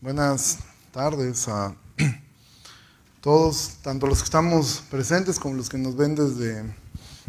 Buenas 0.00 0.58
tardes 0.92 1.46
a 1.46 1.74
todos, 3.20 3.76
tanto 3.82 4.06
los 4.06 4.18
que 4.18 4.24
estamos 4.24 4.82
presentes 4.90 5.38
como 5.38 5.54
los 5.54 5.68
que 5.68 5.78
nos 5.78 5.96
ven 5.96 6.14
desde, 6.14 6.64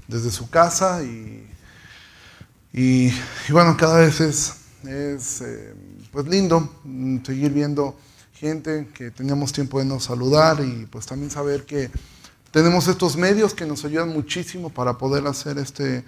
desde 0.08 0.32
su 0.32 0.50
casa. 0.50 1.04
Y, 1.04 1.48
y, 2.74 3.12
bueno, 3.52 3.76
cada 3.78 4.00
vez 4.00 4.20
es, 4.22 4.54
eh, 4.86 5.76
pues 6.12 6.28
lindo 6.28 6.70
seguir 7.24 7.52
viendo 7.52 7.96
gente 8.34 8.90
que 8.94 9.12
teníamos 9.12 9.52
tiempo 9.52 9.80
de 9.80 9.86
no 9.86 10.00
saludar 10.00 10.64
y 10.64 10.88
pues 10.88 11.06
también 11.06 11.30
saber 11.30 11.66
que 11.66 11.92
tenemos 12.50 12.88
estos 12.88 13.18
medios 13.18 13.54
que 13.54 13.66
nos 13.66 13.86
ayudan 13.86 14.10
muchísimo 14.10 14.70
para 14.70 14.98
poder 14.98 15.28
hacer 15.28 15.58
este, 15.58 16.04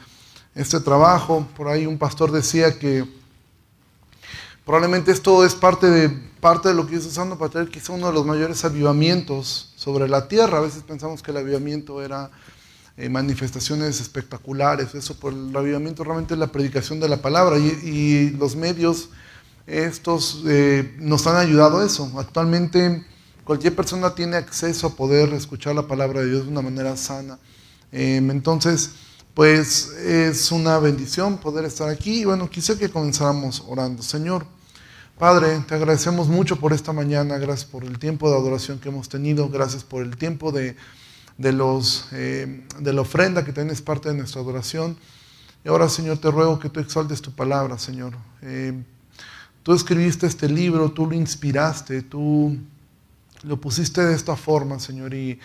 este 0.55 0.79
trabajo. 0.79 1.47
Por 1.55 1.67
ahí 1.67 1.85
un 1.85 1.97
pastor 1.99 2.31
decía 2.31 2.79
que 2.79 3.22
Probablemente 4.65 5.11
esto 5.11 5.43
es 5.43 5.55
parte 5.55 5.89
de, 5.89 6.09
parte 6.39 6.69
de 6.69 6.73
lo 6.73 6.85
que 6.85 6.91
Dios 6.91 7.05
está 7.05 7.21
usando 7.21 7.37
para 7.37 7.51
tener 7.51 7.69
quizá 7.69 7.91
uno 7.91 8.07
de 8.07 8.13
los 8.13 8.25
mayores 8.25 8.63
avivamientos 8.63 9.73
sobre 9.75 10.07
la 10.07 10.27
tierra. 10.29 10.59
A 10.59 10.61
veces 10.61 10.83
pensamos 10.83 11.21
que 11.21 11.31
el 11.31 11.37
avivamiento 11.37 12.01
era 12.01 12.31
eh, 12.95 13.09
manifestaciones 13.09 13.99
espectaculares, 13.99 14.93
eso 14.93 15.15
por 15.15 15.33
el 15.33 15.55
avivamiento 15.55 16.03
realmente 16.03 16.35
es 16.35 16.39
la 16.39 16.51
predicación 16.51 16.99
de 16.99 17.09
la 17.09 17.21
palabra 17.21 17.57
y, 17.57 18.29
los 18.37 18.55
medios 18.55 19.09
estos 19.65 20.43
eh, 20.45 20.95
nos 20.99 21.25
han 21.27 21.37
ayudado 21.37 21.79
a 21.79 21.85
eso. 21.85 22.11
Actualmente 22.17 23.05
cualquier 23.43 23.75
persona 23.75 24.15
tiene 24.15 24.37
acceso 24.37 24.87
a 24.87 24.95
poder 24.95 25.33
escuchar 25.33 25.75
la 25.75 25.87
palabra 25.87 26.21
de 26.21 26.29
Dios 26.29 26.43
de 26.45 26.51
una 26.51 26.61
manera 26.61 26.95
sana. 26.95 27.37
Em, 27.91 28.31
entonces, 28.31 28.91
pues 29.33 29.89
es 29.89 30.51
una 30.51 30.77
bendición 30.79 31.37
poder 31.37 31.65
estar 31.65 31.89
aquí. 31.89 32.21
Y 32.21 32.25
bueno, 32.25 32.49
quise 32.49 32.77
que 32.77 32.89
comenzáramos 32.89 33.63
orando. 33.67 34.03
Señor, 34.03 34.45
Padre, 35.17 35.63
te 35.67 35.75
agradecemos 35.75 36.27
mucho 36.27 36.59
por 36.59 36.73
esta 36.73 36.91
mañana, 36.91 37.37
gracias 37.37 37.69
por 37.69 37.83
el 37.83 37.99
tiempo 37.99 38.29
de 38.29 38.35
adoración 38.35 38.79
que 38.79 38.89
hemos 38.89 39.09
tenido, 39.09 39.49
gracias 39.49 39.83
por 39.83 40.03
el 40.03 40.17
tiempo 40.17 40.51
de, 40.51 40.75
los, 41.37 42.07
eh, 42.11 42.65
de 42.79 42.93
la 42.93 43.01
ofrenda 43.01 43.45
que 43.45 43.53
tienes 43.53 43.81
parte 43.81 44.09
de 44.09 44.15
nuestra 44.15 44.41
adoración. 44.41 44.97
Y 45.63 45.69
ahora, 45.69 45.87
Señor, 45.87 46.17
te 46.17 46.29
ruego 46.29 46.59
que 46.59 46.69
tú 46.69 46.79
exaltes 46.79 47.21
tu 47.21 47.31
palabra, 47.31 47.77
Señor. 47.77 48.13
Eh, 48.41 48.73
tú 49.63 49.73
escribiste 49.73 50.27
este 50.27 50.49
libro, 50.49 50.91
tú 50.91 51.07
lo 51.07 51.13
inspiraste, 51.13 52.01
tú 52.01 52.57
lo 53.43 53.61
pusiste 53.61 54.03
de 54.03 54.15
esta 54.15 54.35
forma, 54.35 54.79
Señor, 54.79 55.13
y 55.13 55.39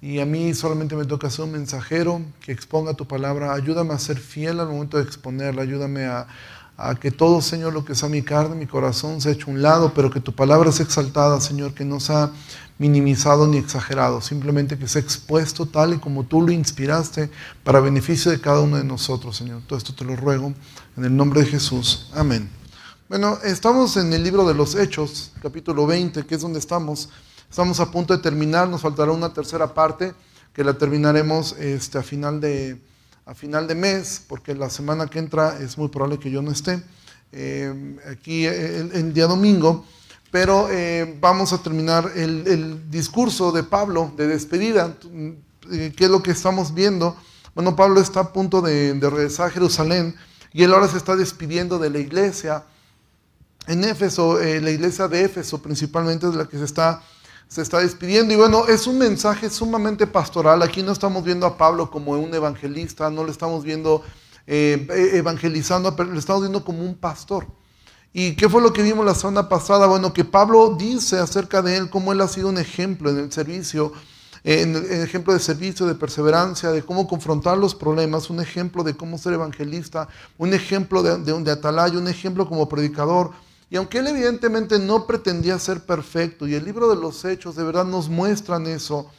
y 0.00 0.20
a 0.20 0.26
mí 0.26 0.54
solamente 0.54 0.94
me 0.94 1.04
toca 1.04 1.30
ser 1.30 1.46
un 1.46 1.52
mensajero 1.52 2.20
que 2.40 2.52
exponga 2.52 2.94
tu 2.94 3.06
palabra. 3.06 3.54
Ayúdame 3.54 3.94
a 3.94 3.98
ser 3.98 4.18
fiel 4.18 4.60
al 4.60 4.68
momento 4.68 4.98
de 4.98 5.04
exponerla. 5.04 5.62
Ayúdame 5.62 6.04
a, 6.04 6.26
que 7.00 7.10
todo, 7.10 7.40
Señor, 7.40 7.72
lo 7.72 7.84
que 7.84 7.94
sea 7.94 8.10
mi 8.10 8.22
carne, 8.22 8.54
mi 8.54 8.66
corazón, 8.66 9.22
se 9.22 9.30
eche 9.30 9.50
un 9.50 9.62
lado, 9.62 9.92
pero 9.94 10.10
que 10.10 10.20
tu 10.20 10.34
palabra 10.34 10.70
sea 10.70 10.84
exaltada, 10.84 11.40
Señor, 11.40 11.72
que 11.72 11.86
no 11.86 12.00
sea 12.00 12.30
minimizado 12.78 13.46
ni 13.46 13.56
exagerado. 13.56 14.20
Simplemente 14.20 14.78
que 14.78 14.86
sea 14.86 15.00
expuesto 15.00 15.64
tal 15.64 15.94
y 15.94 15.98
como 15.98 16.24
tú 16.24 16.42
lo 16.42 16.52
inspiraste 16.52 17.30
para 17.64 17.80
beneficio 17.80 18.30
de 18.30 18.40
cada 18.40 18.60
uno 18.60 18.76
de 18.76 18.84
nosotros, 18.84 19.36
Señor. 19.38 19.62
Todo 19.66 19.78
esto 19.78 19.94
te 19.94 20.04
lo 20.04 20.14
ruego 20.16 20.52
en 20.98 21.04
el 21.06 21.16
nombre 21.16 21.40
de 21.40 21.46
Jesús. 21.46 22.10
Amén. 22.14 22.50
Bueno, 23.08 23.38
estamos 23.42 23.96
en 23.96 24.12
el 24.12 24.22
libro 24.22 24.46
de 24.46 24.52
los 24.52 24.74
Hechos, 24.74 25.32
capítulo 25.40 25.86
20, 25.86 26.26
que 26.26 26.34
es 26.34 26.42
donde 26.42 26.58
estamos. 26.58 27.08
Estamos 27.50 27.80
a 27.80 27.90
punto 27.90 28.14
de 28.14 28.22
terminar, 28.22 28.68
nos 28.68 28.82
faltará 28.82 29.12
una 29.12 29.32
tercera 29.32 29.72
parte 29.72 30.14
que 30.52 30.64
la 30.64 30.74
terminaremos 30.74 31.52
este, 31.58 31.98
a, 31.98 32.02
final 32.02 32.40
de, 32.40 32.78
a 33.24 33.34
final 33.34 33.66
de 33.68 33.74
mes, 33.74 34.22
porque 34.26 34.54
la 34.54 34.68
semana 34.68 35.06
que 35.06 35.18
entra 35.18 35.58
es 35.58 35.78
muy 35.78 35.88
probable 35.88 36.18
que 36.18 36.30
yo 36.30 36.42
no 36.42 36.50
esté 36.50 36.82
eh, 37.32 37.96
aquí 38.10 38.46
el, 38.46 39.12
día 39.12 39.26
domingo, 39.26 39.84
pero 40.30 40.68
eh, 40.70 41.16
vamos 41.20 41.52
a 41.52 41.58
terminar 41.58 42.10
el, 42.14 42.90
discurso 42.90 43.52
de 43.52 43.62
Pablo 43.62 44.12
de 44.16 44.26
despedida. 44.26 44.96
Eh, 45.70 45.92
¿Qué 45.96 46.04
es 46.04 46.10
lo 46.10 46.22
que 46.22 46.30
estamos 46.30 46.74
viendo? 46.74 47.16
Bueno, 47.54 47.76
Pablo 47.76 48.00
está 48.00 48.20
a 48.20 48.32
punto 48.32 48.60
de, 48.60 48.94
de 48.94 49.10
regresar 49.10 49.48
a 49.48 49.50
Jerusalén 49.50 50.14
y 50.52 50.62
él 50.62 50.72
ahora 50.72 50.88
se 50.88 50.96
está 50.96 51.16
despidiendo 51.16 51.78
de 51.78 51.90
la 51.90 51.98
iglesia. 51.98 52.64
En 53.66 53.84
Éfeso, 53.84 54.38
la 54.38 54.70
iglesia 54.70 55.08
de 55.08 55.24
Éfeso 55.24 55.60
principalmente 55.60 56.28
es 56.28 56.34
la 56.34 56.46
que 56.46 56.56
se 56.56 56.64
está 56.64 57.02
se 57.48 57.62
está 57.62 57.78
despidiendo. 57.78 58.32
Y 58.32 58.36
bueno, 58.36 58.66
es 58.66 58.86
un 58.86 58.98
mensaje 58.98 59.50
sumamente 59.50 60.06
pastoral. 60.06 60.62
Aquí 60.62 60.82
no 60.82 60.92
estamos 60.92 61.24
viendo 61.24 61.46
a 61.46 61.56
Pablo 61.56 61.90
como 61.90 62.12
un 62.12 62.34
evangelista, 62.34 63.10
no 63.10 63.24
le 63.24 63.30
estamos 63.30 63.64
viendo 63.64 64.02
eh, 64.46 64.86
evangelizando, 65.14 65.94
pero 65.96 66.12
le 66.12 66.18
estamos 66.18 66.42
viendo 66.42 66.64
como 66.64 66.82
un 66.82 66.96
pastor. 66.96 67.46
¿Y 68.12 68.34
qué 68.34 68.48
fue 68.48 68.62
lo 68.62 68.72
que 68.72 68.82
vimos 68.82 69.04
la 69.04 69.14
semana 69.14 69.48
pasada? 69.48 69.86
Bueno, 69.86 70.12
que 70.12 70.24
Pablo 70.24 70.74
dice 70.78 71.18
acerca 71.18 71.60
de 71.62 71.76
él 71.76 71.90
cómo 71.90 72.12
él 72.12 72.20
ha 72.20 72.28
sido 72.28 72.48
un 72.48 72.56
ejemplo 72.56 73.10
en 73.10 73.18
el 73.18 73.32
servicio, 73.32 73.92
en 74.42 74.74
el 74.76 75.02
ejemplo 75.02 75.34
de 75.34 75.40
servicio, 75.40 75.86
de 75.86 75.94
perseverancia, 75.94 76.70
de 76.70 76.82
cómo 76.82 77.06
confrontar 77.06 77.58
los 77.58 77.74
problemas, 77.74 78.30
un 78.30 78.40
ejemplo 78.40 78.84
de 78.84 78.96
cómo 78.96 79.18
ser 79.18 79.34
evangelista, 79.34 80.08
un 80.38 80.54
ejemplo 80.54 81.02
de, 81.02 81.18
de, 81.18 81.42
de 81.42 81.50
atalaya, 81.50 81.98
un 81.98 82.08
ejemplo 82.08 82.48
como 82.48 82.68
predicador, 82.68 83.32
y 83.68 83.76
aunque 83.76 83.98
él 83.98 84.06
evidentemente 84.06 84.78
no 84.78 85.06
pretendía 85.06 85.58
ser 85.58 85.84
perfecto, 85.84 86.46
y 86.46 86.54
el 86.54 86.64
libro 86.64 86.88
de 86.88 86.96
los 86.96 87.24
hechos 87.24 87.56
de 87.56 87.64
verdad 87.64 87.84
nos 87.84 88.08
muestran 88.08 88.66
eso, 88.66 89.10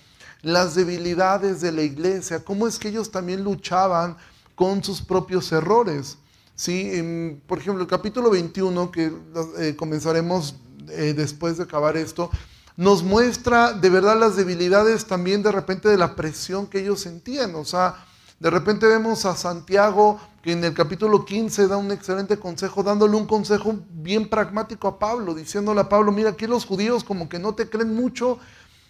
las 0.41 0.75
debilidades 0.75 1.61
de 1.61 1.71
la 1.71 1.81
iglesia, 1.81 2.43
cómo 2.43 2.67
es 2.67 2.79
que 2.79 2.89
ellos 2.89 3.11
también 3.11 3.43
luchaban 3.43 4.17
con 4.55 4.83
sus 4.83 5.01
propios 5.01 5.51
errores. 5.51 6.17
¿Sí? 6.55 7.39
por 7.45 7.59
ejemplo, 7.59 7.83
el 7.83 7.87
capítulo 7.87 8.31
21, 8.31 8.89
que 8.89 9.13
eh, 9.59 9.75
comenzaremos 9.77 10.55
eh, 10.89 11.13
después 11.15 11.57
de 11.57 11.63
acabar 11.63 11.95
esto, 11.95 12.31
nos 12.75 13.03
muestra 13.03 13.73
de 13.73 13.91
verdad 13.91 14.19
las 14.19 14.35
debilidades 14.35 15.05
también 15.05 15.43
de 15.43 15.51
repente 15.51 15.87
de 15.87 15.97
la 15.97 16.15
presión 16.15 16.65
que 16.65 16.79
ellos 16.79 17.01
sentían. 17.01 17.53
O 17.53 17.63
sea, 17.63 18.03
de 18.39 18.49
repente 18.49 18.87
vemos 18.87 19.25
a 19.25 19.35
Santiago 19.35 20.19
en 20.51 20.63
el 20.63 20.73
capítulo 20.73 21.25
15 21.25 21.67
da 21.67 21.77
un 21.77 21.91
excelente 21.91 22.37
consejo, 22.37 22.83
dándole 22.83 23.17
un 23.17 23.27
consejo 23.27 23.75
bien 23.91 24.29
pragmático 24.29 24.87
a 24.87 24.99
Pablo, 24.99 25.33
diciéndole 25.33 25.81
a 25.81 25.89
Pablo, 25.89 26.11
mira, 26.11 26.31
aquí 26.31 26.47
los 26.47 26.65
judíos 26.65 27.03
como 27.03 27.27
que 27.27 27.39
no 27.39 27.53
te 27.55 27.69
creen 27.69 27.93
mucho, 27.93 28.39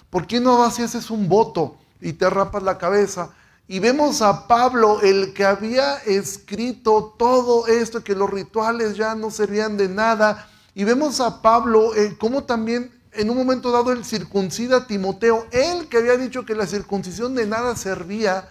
¿por 0.09 0.28
qué 0.28 0.40
no 0.40 0.57
vas 0.57 0.78
y 0.79 0.84
haces 0.84 1.09
un 1.09 1.28
voto 1.28 1.78
y 2.00 2.13
te 2.13 2.29
rapas 2.29 2.63
la 2.63 2.78
cabeza? 2.78 3.31
Y 3.67 3.79
vemos 3.79 4.22
a 4.22 4.47
Pablo, 4.47 5.01
el 5.01 5.34
que 5.34 5.44
había 5.44 5.97
escrito 5.97 7.16
todo 7.17 7.67
esto, 7.67 8.03
que 8.03 8.16
los 8.16 8.29
rituales 8.29 8.96
ya 8.96 9.13
no 9.13 9.29
servían 9.29 9.75
de 9.75 9.90
nada. 9.90 10.47
Y 10.73 10.85
vemos 10.85 11.19
a 11.19 11.41
Pablo, 11.41 11.94
eh, 11.94 12.16
como 12.17 12.46
también 12.46 12.97
en 13.12 13.29
un 13.29 13.35
momento 13.35 13.72
dado 13.72 13.91
él 13.91 14.06
circuncida 14.06 14.78
a 14.78 14.88
Timoteo, 14.88 15.47
él 15.51 15.90
que 15.90 15.97
había 15.97 16.16
dicho 16.17 16.46
que 16.46 16.56
la 16.56 16.67
circuncisión 16.67 17.35
de 17.35 17.46
nada 17.46 17.75
servía, 17.75 18.50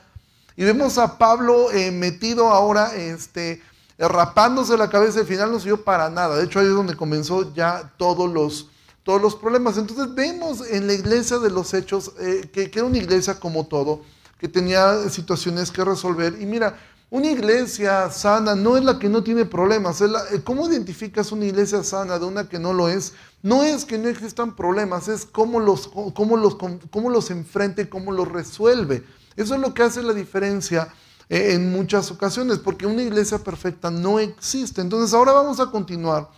y 0.57 0.65
vemos 0.65 0.97
a 0.99 1.19
Pablo 1.19 1.71
eh, 1.71 1.91
metido 1.91 2.49
ahora, 2.49 2.95
este, 2.95 3.63
rapándose 3.99 4.77
la 4.77 4.89
cabeza, 4.89 5.21
al 5.21 5.27
final 5.27 5.53
no 5.53 5.59
sirvió 5.59 5.85
para 5.85 6.09
nada. 6.09 6.37
De 6.37 6.45
hecho, 6.45 6.61
ahí 6.61 6.67
es 6.67 6.73
donde 6.73 6.97
comenzó 6.97 7.53
ya 7.55 7.93
todos 7.99 8.33
los, 8.33 8.71
todos 9.03 9.21
los 9.21 9.35
problemas. 9.35 9.77
Entonces 9.77 10.15
vemos 10.15 10.67
en 10.67 10.87
la 10.87 10.95
iglesia 10.95 11.39
de 11.39 11.51
los 11.51 11.75
hechos 11.75 12.13
eh, 12.19 12.49
que, 12.53 12.71
que, 12.71 12.79
era 12.79 12.89
una 12.89 12.99
iglesia 12.99 13.39
como 13.39 13.67
todo, 13.67 14.01
que 14.39 14.49
tenía 14.49 15.09
situaciones 15.11 15.71
que 15.71 15.85
resolver. 15.85 16.41
Y 16.41 16.47
mira, 16.47 16.79
una 17.09 17.31
iglesia 17.31 18.11
sana 18.11 18.57
no 18.57 18.77
es 18.77 18.83
la 18.83 18.99
que 18.99 19.09
no 19.09 19.23
tiene 19.23 19.45
problemas. 19.45 20.01
Es 20.01 20.11
eh, 20.33 20.41
¿Cómo 20.43 20.69
identificas 20.69 21.31
una 21.33 21.45
iglesia 21.45 21.85
sana 21.85 22.19
de 22.19 22.25
una 22.25 22.49
que 22.49 22.59
no 22.59 22.73
lo 22.73 22.89
es? 22.89 23.13
No 23.43 23.63
es 23.63 23.85
que 23.85 23.97
no 23.97 24.09
existan 24.09 24.57
problemas, 24.57 25.07
es 25.07 25.25
cómo 25.25 25.61
los, 25.61 25.87
cómo 25.87 26.37
los, 26.37 26.57
cómo 26.57 27.11
los 27.11 27.31
enfrenta 27.31 27.89
cómo 27.89 28.11
los 28.11 28.27
resuelve. 28.27 29.05
Eso 29.37 29.55
es 29.55 29.61
lo 29.61 29.75
que 29.75 29.83
hace 29.83 30.03
la 30.03 30.13
diferencia 30.13 30.89
eh, 31.29 31.53
en 31.53 31.71
muchas 31.73 32.11
ocasiones, 32.11 32.59
porque 32.59 32.87
una 32.87 33.03
iglesia 33.03 33.39
perfecta 33.39 33.91
no 33.91 34.19
existe. 34.19 34.81
Entonces 34.81 35.13
ahora 35.13 35.33
vamos 35.33 35.61
a 35.61 35.71
continuar 35.71 36.31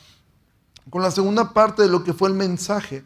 con 0.91 1.03
la 1.03 1.11
segunda 1.11 1.53
parte 1.53 1.83
de 1.83 1.89
lo 1.89 2.03
que 2.03 2.13
fue 2.13 2.29
el 2.29 2.35
mensaje 2.35 3.05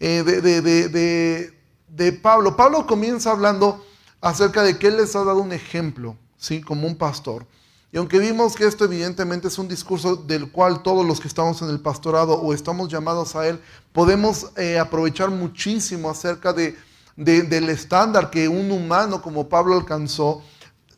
eh, 0.00 0.22
de, 0.22 2.12
Pablo. 2.12 2.56
Pablo 2.56 2.86
comienza 2.86 3.30
hablando 3.30 3.84
acerca 4.20 4.62
de 4.62 4.78
que 4.78 4.88
él 4.88 4.96
les 4.98 5.16
ha 5.16 5.24
dado 5.24 5.40
un 5.40 5.52
ejemplo, 5.52 6.16
¿sí? 6.36 6.60
como 6.60 6.86
un 6.86 6.96
pastor. 6.96 7.46
Y 7.90 7.96
aunque 7.96 8.18
vimos 8.18 8.54
que 8.54 8.66
esto 8.66 8.84
evidentemente 8.84 9.48
es 9.48 9.58
un 9.58 9.66
discurso 9.66 10.16
del 10.16 10.52
cual 10.52 10.82
todos 10.82 11.06
los 11.06 11.20
que 11.20 11.28
estamos 11.28 11.62
en 11.62 11.70
el 11.70 11.80
pastorado 11.80 12.34
o 12.34 12.52
estamos 12.52 12.90
llamados 12.90 13.34
a 13.34 13.48
él, 13.48 13.60
podemos 13.92 14.50
eh, 14.56 14.78
aprovechar 14.78 15.30
muchísimo 15.30 16.10
acerca 16.10 16.52
de 16.52 16.76
del 17.18 17.68
estándar 17.68 18.30
que 18.30 18.48
un 18.48 18.70
humano 18.70 19.20
como 19.20 19.48
Pablo 19.48 19.74
alcanzó, 19.74 20.42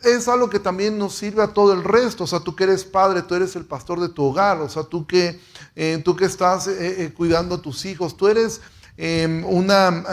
es 0.03 0.29
algo 0.29 0.51
que 0.51 0.59
también 0.59 0.99
nos 0.99 1.15
sirve 1.15 1.43
a 1.43 1.49
todo 1.49 1.73
el 1.73 1.83
resto. 1.83 2.25
O 2.25 2.27
sea, 2.27 2.41
tú 2.41 2.55
que 2.55 2.65
eres 2.65 2.85
padre, 2.85 3.23
tú 3.23 3.35
eres 3.35 3.57
el 3.57 3.65
pastor 3.65 4.01
de 4.01 4.11
tu 4.11 4.25
hogar. 4.25 4.61
O 4.61 4.69
sea, 4.69 4.85
tú 4.85 5.07
que, 5.07 5.41
eh, 5.75 6.01
tú 6.05 6.15
que 6.17 6.27
estás 6.27 6.69
eh, 6.69 7.05
eh, 7.05 7.13
cuidando 7.15 7.55
a 7.55 7.63
tus 7.63 7.85
hijos, 7.87 8.17
tú 8.17 8.29
eres 8.29 8.61
em, 8.97 9.45
una, 9.45 10.05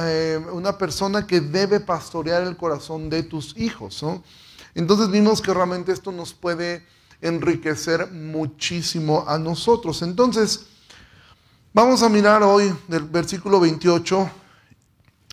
una, 0.54 0.77
persona 0.77 1.27
que 1.27 1.42
debe 1.42 1.80
pastorear 1.80 2.44
el 2.44 2.56
corazón 2.56 3.09
de 3.09 3.24
tus 3.24 3.57
hijos. 3.57 4.04
Entonces 4.75 5.12
vimos 5.12 5.42
que 5.42 5.54
realmente 5.54 5.92
esto 5.92 6.12
nos 6.12 6.33
puede 6.33 6.86
enriquecer 7.21 8.12
muchísimo 8.12 9.25
a 9.27 9.38
nosotros. 9.38 10.01
Entonces, 10.01 10.68
Vamos 11.77 12.01
a 12.01 12.09
mirar 12.09 12.42
hoy 12.42 12.74
del 12.88 13.04
versículo 13.04 13.59
28 13.59 14.31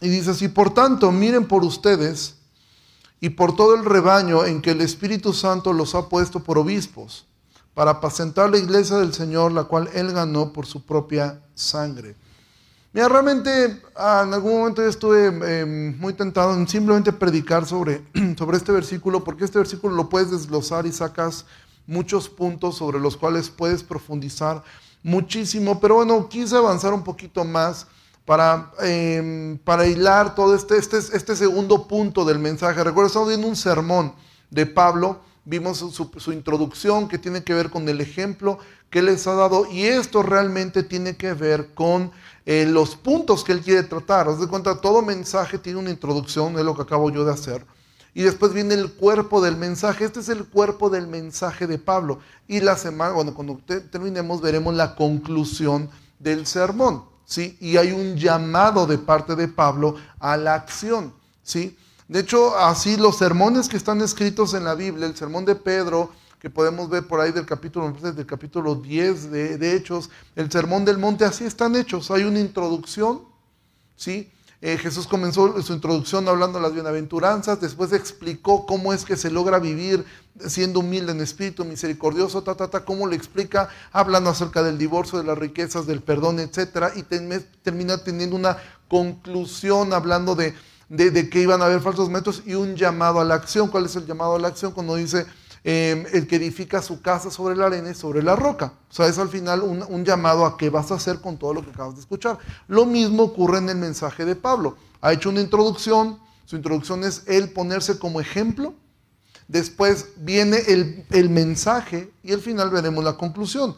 y 0.04 0.10
dice 0.10 0.32
así, 0.32 0.48
por 0.48 0.74
tanto, 0.74 1.10
miren 1.12 1.48
por 1.48 1.64
ustedes 1.64 2.34
y 3.20 3.30
por 3.30 3.56
todo 3.56 3.74
el 3.74 3.86
rebaño 3.86 4.44
en 4.44 4.60
que 4.60 4.72
el 4.72 4.82
Espíritu 4.82 5.32
Santo 5.32 5.72
los 5.72 5.94
ha 5.94 6.10
puesto 6.10 6.40
por 6.40 6.58
obispos, 6.58 7.24
para 7.72 7.92
apacentar 7.92 8.50
la 8.50 8.58
iglesia 8.58 8.98
del 8.98 9.14
Señor, 9.14 9.52
la 9.52 9.64
cual 9.64 9.88
Él 9.94 10.12
ganó 10.12 10.52
por 10.52 10.66
su 10.66 10.84
propia 10.84 11.40
sangre. 11.54 12.16
Mira, 12.92 13.08
realmente 13.08 13.80
ah, 13.96 14.24
en 14.26 14.34
algún 14.34 14.58
momento 14.58 14.82
yo 14.82 14.88
estuve 14.88 15.60
em, 15.60 15.98
muy 15.98 16.12
tentado 16.12 16.52
en 16.52 16.68
simplemente 16.68 17.10
predicar 17.10 17.64
sobre, 17.64 18.04
sobre 18.36 18.58
este 18.58 18.72
versículo, 18.72 19.24
porque 19.24 19.46
este 19.46 19.56
versículo 19.56 19.96
lo 19.96 20.10
puedes 20.10 20.30
desglosar 20.30 20.84
y 20.84 20.92
sacas 20.92 21.46
muchos 21.86 22.28
puntos 22.28 22.76
sobre 22.76 23.00
los 23.00 23.16
cuales 23.16 23.48
puedes 23.48 23.82
profundizar 23.82 24.62
muchísimo, 25.02 25.80
pero 25.80 25.94
bueno, 25.94 26.28
quise 26.28 26.58
avanzar 26.58 26.92
un 26.92 27.04
poquito 27.04 27.42
más 27.42 27.86
para, 28.24 28.72
em, 28.80 29.58
para 29.58 29.86
hilar 29.86 30.34
todo 30.34 30.54
este, 30.54 30.78
este, 30.78 30.98
este 30.98 31.36
segundo 31.36 31.86
punto 31.86 32.24
del 32.24 32.38
mensaje. 32.38 32.82
Recuerda, 32.82 33.08
estamos 33.08 33.28
viendo 33.28 33.46
un 33.46 33.56
sermón 33.56 34.14
de 34.50 34.66
Pablo, 34.66 35.20
vimos 35.44 35.78
su, 35.78 36.32
introducción 36.32 37.08
que 37.08 37.18
tiene 37.18 37.44
que 37.44 37.54
ver 37.54 37.70
con 37.70 37.88
el 37.88 38.00
ejemplo 38.00 38.58
que 38.88 39.02
les 39.02 39.26
ha 39.26 39.34
dado 39.34 39.66
y 39.70 39.84
esto 39.84 40.22
realmente 40.22 40.82
tiene 40.82 41.16
que 41.16 41.34
ver 41.34 41.74
con 41.74 42.12
eh, 42.46 42.64
los 42.66 42.96
puntos 42.96 43.44
que 43.44 43.52
él 43.52 43.60
quiere 43.60 43.82
tratar. 43.82 44.28
Os 44.28 44.40
de 44.40 44.46
cuenta, 44.46 44.80
todo 44.80 45.02
mensaje 45.02 45.58
tiene 45.58 45.78
una 45.78 45.90
introducción, 45.90 46.58
es 46.58 46.64
lo 46.64 46.74
que 46.74 46.82
acabo 46.82 47.10
yo 47.10 47.24
de 47.24 47.32
hacer. 47.32 47.66
Y 48.14 48.22
después 48.22 48.52
viene 48.52 48.74
el 48.74 48.92
cuerpo 48.92 49.42
del 49.42 49.56
mensaje. 49.56 50.04
Este 50.04 50.20
es 50.20 50.28
el 50.28 50.44
cuerpo 50.44 50.88
del 50.88 51.08
mensaje 51.08 51.66
de 51.66 51.78
Pablo. 51.78 52.20
Y 52.46 52.60
la 52.60 52.76
semana, 52.76 53.12
bueno, 53.12 53.34
cuando 53.34 53.58
terminemos 53.90 54.40
veremos 54.40 54.72
la 54.72 54.94
conclusión 54.94 55.90
del 56.20 56.46
sermón. 56.46 57.13
¿Sí? 57.24 57.56
Y 57.60 57.76
hay 57.76 57.92
un 57.92 58.16
llamado 58.16 58.86
de 58.86 58.98
parte 58.98 59.34
de 59.34 59.48
Pablo 59.48 59.96
a 60.18 60.36
la 60.36 60.54
acción. 60.54 61.12
¿sí? 61.42 61.76
De 62.08 62.20
hecho, 62.20 62.56
así 62.56 62.96
los 62.96 63.18
sermones 63.18 63.68
que 63.68 63.76
están 63.76 64.00
escritos 64.00 64.54
en 64.54 64.64
la 64.64 64.74
Biblia, 64.74 65.06
el 65.06 65.16
sermón 65.16 65.44
de 65.44 65.54
Pedro, 65.54 66.10
que 66.38 66.50
podemos 66.50 66.90
ver 66.90 67.06
por 67.06 67.20
ahí 67.20 67.32
del 67.32 67.46
capítulo, 67.46 67.90
del 67.90 68.26
capítulo 68.26 68.74
10 68.74 69.30
de, 69.30 69.76
Hechos, 69.76 70.10
el 70.36 70.52
Sermón 70.52 70.84
del 70.84 70.98
Monte, 70.98 71.24
así 71.24 71.44
están 71.44 71.74
hechos. 71.74 72.10
Hay 72.10 72.24
una 72.24 72.38
introducción, 72.38 73.22
¿sí? 73.96 74.30
Eh, 74.66 74.78
Jesús 74.78 75.06
comenzó 75.06 75.60
su 75.60 75.74
introducción 75.74 76.26
hablando 76.26 76.56
de 76.58 76.62
las 76.62 76.72
bienaventuranzas, 76.72 77.60
después 77.60 77.92
explicó 77.92 78.64
cómo 78.64 78.94
es 78.94 79.04
que 79.04 79.14
se 79.14 79.30
logra 79.30 79.58
vivir 79.58 80.06
siendo 80.46 80.80
humilde 80.80 81.12
en 81.12 81.20
espíritu, 81.20 81.66
misericordioso, 81.66 82.42
ta, 82.42 82.54
ta, 82.54 82.70
ta, 82.70 82.82
cómo 82.82 83.06
le 83.06 83.14
explica, 83.14 83.68
hablando 83.92 84.30
acerca 84.30 84.62
del 84.62 84.78
divorcio, 84.78 85.18
de 85.18 85.24
las 85.24 85.36
riquezas, 85.36 85.86
del 85.86 86.00
perdón, 86.00 86.40
etcétera, 86.40 86.92
y 86.96 87.02
termina 87.02 87.98
teniendo 88.02 88.36
una 88.36 88.56
conclusión 88.88 89.92
hablando 89.92 90.34
de, 90.34 90.54
de, 90.88 91.10
de 91.10 91.28
que 91.28 91.42
iban 91.42 91.60
a 91.60 91.66
haber 91.66 91.82
falsos 91.82 92.08
métodos 92.08 92.42
y 92.46 92.54
un 92.54 92.74
llamado 92.74 93.20
a 93.20 93.24
la 93.26 93.34
acción. 93.34 93.68
¿Cuál 93.68 93.84
es 93.84 93.96
el 93.96 94.06
llamado 94.06 94.36
a 94.36 94.38
la 94.38 94.48
acción? 94.48 94.72
Cuando 94.72 94.96
dice, 94.96 95.26
Em, 95.66 96.04
el 96.12 96.26
que 96.26 96.36
edifica 96.36 96.82
su 96.82 97.00
casa 97.00 97.30
sobre 97.30 97.56
la 97.56 97.64
arena 97.64 97.90
y 97.90 97.94
sobre 97.94 98.22
la 98.22 98.36
roca. 98.36 98.74
O 98.90 98.92
sea, 98.92 99.06
es 99.06 99.16
al 99.16 99.30
final 99.30 99.62
un, 99.62 100.04
llamado 100.04 100.44
a 100.44 100.58
qué 100.58 100.68
vas 100.68 100.92
a 100.92 100.96
hacer 100.96 101.22
con 101.22 101.38
todo 101.38 101.54
lo 101.54 101.64
que 101.64 101.70
acabas 101.70 101.94
de 101.94 102.02
escuchar. 102.02 102.36
Lo 102.68 102.84
mismo 102.84 103.22
ocurre 103.22 103.58
en 103.58 103.70
el 103.70 103.78
mensaje 103.78 104.26
de 104.26 104.36
Pablo. 104.36 104.76
Ha 105.00 105.14
hecho 105.14 105.30
una 105.30 105.40
introducción, 105.40 106.18
su 106.44 106.56
introducción 106.56 107.02
es 107.02 107.22
él 107.28 107.48
ponerse 107.48 107.98
como 107.98 108.20
ejemplo, 108.20 108.74
después 109.48 110.08
viene 110.18 110.58
el, 110.66 111.30
mensaje 111.30 112.12
y 112.22 112.34
al 112.34 112.40
final 112.40 112.68
veremos 112.68 113.02
la 113.02 113.16
conclusión. 113.16 113.74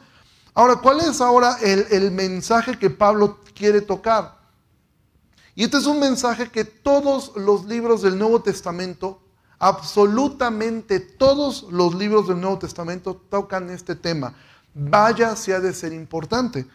Ahora, 0.54 0.80
¿cuál 0.82 0.98
es 0.98 1.20
ahora 1.20 1.56
el, 1.62 1.86
el 1.92 2.10
mensaje 2.10 2.76
que 2.80 2.90
Pablo 2.90 3.38
quiere 3.54 3.80
tocar? 3.80 4.36
Y 5.54 5.62
este 5.62 5.76
es 5.76 5.86
un 5.86 6.00
mensaje 6.00 6.50
que 6.50 6.64
todos 6.64 7.30
los 7.36 7.64
libros 7.66 8.02
del 8.02 8.18
Nuevo 8.18 8.42
Testamento 8.42 9.20
Absolutamente 9.58 11.00
todos 11.00 11.66
los 11.70 11.94
libros 11.94 12.28
del 12.28 12.40
Nuevo 12.40 12.58
Testamento 12.58 13.20
tocan 13.30 13.70
este 13.70 13.94
tema. 13.96 14.34
Vaya 14.74 15.34
si 15.36 15.52
ha 15.52 15.60
de 15.60 15.72
ser 15.72 15.92
importante. 15.92 16.66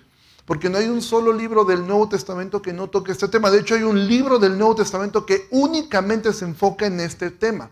Porque 0.45 0.69
no 0.69 0.79
hay 0.79 0.87
un 0.87 1.01
solo 1.01 1.31
libro 1.31 1.63
del 1.63 1.85
Nuevo 1.85 2.09
Testamento 2.09 2.61
que 2.61 2.73
no 2.73 2.89
toque 2.89 3.11
este 3.11 3.27
tema. 3.27 3.51
De 3.51 3.59
hecho, 3.59 3.75
hay 3.75 3.83
un 3.83 4.07
libro 4.07 4.39
del 4.39 4.57
Nuevo 4.57 4.75
Testamento 4.75 5.25
que 5.25 5.47
únicamente 5.51 6.33
se 6.33 6.45
enfoca 6.45 6.87
en 6.87 6.99
este 6.99 7.29
tema, 7.29 7.69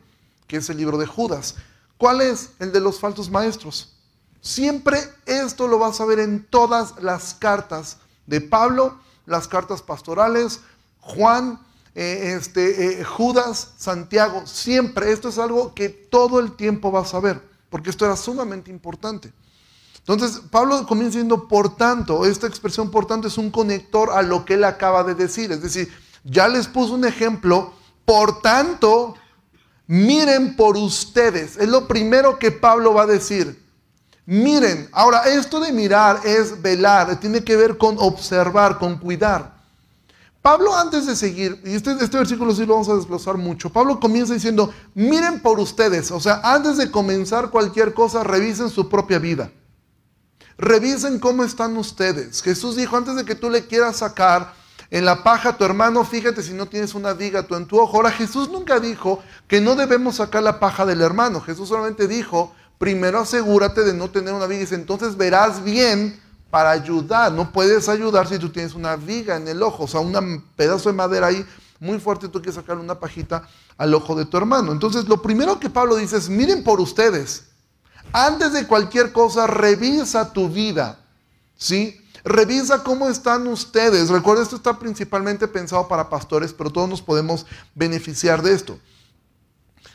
que 0.48 0.58
es 0.58 0.70
el 0.70 0.78
libro 0.78 0.98
de 0.98 1.08
Judas. 1.08 1.56
¿Cuál 1.98 2.22
es? 2.22 2.52
El 2.60 2.72
de 2.72 2.80
los 2.80 3.00
falsos 3.00 3.30
maestros. 3.30 3.94
Siempre 4.42 5.00
esto 5.26 5.68
lo 5.68 5.80
vas 5.80 6.00
a 6.00 6.06
ver 6.06 6.20
en 6.20 6.46
todas 6.46 7.02
las 7.02 7.34
cartas 7.34 7.98
de 8.28 8.40
Pablo, 8.40 9.00
las 9.26 9.48
cartas 9.48 9.82
pastorales, 9.82 10.62
Juan, 11.02 11.60
eh, 11.96 12.36
este, 12.38 13.02
eh, 13.02 13.04
Judas, 13.04 13.74
Santiago, 13.78 14.46
siempre. 14.46 15.12
Esto 15.12 15.30
es 15.30 15.38
algo 15.38 15.74
que 15.74 15.90
todo 15.90 16.40
el 16.40 16.56
tiempo 16.56 16.92
vas 16.92 17.14
a 17.14 17.20
ver, 17.20 17.42
porque 17.70 17.90
esto 17.90 18.06
era 18.06 18.16
sumamente 18.16 18.72
importante. 18.72 19.34
Entonces, 20.00 20.42
Pablo 20.50 20.86
comienza 20.88 21.18
diciendo, 21.18 21.48
por 21.48 21.76
tanto, 21.76 22.26
esta 22.26 22.48
expresión 22.48 22.90
por 22.90 23.06
tanto 23.06 23.28
es 23.28 23.38
un 23.38 23.52
conector 23.52 24.10
a 24.12 24.22
lo 24.22 24.44
que 24.44 24.56
él 24.56 24.64
acaba 24.64 25.04
de 25.04 25.14
decir. 25.14 25.52
Es 25.52 25.62
decir, 25.62 25.92
ya 26.24 26.48
les 26.48 26.68
puso 26.68 26.96
un 26.96 27.06
ejemplo, 27.06 27.74
por 28.06 28.42
tanto, 28.42 29.16
miren 29.86 30.56
por 30.56 30.78
ustedes. 30.78 31.58
Es 31.58 31.70
lo 31.70 31.88
primero 31.88 32.40
que 32.40 32.52
Pablo 32.52 32.94
va 32.94 33.04
a 33.04 33.08
decir. 33.08 33.64
Miren, 34.26 34.90
ahora 34.92 35.24
esto 35.24 35.60
de 35.60 35.72
mirar 35.72 36.22
es 36.24 36.62
velar, 36.62 37.20
tiene 37.20 37.44
que 37.44 37.56
ver 37.56 37.78
con 37.78 37.96
observar, 38.00 38.78
con 38.78 38.98
cuidar. 39.00 39.59
Pablo 40.50 40.76
antes 40.76 41.06
de 41.06 41.16
seguir, 41.16 41.62
y 41.64 41.76
este, 41.76 41.92
este 42.02 42.18
versículo 42.18 42.56
sí 42.56 42.66
lo 42.66 42.74
vamos 42.74 42.90
a 42.90 42.96
desglosar 42.96 43.38
mucho, 43.38 43.70
Pablo 43.70 44.00
comienza 44.00 44.34
diciendo, 44.34 44.74
miren 44.96 45.44
por 45.44 45.60
ustedes, 45.60 46.10
o 46.10 46.20
sea, 46.20 46.42
antes 46.44 46.78
de 46.78 46.90
comenzar 46.90 47.52
cualquier 47.52 47.94
cosa, 47.94 48.24
revisen 48.24 48.72
su 48.72 48.90
propia 48.90 49.20
vida. 49.20 49.52
Revisen 50.58 51.20
cómo 51.20 51.44
están 51.44 51.78
ustedes. 51.78 52.42
Jesús 52.42 52.78
dijo, 52.78 52.98
antes 52.98 53.16
de 53.16 53.26
que 53.26 53.36
tú 53.36 53.52
le 53.52 53.68
quieras 53.68 53.98
sacar 53.98 54.56
en 54.90 55.06
la 55.06 55.22
paja 55.22 55.50
a 55.50 55.58
tu 55.58 55.66
hermano, 55.66 56.04
fíjate 56.04 56.42
si 56.42 56.54
no 56.54 56.66
tienes 56.66 56.96
una 56.96 57.14
viga 57.14 57.46
en 57.48 57.68
tu 57.68 57.80
ojo. 57.80 57.98
Ahora, 57.98 58.10
Jesús 58.10 58.50
nunca 58.50 58.80
dijo 58.80 59.22
que 59.48 59.62
no 59.62 59.76
debemos 59.76 60.16
sacar 60.16 60.42
la 60.42 60.60
paja 60.60 60.84
del 60.84 61.02
hermano. 61.02 61.42
Jesús 61.42 61.70
solamente 61.70 62.08
dijo, 62.08 62.56
primero 62.80 63.20
asegúrate 63.20 63.84
de 63.84 63.94
no 63.94 64.10
tener 64.10 64.34
una 64.34 64.48
viga 64.48 64.66
y 64.68 64.74
entonces 64.74 65.16
verás 65.16 65.64
bien 65.64 66.20
para 66.50 66.72
ayudar. 66.72 67.32
No 67.32 67.52
puedes 67.52 67.90
ayudar 67.90 68.28
si 68.28 68.40
tú 68.40 68.50
tienes 68.50 68.74
una 68.74 68.96
viga 68.96 69.36
en 69.36 69.48
el 69.48 69.62
ojo, 69.64 69.84
o 69.84 69.88
sea, 69.88 70.00
un 70.00 70.44
pedazo 70.56 70.90
de 70.90 70.96
madera 70.96 71.28
ahí 71.28 71.46
muy 71.80 72.00
fuerte, 72.00 72.28
tú 72.28 72.40
quieres 72.40 72.56
sacarle 72.56 72.84
una 72.84 73.00
pajita 73.00 73.48
al 73.78 73.94
ojo 73.94 74.16
de 74.16 74.26
tu 74.26 74.38
hermano. 74.38 74.72
Entonces, 74.72 75.08
lo 75.08 75.22
primero 75.22 75.60
que 75.60 75.70
Pablo 75.70 75.96
dice 75.96 76.18
es, 76.18 76.30
miren 76.30 76.64
por 76.64 76.82
ustedes. 76.82 77.46
Antes 78.12 78.54
de 78.54 78.68
cualquier 78.68 79.14
cosa, 79.14 79.48
revisa 79.48 80.34
tu 80.34 80.50
vida. 80.50 81.00
¿Sí? 81.56 82.02
Revisa 82.24 82.84
cómo 82.84 83.08
están 83.10 83.48
ustedes. 83.48 84.10
Recuerda, 84.10 84.44
esto 84.44 84.58
está 84.58 84.78
principalmente 84.78 85.48
pensado 85.48 85.88
para 85.88 86.10
pastores, 86.10 86.54
pero 86.54 86.70
todos 86.70 86.90
nos 86.90 87.02
podemos 87.02 87.46
beneficiar 87.76 88.42
de 88.42 88.54
esto. 88.54 88.78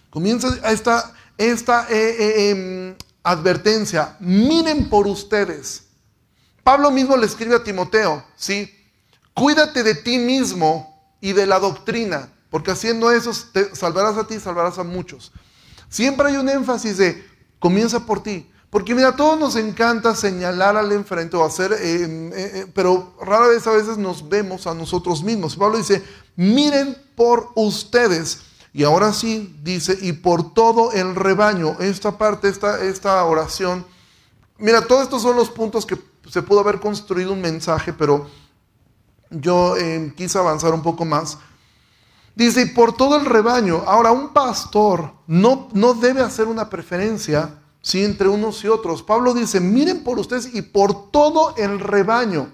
Comienza 0.08 0.48
esta, 0.70 1.12
esta 1.36 1.86
eh, 1.90 2.16
eh, 2.18 2.50
em, 2.50 2.96
advertencia. 3.22 4.16
Miren 4.20 4.88
por 4.88 5.06
ustedes. 5.06 5.83
Pablo 6.64 6.90
mismo 6.90 7.16
le 7.16 7.26
escribe 7.26 7.54
a 7.54 7.62
Timoteo, 7.62 8.24
¿sí? 8.34 8.70
Cuídate 9.34 9.82
de 9.82 9.94
ti 9.94 10.18
mismo 10.18 11.14
y 11.20 11.32
de 11.32 11.46
la 11.46 11.60
doctrina, 11.60 12.30
porque 12.50 12.70
haciendo 12.70 13.10
eso 13.10 13.30
te 13.52 13.76
salvarás 13.76 14.16
a 14.16 14.26
ti 14.26 14.34
y 14.34 14.40
salvarás 14.40 14.78
a 14.78 14.82
muchos. 14.82 15.30
Siempre 15.88 16.28
hay 16.28 16.36
un 16.36 16.48
énfasis 16.48 16.96
de 16.96 17.24
comienza 17.58 18.04
por 18.04 18.22
ti. 18.22 18.50
Porque 18.74 18.92
mira, 18.92 19.10
a 19.10 19.16
todos 19.16 19.38
nos 19.38 19.54
encanta 19.54 20.16
señalar 20.16 20.76
al 20.76 20.90
enfrente 20.90 21.36
o 21.36 21.44
hacer, 21.44 21.72
eh, 21.74 21.78
eh, 21.78 22.30
eh, 22.34 22.66
pero 22.74 23.14
rara 23.20 23.46
vez 23.46 23.64
a 23.68 23.70
veces 23.70 23.98
nos 23.98 24.28
vemos 24.28 24.66
a 24.66 24.74
nosotros 24.74 25.22
mismos. 25.22 25.54
Pablo 25.54 25.78
dice, 25.78 26.02
miren 26.34 26.96
por 27.14 27.50
ustedes. 27.54 28.40
Y 28.72 28.82
ahora 28.82 29.12
sí 29.12 29.56
dice, 29.62 29.96
y 30.00 30.14
por 30.14 30.52
todo 30.52 30.90
el 30.90 31.14
rebaño. 31.14 31.76
Esta 31.78 32.18
parte, 32.18 32.48
esta, 32.48 32.82
esta 32.82 33.24
oración. 33.24 33.86
Mira, 34.58 34.84
todos 34.84 35.04
estos 35.04 35.22
son 35.22 35.36
los 35.36 35.50
puntos 35.50 35.86
que 35.86 35.96
se 36.28 36.42
pudo 36.42 36.60
haber 36.60 36.80
construido 36.80 37.32
un 37.32 37.40
mensaje, 37.40 37.92
pero 37.92 38.28
yo 39.30 39.76
eh, 39.76 40.12
quise 40.16 40.38
avanzar 40.38 40.72
un 40.74 40.82
poco 40.82 41.04
más. 41.04 41.38
Dice, 42.34 42.62
y 42.62 42.66
por 42.66 42.96
todo 42.96 43.16
el 43.16 43.26
rebaño. 43.26 43.82
Ahora, 43.86 44.10
un 44.12 44.32
pastor 44.32 45.12
no, 45.26 45.68
no 45.72 45.94
debe 45.94 46.20
hacer 46.20 46.46
una 46.46 46.68
preferencia 46.68 47.58
¿sí? 47.80 48.04
entre 48.04 48.28
unos 48.28 48.64
y 48.64 48.68
otros. 48.68 49.02
Pablo 49.02 49.34
dice, 49.34 49.60
miren 49.60 50.02
por 50.02 50.18
ustedes 50.18 50.52
y 50.52 50.62
por 50.62 51.10
todo 51.10 51.54
el 51.56 51.78
rebaño. 51.78 52.48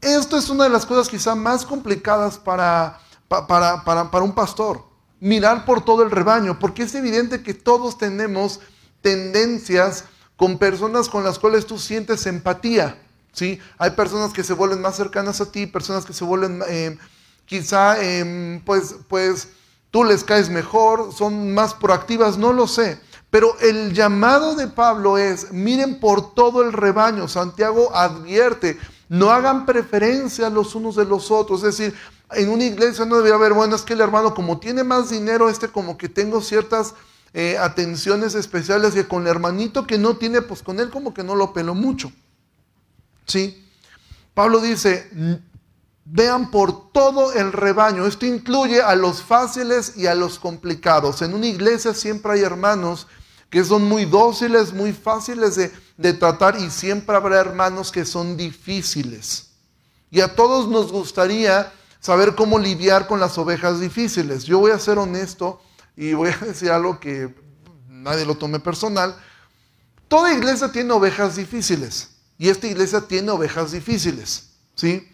Esto 0.00 0.36
es 0.36 0.50
una 0.50 0.64
de 0.64 0.70
las 0.70 0.84
cosas 0.84 1.08
quizá 1.08 1.34
más 1.34 1.64
complicadas 1.64 2.38
para, 2.38 3.00
para, 3.28 3.82
para, 3.82 4.10
para 4.10 4.24
un 4.24 4.32
pastor. 4.32 4.84
Mirar 5.20 5.64
por 5.64 5.82
todo 5.82 6.02
el 6.02 6.10
rebaño, 6.10 6.58
porque 6.58 6.82
es 6.82 6.94
evidente 6.94 7.42
que 7.42 7.54
todos 7.54 7.96
tenemos 7.96 8.60
tendencias 9.00 10.04
con 10.36 10.58
personas 10.58 11.08
con 11.08 11.24
las 11.24 11.38
cuales 11.38 11.66
tú 11.66 11.78
sientes 11.78 12.26
empatía. 12.26 12.98
¿sí? 13.32 13.58
Hay 13.78 13.90
personas 13.92 14.32
que 14.32 14.44
se 14.44 14.52
vuelven 14.52 14.80
más 14.80 14.96
cercanas 14.96 15.40
a 15.40 15.50
ti, 15.50 15.66
personas 15.66 16.04
que 16.04 16.12
se 16.12 16.24
vuelven, 16.24 16.62
eh, 16.68 16.98
quizá, 17.46 18.02
em, 18.02 18.60
pues, 18.64 18.96
pues, 19.08 19.48
tú 19.90 20.04
les 20.04 20.24
caes 20.24 20.50
mejor, 20.50 21.12
son 21.12 21.54
más 21.54 21.74
proactivas, 21.74 22.36
no 22.38 22.52
lo 22.52 22.66
sé. 22.66 23.00
Pero 23.30 23.58
el 23.60 23.92
llamado 23.92 24.54
de 24.54 24.68
Pablo 24.68 25.18
es, 25.18 25.52
miren 25.52 26.00
por 26.00 26.34
todo 26.34 26.62
el 26.62 26.72
rebaño. 26.72 27.28
Santiago 27.28 27.94
advierte, 27.94 28.78
no 29.08 29.30
hagan 29.30 29.66
preferencia 29.66 30.48
los 30.48 30.74
unos 30.74 30.96
de 30.96 31.04
los 31.04 31.30
otros. 31.30 31.62
Es 31.62 31.76
decir, 31.76 31.94
en 32.32 32.48
una 32.48 32.64
iglesia 32.64 33.04
no 33.04 33.16
debería 33.16 33.36
haber, 33.36 33.52
bueno, 33.52 33.76
es 33.76 33.82
que 33.82 33.92
el 33.92 34.00
hermano 34.00 34.34
como 34.34 34.58
tiene 34.58 34.84
más 34.84 35.10
dinero, 35.10 35.48
este 35.48 35.68
como 35.68 35.96
que 35.96 36.08
tengo 36.08 36.40
ciertas 36.40 36.94
eh, 37.32 37.56
atenciones 37.58 38.34
especiales 38.34 38.96
y 38.96 39.04
con 39.04 39.22
el 39.22 39.28
hermanito 39.28 39.86
que 39.86 39.98
no 39.98 40.16
tiene, 40.16 40.42
pues 40.42 40.62
con 40.62 40.80
él 40.80 40.90
como 40.90 41.12
que 41.12 41.22
no 41.22 41.34
lo 41.34 41.52
pelo 41.52 41.74
mucho. 41.74 42.10
¿Sí? 43.26 43.64
Pablo 44.34 44.60
dice, 44.60 45.10
vean 46.04 46.50
por 46.50 46.92
todo 46.92 47.32
el 47.32 47.52
rebaño. 47.52 48.06
Esto 48.06 48.26
incluye 48.26 48.82
a 48.82 48.94
los 48.94 49.22
fáciles 49.22 49.96
y 49.96 50.06
a 50.06 50.14
los 50.14 50.38
complicados. 50.38 51.22
En 51.22 51.34
una 51.34 51.46
iglesia 51.46 51.94
siempre 51.94 52.32
hay 52.32 52.40
hermanos 52.40 53.06
que 53.50 53.64
son 53.64 53.84
muy 53.84 54.04
dóciles, 54.04 54.72
muy 54.72 54.92
fáciles 54.92 55.56
de 55.96 56.12
tratar 56.14 56.58
y 56.58 56.70
siempre 56.70 57.16
habrá 57.16 57.40
hermanos 57.40 57.92
que 57.92 58.04
son 58.04 58.36
difíciles. 58.36 59.50
Y 60.10 60.20
a 60.20 60.34
todos 60.34 60.68
nos 60.68 60.92
gustaría 60.92 61.72
saber 62.00 62.34
cómo 62.34 62.58
lidiar 62.58 63.06
con 63.06 63.20
las 63.20 63.36
ovejas 63.38 63.80
difíciles. 63.80 64.44
Yo 64.44 64.58
voy 64.58 64.70
a 64.70 64.78
ser 64.78 64.98
honesto 64.98 65.60
y 65.96 66.12
voy 66.12 66.30
a 66.30 66.44
decir 66.44 66.70
algo 66.70 67.00
que 67.00 67.34
nadie 67.88 68.24
lo 68.24 68.36
tome 68.36 68.60
personal. 68.60 69.16
Toda 70.08 70.32
iglesia 70.32 70.70
tiene 70.70 70.92
ovejas 70.92 71.36
difíciles 71.36 72.10
y 72.38 72.48
esta 72.48 72.66
iglesia 72.66 73.00
tiene 73.00 73.30
ovejas 73.30 73.72
difíciles, 73.72 74.50
¿sí? 74.74 75.08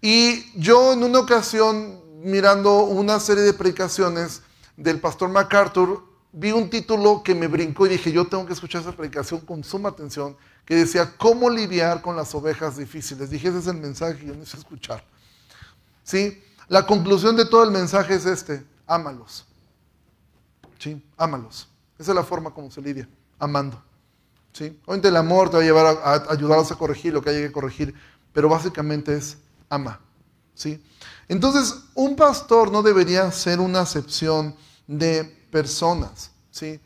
Y 0.00 0.58
yo 0.58 0.94
en 0.94 1.04
una 1.04 1.20
ocasión, 1.20 2.00
mirando 2.22 2.84
una 2.84 3.20
serie 3.20 3.44
de 3.44 3.52
predicaciones 3.52 4.42
del 4.76 4.98
pastor 4.98 5.28
MacArthur, 5.28 6.02
vi 6.32 6.50
un 6.50 6.70
título 6.70 7.22
que 7.22 7.34
me 7.34 7.46
brincó 7.46 7.86
y 7.86 7.90
dije, 7.90 8.10
yo 8.10 8.26
tengo 8.26 8.46
que 8.46 8.54
escuchar 8.54 8.80
esa 8.80 8.92
predicación 8.92 9.40
con 9.40 9.62
suma 9.62 9.90
atención, 9.90 10.36
que 10.64 10.74
decía, 10.74 11.14
¿cómo 11.18 11.50
lidiar 11.50 12.00
con 12.00 12.16
las 12.16 12.34
ovejas 12.34 12.78
difíciles? 12.78 13.30
Dije, 13.30 13.48
ese 13.48 13.58
es 13.58 13.66
el 13.66 13.76
mensaje 13.76 14.18
que 14.18 14.26
yo 14.26 14.34
necesito 14.34 14.58
escuchar. 14.58 15.04
¿Sí? 16.02 16.42
La 16.68 16.86
conclusión 16.86 17.36
de 17.36 17.44
todo 17.44 17.62
el 17.64 17.70
mensaje 17.70 18.14
es 18.14 18.26
este, 18.26 18.64
ámalos. 18.86 19.44
¿Sí? 20.82 21.00
Ámalos. 21.16 21.68
Esa 21.96 22.10
es 22.10 22.16
la 22.16 22.24
forma 22.24 22.50
como 22.50 22.68
se 22.68 22.82
lidia, 22.82 23.08
amando. 23.38 23.80
¿Sí? 24.52 24.76
Obviamente 24.84 25.06
el 25.06 25.16
amor 25.16 25.48
te 25.48 25.56
va 25.56 25.62
a 25.62 25.64
llevar 25.64 25.86
a, 26.02 26.32
ayudarlos 26.32 26.72
a 26.72 26.74
corregir 26.74 27.14
lo 27.14 27.22
que 27.22 27.30
haya 27.30 27.38
que 27.38 27.52
corregir, 27.52 27.94
pero 28.32 28.48
básicamente 28.48 29.14
es 29.16 29.36
ama. 29.68 30.00
¿sí? 30.56 30.82
Entonces, 31.28 31.84
un 31.94 32.16
pastor 32.16 32.72
no 32.72 32.82
debería 32.82 33.30
ser 33.30 33.60
una 33.60 33.82
acepción 33.82 34.56
de 34.88 35.22
personas. 35.52 36.32
¿sí? 36.50 36.80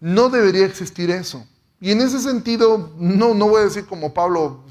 No 0.00 0.30
debería 0.30 0.64
existir 0.64 1.10
eso. 1.10 1.46
Y 1.78 1.90
en 1.90 2.00
ese 2.00 2.20
sentido, 2.20 2.94
no, 2.96 3.34
no 3.34 3.50
voy 3.50 3.60
a 3.60 3.64
decir 3.64 3.84
como 3.84 4.14
Pablo, 4.14 4.64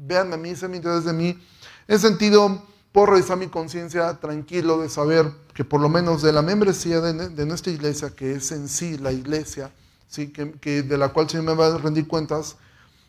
vean 0.00 0.32
a 0.32 0.36
mí, 0.36 0.56
se 0.56 0.66
me 0.66 0.78
interesa 0.78 1.12
de 1.12 1.16
mí. 1.16 1.28
En 1.28 1.94
ese 1.94 2.08
sentido, 2.08 2.60
puedo 2.90 3.06
revisar 3.06 3.36
mi 3.36 3.46
conciencia 3.46 4.18
tranquilo 4.18 4.78
de 4.78 4.88
saber 4.88 5.32
que 5.58 5.64
por 5.64 5.80
lo 5.80 5.88
menos 5.88 6.22
de 6.22 6.32
la 6.32 6.40
membresía 6.40 7.00
de, 7.00 7.44
nuestra 7.44 7.72
iglesia, 7.72 8.10
que 8.10 8.34
es 8.34 8.52
en 8.52 8.68
sí 8.68 8.96
la 8.96 9.10
iglesia, 9.10 9.72
¿sí? 10.06 10.28
Que, 10.28 10.84
de 10.84 10.96
la 10.96 11.08
cual 11.08 11.28
Señor 11.28 11.46
me 11.46 11.54
va 11.54 11.74
a 11.74 11.78
rendir 11.78 12.06
cuentas, 12.06 12.54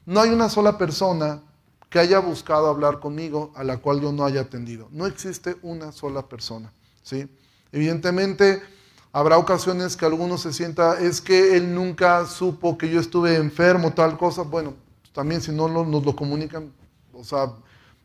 no 0.08 0.20
hay 0.20 0.32
una 0.32 0.50
sola 0.50 0.76
persona 0.76 1.44
que 1.92 2.00
haya 2.00 2.18
buscado 2.18 2.68
hablar 2.68 3.00
conmigo 3.00 3.52
a 3.56 3.64
la 3.64 3.78
cual 3.78 4.02
yo 4.02 4.12
no 4.12 4.26
haya 4.26 4.42
atendido. 4.42 4.88
No 4.92 5.06
existe 5.06 5.58
una 5.62 5.92
sola 5.92 6.28
persona. 6.28 6.74
¿sí? 7.04 7.30
Evidentemente, 7.72 8.64
habrá 9.12 9.38
ocasiones 9.38 9.96
que 9.96 10.08
alguno 10.08 10.40
se 10.40 10.52
sienta, 10.52 11.00
es 11.00 11.22
que 11.22 11.56
él 11.56 11.76
nunca 11.76 12.26
supo 12.26 12.80
que 12.80 12.90
yo 12.90 13.00
estuve 13.00 13.36
enfermo, 13.36 13.94
tal 13.94 14.18
cosa. 14.18 14.42
Bueno, 14.42 14.74
también 15.14 15.42
si 15.42 15.52
no 15.52 15.68
nos 15.68 16.04
lo 16.04 16.16
comunican, 16.16 16.74
o 17.14 17.24
sea, 17.24 17.54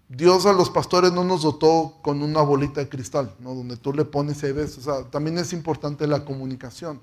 Dios 0.08 0.44
a 0.46 0.52
los 0.52 0.70
pastores 0.70 1.12
no 1.12 1.24
nos 1.24 1.42
dotó 1.42 1.94
con 2.02 2.22
una 2.22 2.42
bolita 2.42 2.80
de 2.80 2.88
cristal, 2.88 3.34
¿no? 3.40 3.54
donde 3.54 3.76
tú 3.76 3.92
le 3.92 4.04
pones 4.04 4.42
y 4.42 4.52
ves. 4.52 4.76
O 4.78 4.80
sea, 4.80 5.04
también 5.10 5.38
es 5.38 5.52
importante 5.52 6.06
la 6.06 6.24
comunicación. 6.24 7.00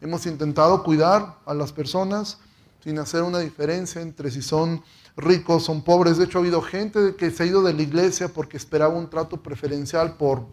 Hemos 0.00 0.24
intentado 0.26 0.82
cuidar 0.84 1.38
a 1.44 1.54
las 1.54 1.72
personas 1.72 2.38
sin 2.84 2.98
hacer 3.00 3.22
una 3.22 3.40
diferencia 3.40 4.00
entre 4.00 4.30
si 4.30 4.40
son 4.40 4.82
ricos, 5.16 5.64
son 5.64 5.82
pobres. 5.82 6.16
De 6.16 6.24
hecho, 6.24 6.38
ha 6.38 6.40
habido 6.40 6.62
gente 6.62 7.16
que 7.16 7.30
se 7.32 7.42
ha 7.42 7.46
ido 7.46 7.62
de 7.62 7.74
la 7.74 7.82
iglesia 7.82 8.28
porque 8.28 8.56
esperaba 8.56 8.94
un 8.94 9.10
trato 9.10 9.38
preferencial 9.38 10.16
por, 10.16 10.46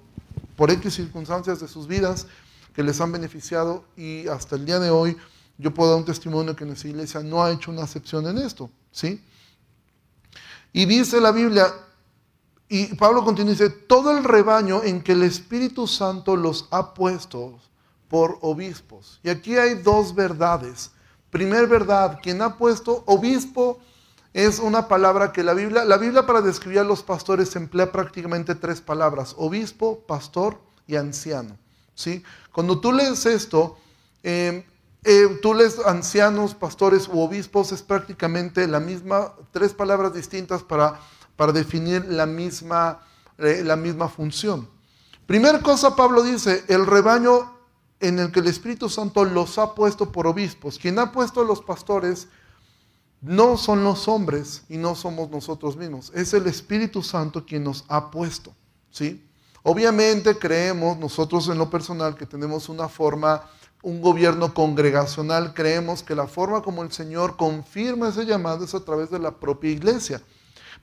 por 0.55 0.71
X 0.71 0.95
circunstancias 0.95 1.59
de 1.59 1.67
sus 1.67 1.87
vidas 1.87 2.25
que 2.73 2.83
les 2.83 2.99
han 2.99 3.11
beneficiado 3.11 3.85
y 3.95 4.27
hasta 4.27 4.55
el 4.55 4.65
día 4.65 4.79
de 4.79 4.89
hoy 4.89 5.15
yo 5.57 5.73
puedo 5.73 5.91
dar 5.91 5.99
un 5.99 6.05
testimonio 6.05 6.55
que 6.55 6.65
nuestra 6.65 6.89
iglesia 6.89 7.21
no 7.21 7.43
ha 7.43 7.51
hecho 7.51 7.71
una 7.71 7.83
excepción 7.83 8.27
en 8.27 8.39
esto, 8.39 8.69
¿sí? 8.91 9.23
Y 10.75 10.83
dice 10.83 11.21
la 11.21 11.31
Biblia, 11.31 11.73
y 12.67 12.87
Pablo 12.95 13.23
continúa 13.23 13.53
dice, 13.53 13.69
todo 13.69 14.11
el 14.11 14.25
rebaño 14.25 14.83
en 14.83 15.01
que 15.01 15.13
el 15.13 15.23
Espíritu 15.23 15.87
Santo 15.87 16.35
los 16.35 16.67
ha 16.69 16.93
puesto 16.93 17.61
por 18.09 18.39
obispos. 18.41 19.21
Y 19.23 19.29
aquí 19.29 19.55
hay 19.55 19.75
dos 19.75 20.13
verdades. 20.13 20.91
Primer 21.29 21.67
verdad, 21.67 22.19
quien 22.21 22.41
ha 22.41 22.57
puesto 22.57 23.03
obispo 23.05 23.79
es 24.33 24.59
una 24.59 24.89
palabra 24.89 25.31
que 25.31 25.43
la 25.43 25.53
Biblia, 25.53 25.85
la 25.85 25.95
Biblia 25.95 26.25
para 26.25 26.41
describir 26.41 26.79
a 26.79 26.83
los 26.83 27.03
pastores 27.03 27.55
emplea 27.55 27.89
prácticamente 27.89 28.53
tres 28.53 28.81
palabras, 28.81 29.33
obispo, 29.37 30.01
pastor 30.05 30.59
y 30.87 30.97
anciano. 30.97 31.57
¿sí? 31.93 32.21
Cuando 32.51 32.81
tú 32.81 32.91
lees 32.91 33.25
esto, 33.25 33.77
em, 34.23 34.61
eh, 35.05 35.39
tú 35.41 35.53
lees 35.53 35.79
ancianos, 35.85 36.55
pastores 36.55 37.07
u 37.07 37.19
obispos, 37.19 37.71
es 37.71 37.83
prácticamente 37.83 38.67
la 38.67 38.79
misma, 38.79 39.33
tres 39.51 39.73
palabras 39.73 40.13
distintas 40.13 40.63
para, 40.63 40.99
para 41.35 41.51
definir 41.51 42.03
la 42.05 42.25
misma, 42.25 42.99
eh, 43.37 43.61
la 43.63 43.75
misma 43.75 44.09
función. 44.09 44.67
Primera 45.27 45.61
cosa, 45.61 45.95
Pablo 45.95 46.23
dice, 46.23 46.65
el 46.67 46.85
rebaño 46.85 47.55
en 47.99 48.19
el 48.19 48.31
que 48.31 48.39
el 48.39 48.47
Espíritu 48.47 48.89
Santo 48.89 49.23
los 49.25 49.57
ha 49.57 49.73
puesto 49.75 50.11
por 50.11 50.27
obispos. 50.27 50.77
Quien 50.77 50.99
ha 50.99 51.11
puesto 51.11 51.41
a 51.41 51.45
los 51.45 51.61
pastores 51.61 52.27
no 53.21 53.57
son 53.57 53.83
los 53.83 54.07
hombres 54.07 54.63
y 54.69 54.77
no 54.77 54.95
somos 54.95 55.29
nosotros 55.29 55.77
mismos, 55.77 56.11
es 56.13 56.33
el 56.33 56.47
Espíritu 56.47 57.01
Santo 57.01 57.45
quien 57.45 57.63
nos 57.63 57.85
ha 57.87 58.11
puesto, 58.11 58.53
¿sí? 58.91 59.25
Obviamente 59.63 60.37
creemos 60.37 60.97
nosotros 60.97 61.47
en 61.47 61.57
lo 61.57 61.69
personal 61.71 62.15
que 62.15 62.27
tenemos 62.27 62.69
una 62.69 62.87
forma, 62.87 63.49
un 63.85 64.01
gobierno 64.01 64.51
congregacional, 64.51 65.53
creemos 65.53 66.01
que 66.01 66.15
la 66.15 66.25
forma 66.25 66.63
como 66.63 66.81
el 66.81 66.91
Señor 66.91 67.37
confirma 67.37 68.09
ese 68.09 68.25
llamado 68.25 68.65
es 68.65 68.73
a 68.73 68.83
través 68.83 69.11
de 69.11 69.19
la 69.19 69.29
propia 69.29 69.69
iglesia. 69.69 70.23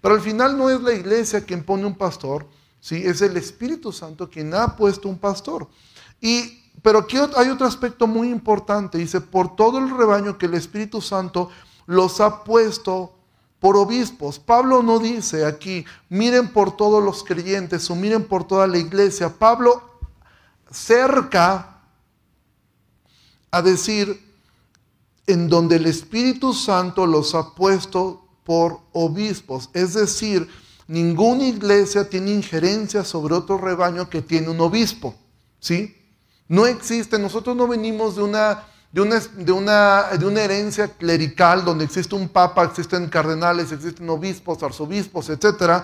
Pero 0.00 0.14
al 0.14 0.21
final 0.21 0.56
no 0.56 0.71
es 0.71 0.80
la 0.80 0.92
iglesia 0.92 1.44
quien 1.44 1.64
pone 1.64 1.85
un 1.85 1.97
pastor, 1.97 2.47
¿sí? 2.78 3.02
es 3.04 3.21
el 3.21 3.37
Espíritu 3.37 3.90
Santo 3.90 4.30
quien 4.30 4.54
ha 4.54 4.76
puesto 4.76 5.09
un 5.09 5.18
pastor. 5.18 5.66
Y, 6.21 6.62
pero 6.80 7.00
aquí 7.00 7.16
hay 7.37 7.49
otro 7.49 7.66
aspecto 7.66 8.06
muy 8.06 8.30
importante, 8.30 8.99
dice, 8.99 9.21
por 9.21 9.56
todo 9.56 9.78
el 9.78 9.90
rebaño 9.90 10.38
que 10.38 10.47
el 10.47 10.54
Espíritu 10.54 11.00
Santo 11.00 11.50
los 11.87 12.21
ha 12.21 12.44
puesto 12.44 13.16
por 13.59 13.76
obispos. 13.76 14.38
Pablo 14.38 14.80
no 14.80 15.00
dice 15.00 15.44
aquí, 15.44 15.85
miren 16.09 16.52
por 16.52 16.76
todos 16.76 17.02
los 17.02 17.25
creyentes 17.25 17.90
o 17.90 17.97
miren 17.97 18.23
por 18.23 18.47
toda 18.47 18.68
la 18.68 18.78
iglesia. 18.78 19.28
Pablo 19.28 19.82
cerca 20.71 21.72
a 23.52 23.62
decir, 23.62 24.21
en 25.26 25.49
donde 25.49 25.76
el 25.76 25.87
Espíritu 25.87 26.54
Santo 26.54 27.06
los 27.06 27.35
ha 27.35 27.54
puesto 27.54 28.26
por 28.44 28.80
obispos. 28.92 29.68
Es 29.75 29.94
decir, 29.94 30.49
ninguna 30.88 31.44
iglesia 31.44 32.09
tiene 32.09 32.32
injerencia 32.32 33.04
sobre 33.04 33.35
otro 33.35 33.59
rebaño 33.59 34.09
que 34.09 34.23
tiene 34.23 34.49
un 34.49 34.61
obispo. 34.61 35.14
¿Sí? 35.61 35.97
No 36.49 36.66
existe, 36.66 37.18
nosotros 37.18 37.54
no 37.54 37.68
venimos 37.68 38.16
de 38.16 38.23
una 38.23 38.64
de 38.90 39.00
una, 39.00 39.18
de, 39.21 39.52
una, 39.52 40.02
de 40.18 40.26
una, 40.26 40.42
herencia 40.42 40.88
clerical 40.88 41.64
donde 41.64 41.85
existe 41.85 42.14
un 42.14 42.28
papa, 42.28 42.64
existen 42.64 43.09
cardenales, 43.09 43.73
existen 43.73 44.09
obispos, 44.11 44.62
arzobispos, 44.62 45.30
etc. 45.30 45.82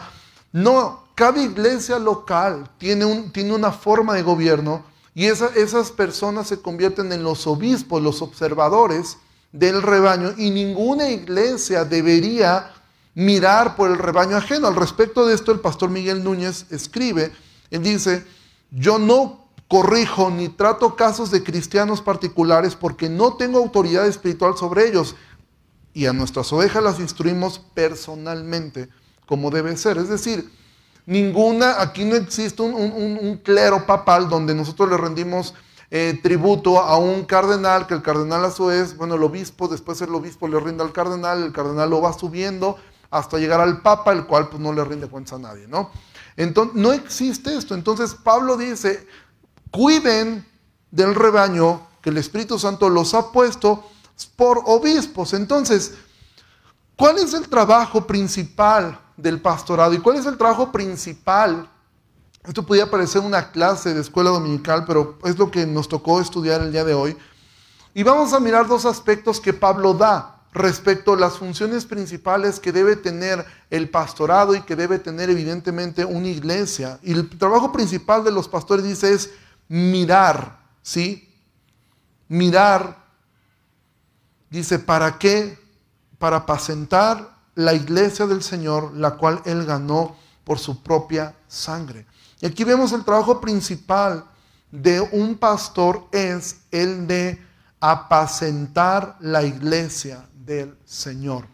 No, 0.52 1.04
cada 1.14 1.42
iglesia 1.42 1.98
local 1.98 2.68
tiene, 2.76 3.06
un, 3.06 3.32
tiene 3.32 3.54
una 3.54 3.72
forma 3.72 4.12
de 4.12 4.22
gobierno 4.22 4.84
y 5.15 5.27
esas 5.27 5.91
personas 5.93 6.49
se 6.49 6.61
convierten 6.61 7.12
en 7.12 7.23
los 7.23 7.47
obispos, 7.47 8.03
los 8.03 8.23
observadores 8.23 9.19
del 9.53 9.83
rebaño 9.83 10.35
y 10.37 10.50
ninguna 10.50 11.09
iglesia 11.11 11.85
debería 11.85 12.73
mirar 13.15 13.75
por 13.75 13.91
el 13.91 13.99
rebaño 13.99 14.37
ajeno. 14.37 14.69
Al 14.69 14.77
respecto 14.77 15.27
de 15.27 15.35
esto, 15.35 15.50
el 15.50 15.61
pastor 15.61 15.91
Miguel 15.91 16.23
Núñez 16.23 16.67
escribe, 16.71 17.33
él 17.71 17.83
dice, 17.83 18.25
yo 18.71 18.99
no 18.99 19.49
corrijo 19.67 20.31
ni 20.31 20.49
trato 20.49 20.97
casos 20.97 21.31
de 21.31 21.43
cristianos 21.43 22.00
particulares 22.00 22.75
porque 22.75 23.09
no 23.09 23.35
tengo 23.35 23.59
autoridad 23.59 24.07
espiritual 24.07 24.57
sobre 24.57 24.88
ellos. 24.88 25.15
y 25.95 26.07
a 26.07 26.12
nuestras 26.12 26.53
ovejas 26.53 26.81
las 26.81 27.00
instruimos 27.00 27.59
personalmente, 27.75 28.88
como 29.27 29.50
debe 29.50 29.77
ser. 29.77 29.99
Es 29.99 30.09
decir, 30.09 30.49
ninguna, 31.09 31.81
aquí 31.81 32.05
no 32.05 32.17
existe 32.17 32.61
un, 32.61 33.41
clero 33.43 33.87
papal 33.87 34.29
donde 34.29 34.55
nosotros 34.55 34.91
le 34.91 34.99
rendimos 34.99 35.55
eh, 35.91 36.21
tributo 36.23 36.81
a 36.81 36.99
un 36.99 37.25
cardenal, 37.25 37.87
que 37.87 37.95
el 37.95 38.03
cardenal 38.03 38.45
a 38.45 38.50
su 38.50 38.67
vez, 38.67 38.95
bueno, 38.95 39.15
el 39.15 39.23
obispo, 39.23 39.69
después 39.69 40.03
el 40.03 40.15
obispo 40.15 40.47
le 40.49 40.61
rinde 40.61 40.85
al 40.85 40.93
cardenal, 40.93 41.43
el 41.43 41.53
cardenal 41.53 41.88
lo 41.88 42.03
va 42.03 42.12
subiendo 42.12 42.77
hasta 43.11 43.38
llegar 43.38 43.59
al 43.59 43.81
papa, 43.81 44.12
el 44.12 44.27
cual 44.27 44.50
pues 44.50 44.61
no 44.61 44.71
le 44.71 44.85
rinde 44.85 45.09
cuentas 45.09 45.33
a 45.33 45.38
nadie, 45.38 45.67
¿no? 45.67 45.91
Entonces, 46.37 46.77
no 46.77 46.93
existe 46.93 47.57
esto. 47.57 47.75
Entonces 47.75 48.15
Pablo 48.15 48.59
dice, 48.59 49.07
cuiden 49.71 50.47
del 50.91 51.15
rebaño 51.15 51.88
que 52.03 52.11
el 52.11 52.19
Espíritu 52.19 52.59
Santo 52.59 52.91
los 52.91 53.15
ha 53.15 53.33
puesto 53.33 53.83
por 54.37 54.61
obispos. 54.67 55.33
Entonces, 55.33 55.95
¿cuál 56.97 57.17
es 57.17 57.33
el 57.33 57.49
trabajo 57.49 58.07
principal 58.07 59.00
del 59.18 59.42
pastorado? 59.42 59.92
¿Y 59.92 59.98
cuál 59.98 60.16
es 60.16 60.25
el 60.25 60.38
trabajo 60.38 60.72
principal? 60.72 61.68
Esto 62.44 62.64
podría 62.64 62.90
parecer 62.90 63.20
una 63.20 63.50
clase 63.50 63.92
de 63.92 64.00
escuela 64.00 64.30
dominical, 64.30 64.84
pero 64.87 65.18
es 65.25 65.37
lo 65.37 65.50
que 65.50 65.66
nos 65.66 65.88
tocó 65.88 66.20
estudiar 66.20 66.62
el 66.62 66.72
día 66.72 66.84
de 66.84 66.94
hoy. 66.94 67.16
Y 67.92 68.02
vamos 68.04 68.32
a 68.32 68.40
mirar 68.40 68.66
dos 68.66 68.87
aspectos 68.87 69.40
que 69.40 69.52
Pablo 69.52 69.92
da 69.92 70.37
respecto 70.52 71.12
a 71.12 71.16
las 71.16 71.37
funciones 71.37 71.84
principales 71.84 72.58
que 72.58 72.72
debe 72.72 72.96
tener 72.96 73.44
el 73.70 73.90
pastorado 73.90 74.54
y 74.54 74.62
que 74.62 74.76
debe 74.76 74.98
tener 74.98 75.28
evidentemente 75.28 76.04
una 76.04 76.28
iglesia. 76.28 76.98
Y 77.02 77.12
el 77.12 77.28
trabajo 77.28 77.72
principal 77.72 78.25
de 78.25 78.32
los 78.32 78.48
pastores 78.48 78.84
dice 78.84 79.12
es 79.12 79.30
mirar, 79.68 80.60
¿sí? 80.80 81.28
Mirar, 82.28 83.04
dice, 84.48 84.78
¿para 84.78 85.18
qué? 85.18 85.58
Para 86.18 86.38
apacentar 86.38 87.38
la 87.59 87.75
iglesia 87.75 88.25
del 88.29 88.41
Señor, 88.41 88.95
la 88.95 89.17
cual 89.17 89.43
Él 89.45 89.67
ganó 89.67 90.15
por 90.45 90.61
su 90.61 90.81
propia 90.81 91.35
sangre. 91.49 92.07
Y 92.41 92.47
aquí 92.47 92.62
vemos 92.62 92.93
el 92.93 93.05
trabajo 93.05 93.41
principal 93.41 94.25
de 94.71 95.00
un 95.00 95.37
pastor 95.37 96.07
es 96.12 96.61
el 96.71 97.09
de 97.09 97.45
apacentar 97.81 99.17
la 99.19 99.43
iglesia 99.43 100.25
del 100.47 100.79
Señor. 100.85 101.49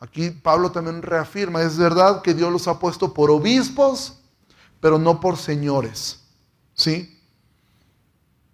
Aquí 0.00 0.30
Pablo 0.30 0.72
también 0.72 1.02
reafirma, 1.02 1.60
es 1.60 1.76
verdad 1.76 2.22
que 2.22 2.32
Dios 2.32 2.50
los 2.50 2.66
ha 2.66 2.78
puesto 2.78 3.12
por 3.12 3.30
obispos, 3.30 4.20
pero 4.80 4.98
no 4.98 5.20
por 5.20 5.36
señores. 5.36 6.20
¿Sí? 6.72 7.20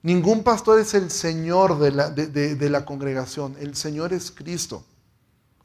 Ningún 0.02 0.42
pastor 0.42 0.80
es 0.80 0.94
el 0.94 1.12
Señor 1.12 1.78
de 1.78 1.92
la, 1.92 2.10
de, 2.10 2.70
la 2.70 2.84
congregación, 2.84 3.54
el 3.60 3.76
Señor 3.76 4.12
es 4.12 4.32
Cristo. 4.32 4.82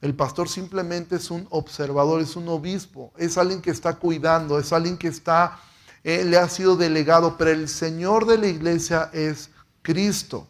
El 0.03 0.13
pastor 0.15 0.50
simplemente 0.50 1.15
es 1.15 1.31
un 1.31 1.48
observador, 1.50 2.19
es 2.19 2.36
un 2.36 2.50
obispo, 2.50 3.13
es 3.15 3.38
alguien 3.38 3.62
que 3.62 3.72
está 3.72 3.95
cuidando, 3.95 4.60
es 4.60 4.74
alguien 4.74 4.98
que 4.98 5.07
está, 5.07 5.62
eh, 6.03 6.25
le 6.25 6.36
ha 6.36 6.50
sido 6.50 6.75
delegado, 6.75 7.38
pero 7.38 7.51
el 7.51 7.69
Señor 7.69 8.25
de 8.25 8.38
la 8.38 8.48
iglesia 8.48 9.10
es 9.13 9.50
Cristo. 9.81 10.45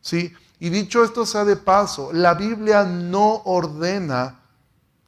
¿sí? 0.00 0.32
Y 0.58 0.70
dicho 0.70 1.04
esto 1.04 1.24
sea 1.24 1.44
de 1.44 1.54
paso, 1.54 2.12
la 2.12 2.34
Biblia 2.34 2.82
no 2.82 3.42
ordena, 3.44 4.40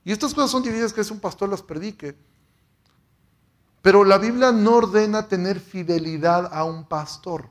y 0.05 0.12
estas 0.12 0.33
cosas 0.33 0.52
son 0.52 0.62
difíciles 0.62 0.93
que 0.93 1.00
es 1.00 1.11
un 1.11 1.19
pastor 1.19 1.49
las 1.49 1.62
predique, 1.62 2.17
pero 3.83 4.05
la 4.05 4.19
Biblia 4.19 4.52
no 4.52 4.76
ordena 4.76 5.26
tener 5.26 5.59
fidelidad 5.59 6.49
a 6.52 6.62
un 6.62 6.85
pastor. 6.85 7.49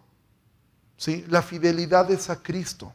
¿sí? 0.96 1.25
La 1.27 1.42
fidelidad 1.42 2.10
es 2.10 2.30
a 2.30 2.42
Cristo. 2.42 2.94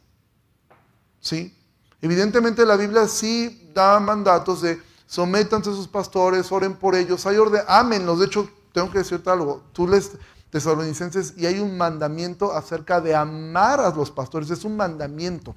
¿sí? 1.19 1.55
Evidentemente 2.03 2.65
la 2.65 2.75
Biblia 2.75 3.07
sí 3.07 3.71
da 3.73 3.97
mandatos 3.97 4.61
de 4.61 4.77
sométanse 5.07 5.69
a 5.69 5.73
sus 5.73 5.87
pastores, 5.87 6.51
oren 6.51 6.73
por 6.73 6.95
ellos, 6.95 7.25
hay 7.25 7.37
orden, 7.37 7.61
ámenlos. 7.65 8.19
De 8.19 8.25
hecho, 8.25 8.49
tengo 8.73 8.91
que 8.91 8.97
decirte 8.97 9.29
algo, 9.29 9.63
tú 9.71 9.87
les 9.87 10.11
tesalonicenses 10.49 11.33
y 11.37 11.45
hay 11.45 11.59
un 11.59 11.77
mandamiento 11.77 12.51
acerca 12.51 12.99
de 12.99 13.15
amar 13.15 13.79
a 13.79 13.89
los 13.91 14.11
pastores, 14.11 14.49
es 14.49 14.65
un 14.65 14.75
mandamiento, 14.75 15.55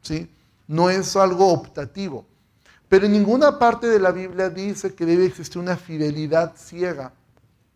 ¿sí? 0.00 0.30
No 0.68 0.90
es 0.90 1.16
algo 1.16 1.52
optativo. 1.52 2.24
Pero 2.88 3.06
en 3.06 3.12
ninguna 3.12 3.58
parte 3.58 3.88
de 3.88 3.98
la 3.98 4.12
Biblia 4.12 4.48
dice 4.48 4.94
que 4.94 5.04
debe 5.04 5.26
existir 5.26 5.60
una 5.60 5.76
fidelidad 5.76 6.54
ciega, 6.56 7.14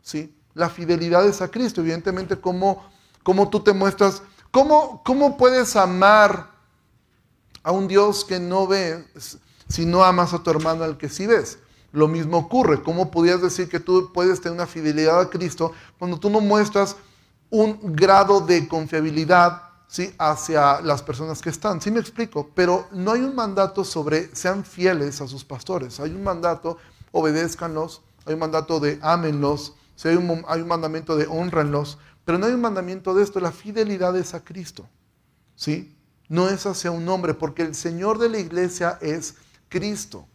¿sí? 0.03 0.33
La 0.55 0.70
fidelidad 0.70 1.27
es 1.27 1.42
a 1.42 1.50
Cristo, 1.50 1.81
evidentemente, 1.81 2.40
¿cómo, 2.40 2.88
cómo 3.24 3.50
tú 3.50 3.59
te 3.59 3.72
muestras? 3.72 4.22
¿Cómo, 4.53 5.03
¿Cómo 5.05 5.37
puedes 5.37 5.74
amar 5.74 6.53
a 7.64 7.72
un 7.72 7.88
Dios 7.88 8.24
que 8.24 8.38
no 8.38 8.68
ves 8.68 9.38
si 9.68 9.85
no 9.85 10.05
amas 10.05 10.33
a 10.33 10.42
tu 10.42 10.50
hermano 10.50 10.85
al 10.85 10.96
que 10.96 11.09
sí 11.09 11.27
ves? 11.27 11.59
lo 11.94 12.09
mismo 12.09 12.37
ocurre. 12.38 12.83
¿Cómo 12.83 13.11
podías 13.11 13.40
decir 13.40 13.68
que 13.68 13.81
tú 13.81 14.11
puedes 14.12 14.40
tener 14.40 14.57
una 14.57 14.66
fidelidad 14.66 15.20
a 15.20 15.31
Cristo 15.31 15.72
cuando 15.98 16.18
tú 16.18 16.29
no 16.29 16.40
muestras 16.40 16.96
un 17.50 17.79
grado 17.94 18.40
de 18.40 18.66
confiabilidad 18.68 19.62
hacia 20.18 20.81
las 20.81 21.03
personas 21.03 21.40
que 21.40 21.50
están? 21.50 21.81
Sí 21.81 21.92
me 21.92 22.00
explico, 22.00 22.50
pero 22.53 22.88
no 22.90 23.12
hay 23.12 23.20
un 23.20 23.35
mandato 23.35 23.85
sobre 23.85 24.35
sean 24.35 24.64
fieles 24.64 25.20
a 25.20 25.29
sus 25.29 25.44
pastores. 25.44 26.00
Hay 26.00 26.11
un 26.11 26.24
mandato, 26.24 26.79
obedézcanlos, 27.12 28.03
hay 28.27 28.35
un 28.35 28.40
mandato 28.40 28.81
de 28.81 28.98
ámenlos, 29.00 29.74
hay, 30.03 30.16
un, 30.16 30.44
hay 30.48 30.62
un 30.62 30.68
mandamiento 30.68 31.16
de 31.16 31.29
honranlos, 31.29 31.98
pero 32.24 32.38
no 32.38 32.46
hay 32.46 32.55
un 32.55 32.61
mandamiento 32.61 33.14
de 33.14 33.22
esto. 33.22 33.38
La 33.38 33.53
fidelidad 33.53 34.16
es 34.16 34.35
a 34.35 34.42
Cristo. 34.42 34.88
¿sí? 35.55 35.96
No 36.28 36.48
es 36.48 36.66
hacia 36.66 36.90
un 36.90 37.08
hombre, 37.08 37.34
porque 37.34 37.62
el 37.62 37.74
Señor 37.74 38.18
de 38.18 38.28
la 38.28 38.38
iglesia 38.38 38.98
es 39.00 39.34
Cristo. 39.68 40.26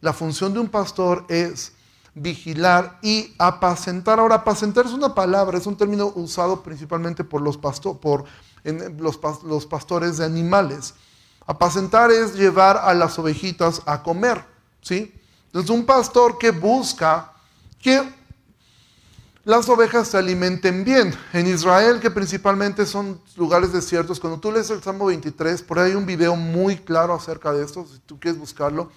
La 0.00 0.12
función 0.12 0.52
de 0.52 0.60
un 0.60 0.68
pastor 0.68 1.24
es 1.28 1.72
vigilar 2.14 2.98
y 3.02 3.34
apacentar. 3.38 4.20
Ahora, 4.20 4.36
apacentar 4.36 4.86
es 4.86 4.92
una 4.92 5.14
palabra, 5.14 5.58
es 5.58 5.66
un 5.66 5.76
término 5.76 6.12
usado 6.14 6.62
principalmente 6.62 7.24
por 7.24 7.42
los, 7.42 7.58
por, 7.58 8.24
los, 8.64 9.66
pastores 9.66 10.18
de 10.18 10.24
animales. 10.24 10.94
Apacentar 11.46 12.10
es 12.10 12.34
llevar 12.34 12.76
a 12.76 12.94
las 12.94 13.18
ovejitas 13.18 13.82
a 13.84 14.02
comer, 14.02 14.44
¿sí? 14.80 15.12
Entonces, 15.46 15.70
un 15.70 15.84
pastor 15.84 16.38
que 16.38 16.50
busca 16.50 17.32
que 17.80 18.23
las 19.44 19.68
ovejas 19.68 20.08
se 20.08 20.18
alimenten 20.18 20.84
bien. 20.84 21.14
En 21.32 21.46
Israel, 21.46 22.00
que 22.00 22.10
principalmente 22.10 22.86
son 22.86 23.20
lugares 23.36 23.72
desiertos, 23.72 24.20
cuando 24.20 24.40
tú 24.40 24.50
lees 24.50 24.70
el 24.70 24.82
Salmo 24.82 25.06
23, 25.06 25.62
por 25.62 25.78
ahí 25.78 25.90
hay 25.90 25.96
un 25.96 26.06
video 26.06 26.36
muy 26.36 26.76
claro 26.76 27.14
acerca 27.14 27.52
de 27.52 27.64
esto, 27.64 27.86
si 27.86 27.98
tú 28.00 28.18
quieres 28.18 28.38
buscarlo 28.38 28.90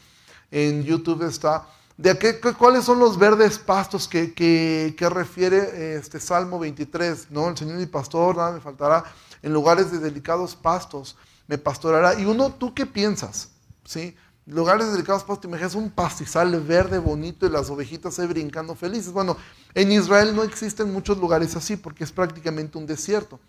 en 0.49 0.83
YouTube 0.83 1.23
está, 1.23 1.67
de 1.97 2.17
qué, 2.17 2.39
cuáles 2.39 2.85
son 2.85 2.99
los 2.99 3.17
verdes 3.17 3.57
pastos 3.57 4.07
que, 4.07 4.33
que, 4.33 5.09
refiere 5.09 5.95
este 5.95 6.19
Salmo 6.19 6.59
23, 6.59 7.31
¿no? 7.31 7.49
El 7.49 7.57
Señor 7.57 7.77
mi 7.77 7.87
pastor, 7.87 8.37
nada 8.37 8.51
me 8.51 8.61
faltará, 8.61 9.03
en 9.41 9.51
lugares 9.51 9.91
de 9.91 9.97
delicados 9.97 10.55
pastos 10.55 11.17
me 11.47 11.57
pastorará. 11.57 12.19
Y 12.19 12.25
uno, 12.25 12.53
¿tú 12.53 12.73
qué 12.73 12.85
piensas? 12.85 13.49
¿Sí? 13.83 14.15
Lugares 14.45 14.85
de 14.85 14.93
delicados 14.93 15.23
pastos, 15.23 15.41
te 15.41 15.47
imaginas 15.47 15.75
un 15.75 15.89
pastizal 15.89 16.57
verde 16.61 16.99
bonito 16.99 17.45
y 17.45 17.49
las 17.49 17.69
ovejitas 17.69 18.19
ahí 18.19 18.27
brincando 18.27 18.75
felices. 18.75 19.11
Bueno, 19.11 19.35
en 19.77 19.91
Israel 19.91 20.35
no 20.35 20.41
existen 20.41 20.91
muchos 20.91 21.19
lugares 21.19 21.55
así 21.55 21.77
porque 21.77 22.03
es 22.03 22.11
prácticamente 22.11 22.79
un 22.79 22.87
desierto. 22.87 23.39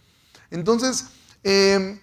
Entonces, 0.50 1.06
eh, 1.42 1.98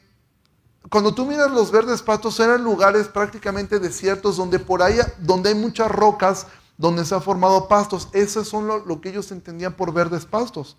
cuando 0.89 1.13
tú 1.13 1.27
miras 1.27 1.51
los 1.51 1.69
verdes 1.69 2.01
pastos, 2.01 2.39
eran 2.39 2.63
lugares 2.63 3.07
prácticamente 3.07 3.77
desiertos 3.77 4.38
donde 4.38 4.57
por 4.57 4.81
ahí, 4.81 4.97
donde 5.19 5.49
hay 5.49 5.55
muchas 5.55 5.91
rocas, 5.91 6.47
donde 6.75 7.05
se 7.05 7.13
han 7.13 7.21
formado 7.21 7.67
pastos. 7.67 8.09
Eso 8.13 8.43
son 8.43 8.65
lo, 8.65 8.99
que 8.99 9.09
ellos 9.09 9.31
entendían 9.31 9.73
por 9.73 9.93
verdes 9.93 10.25
pastos. 10.25 10.75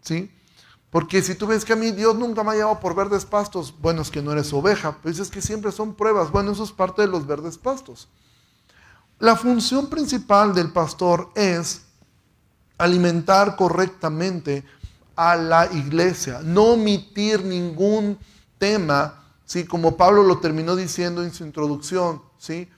¿Sí? 0.00 0.30
Porque 0.90 1.22
si 1.22 1.34
tú 1.34 1.48
ves 1.48 1.64
que 1.64 1.72
a 1.72 1.76
mí 1.76 1.90
Dios 1.90 2.14
nunca 2.14 2.44
me 2.44 2.52
ha 2.52 2.54
llamado 2.54 2.78
por 2.78 2.94
verdes 2.94 3.24
pastos, 3.24 3.74
bueno, 3.80 4.02
es 4.02 4.12
que 4.12 4.22
no 4.22 4.30
eres 4.30 4.52
oveja, 4.52 4.96
pues 5.02 5.18
es 5.18 5.28
que 5.28 5.42
siempre 5.42 5.72
son 5.72 5.96
pruebas. 5.96 6.30
Bueno, 6.30 6.52
eso 6.52 6.62
es 6.62 6.70
parte 6.70 7.02
de 7.02 7.08
los 7.08 7.26
verdes 7.26 7.58
pastos. 7.58 8.08
La 9.18 9.34
función 9.34 9.90
principal 9.90 10.54
del 10.54 10.72
pastor 10.72 11.32
es 11.34 11.89
alimentar 12.80 13.56
correctamente 13.56 14.64
a 15.16 15.36
la 15.36 15.66
iglesia, 15.72 16.40
no 16.42 16.72
omitir 16.72 17.44
ningún 17.44 18.18
tema 18.58 19.20
¿sí? 19.50 19.64
Como 19.64 19.96
Pablo 19.96 20.22
lo 20.22 20.38
terminó 20.38 20.76
diciendo 20.76 21.24
en 21.24 21.34
su 21.34 21.42
introducción, 21.42 22.22
¿sí? 22.38 22.68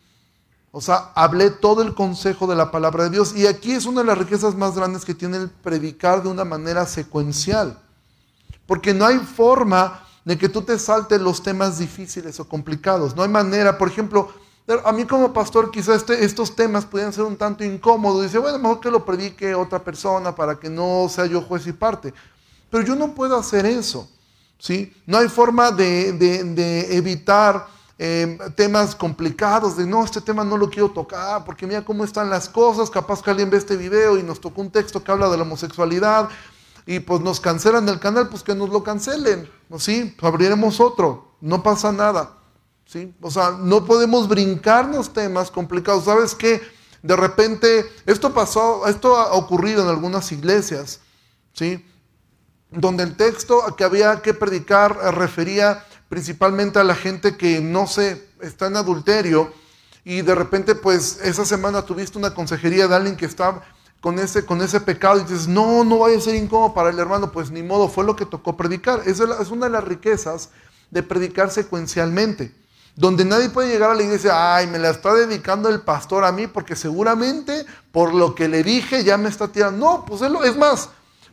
O 0.70 0.80
sea, 0.80 1.12
hablé 1.14 1.50
todo 1.50 1.82
el 1.82 1.94
consejo 1.94 2.46
de 2.46 2.56
la 2.56 2.70
palabra 2.70 3.04
de 3.04 3.10
Dios. 3.10 3.36
Y 3.36 3.46
aquí 3.46 3.72
es 3.72 3.84
una 3.84 4.00
de 4.00 4.06
las 4.06 4.16
riquezas 4.16 4.54
más 4.54 4.74
grandes 4.74 5.04
que 5.04 5.12
tiene 5.12 5.36
el 5.36 5.50
predicar 5.50 6.22
de 6.22 6.30
una 6.30 6.46
manera 6.46 6.86
secuencial. 6.86 7.78
Porque 8.66 8.94
no 8.94 9.04
hay 9.04 9.18
forma 9.18 10.02
de 10.24 10.38
que 10.38 10.48
tú 10.48 10.62
te 10.62 10.78
saltes 10.78 11.20
los 11.20 11.42
temas 11.42 11.78
difíciles 11.78 12.40
o 12.40 12.48
complicados. 12.48 13.14
No 13.14 13.22
hay 13.22 13.28
manera, 13.28 13.76
por 13.76 13.88
ejemplo, 13.88 14.32
a 14.84 14.92
mí 14.92 15.04
como 15.04 15.32
pastor 15.32 15.70
quizás 15.70 15.96
este, 15.96 16.24
estos 16.24 16.54
temas 16.54 16.84
pudieran 16.86 17.12
ser 17.12 17.24
un 17.24 17.36
tanto 17.36 17.64
incómodos. 17.64 18.22
Dice, 18.22 18.38
bueno, 18.38 18.58
mejor 18.58 18.80
que 18.80 18.90
lo 18.90 19.04
predique 19.04 19.54
otra 19.54 19.82
persona 19.82 20.34
para 20.34 20.58
que 20.58 20.70
no 20.70 21.08
sea 21.08 21.26
yo 21.26 21.42
juez 21.42 21.66
y 21.66 21.72
parte. 21.72 22.14
Pero 22.70 22.84
yo 22.84 22.94
no 22.94 23.14
puedo 23.14 23.36
hacer 23.36 23.66
eso. 23.66 24.08
¿sí? 24.62 24.94
No 25.06 25.18
hay 25.18 25.28
forma 25.28 25.72
de, 25.72 26.86
evitar 26.96 27.66
em, 27.98 28.38
temas 28.54 28.94
complicados, 28.94 29.76
de 29.76 29.84
no, 29.84 30.04
este 30.04 30.20
tema 30.20 30.44
no 30.44 30.56
lo 30.56 30.70
quiero 30.70 30.90
tocar, 30.90 31.44
porque 31.44 31.66
mira 31.66 31.84
cómo 31.84 32.04
están 32.04 32.30
las 32.30 32.48
cosas, 32.48 32.88
capaz 32.88 33.20
que 33.22 33.30
alguien 33.30 33.50
ve 33.50 33.58
este 33.58 33.76
video 33.76 34.16
y 34.16 34.22
nos 34.22 34.40
tocó 34.40 34.60
un 34.60 34.70
texto 34.70 35.02
que 35.02 35.10
habla 35.10 35.28
de 35.28 35.36
la 35.36 35.42
homosexualidad, 35.42 36.28
y 36.86 37.00
pues 37.00 37.20
nos 37.20 37.40
cancelan 37.40 37.88
el 37.88 37.98
canal, 37.98 38.28
pues 38.28 38.42
que 38.42 38.54
nos 38.54 38.70
lo 38.70 38.84
cancelen, 38.84 39.50
¿sí? 39.78 40.16
abriremos 40.22 40.78
otro, 40.80 41.32
no 41.40 41.62
pasa 41.62 41.90
nada, 41.90 42.30
O 43.20 43.30
sea, 43.30 43.52
no 43.52 43.84
podemos 43.84 44.28
brincarnos 44.28 45.12
temas 45.12 45.50
complicados. 45.50 46.04
¿Sabes 46.04 46.34
qué? 46.34 46.60
De 47.02 47.16
repente, 47.16 47.90
esto 48.06 48.32
pasó, 48.32 48.86
esto 48.86 49.16
ha 49.16 49.32
ocurrido 49.32 49.82
en 49.82 49.88
algunas 49.88 50.30
iglesias, 50.32 51.00
¿sí? 51.52 51.84
Donde 52.70 53.02
el 53.02 53.16
texto 53.16 53.60
que 53.76 53.84
había 53.84 54.22
que 54.22 54.34
predicar 54.34 54.96
refería 55.14 55.84
principalmente 56.08 56.78
a 56.78 56.84
la 56.84 56.94
gente 56.94 57.36
que 57.36 57.60
no 57.60 57.86
sé, 57.86 58.28
está 58.40 58.66
en 58.66 58.76
adulterio 58.76 59.52
y 60.04 60.20
de 60.20 60.34
repente 60.34 60.74
pues 60.74 61.18
esa 61.22 61.44
semana 61.44 61.82
tuviste 61.82 62.18
una 62.18 62.34
consejería 62.34 62.86
de 62.86 62.94
alguien 62.94 63.16
que 63.16 63.24
está 63.24 63.62
con 64.02 64.18
ese, 64.18 64.44
con 64.44 64.60
ese 64.60 64.80
pecado 64.80 65.18
y 65.18 65.22
dices, 65.22 65.48
no, 65.48 65.84
no 65.84 66.00
vaya 66.00 66.18
a 66.18 66.20
ser 66.20 66.34
incómodo 66.34 66.74
para 66.74 66.90
el 66.90 66.98
hermano, 66.98 67.32
pues 67.32 67.50
ni 67.50 67.62
modo, 67.62 67.88
fue 67.88 68.04
lo 68.04 68.16
que 68.16 68.26
tocó 68.26 68.56
predicar. 68.56 69.02
Esa 69.06 69.40
es 69.40 69.50
una 69.50 69.66
de 69.66 69.72
las 69.72 69.84
riquezas 69.84 70.50
de 70.90 71.02
predicar 71.02 71.50
secuencialmente, 71.50 72.52
donde 72.94 73.24
nadie 73.24 73.48
puede 73.48 73.70
llegar 73.70 73.90
a 73.90 73.94
la 73.94 74.02
iglesia, 74.02 74.56
ay, 74.56 74.66
me 74.66 74.78
la 74.78 74.90
está 74.90 75.14
dedicando 75.14 75.68
el 75.68 75.80
pastor 75.80 76.24
a 76.24 76.32
mí 76.32 76.46
porque 76.46 76.76
seguramente 76.76 77.64
por 77.90 78.12
lo 78.12 78.34
que 78.34 78.48
le 78.48 78.62
dije 78.62 79.02
ya 79.02 79.16
me 79.16 79.28
está 79.28 79.48
tirando. 79.48 79.78
No, 79.78 80.04
pues 80.04 80.20
es, 80.20 80.56
más, 80.56 80.90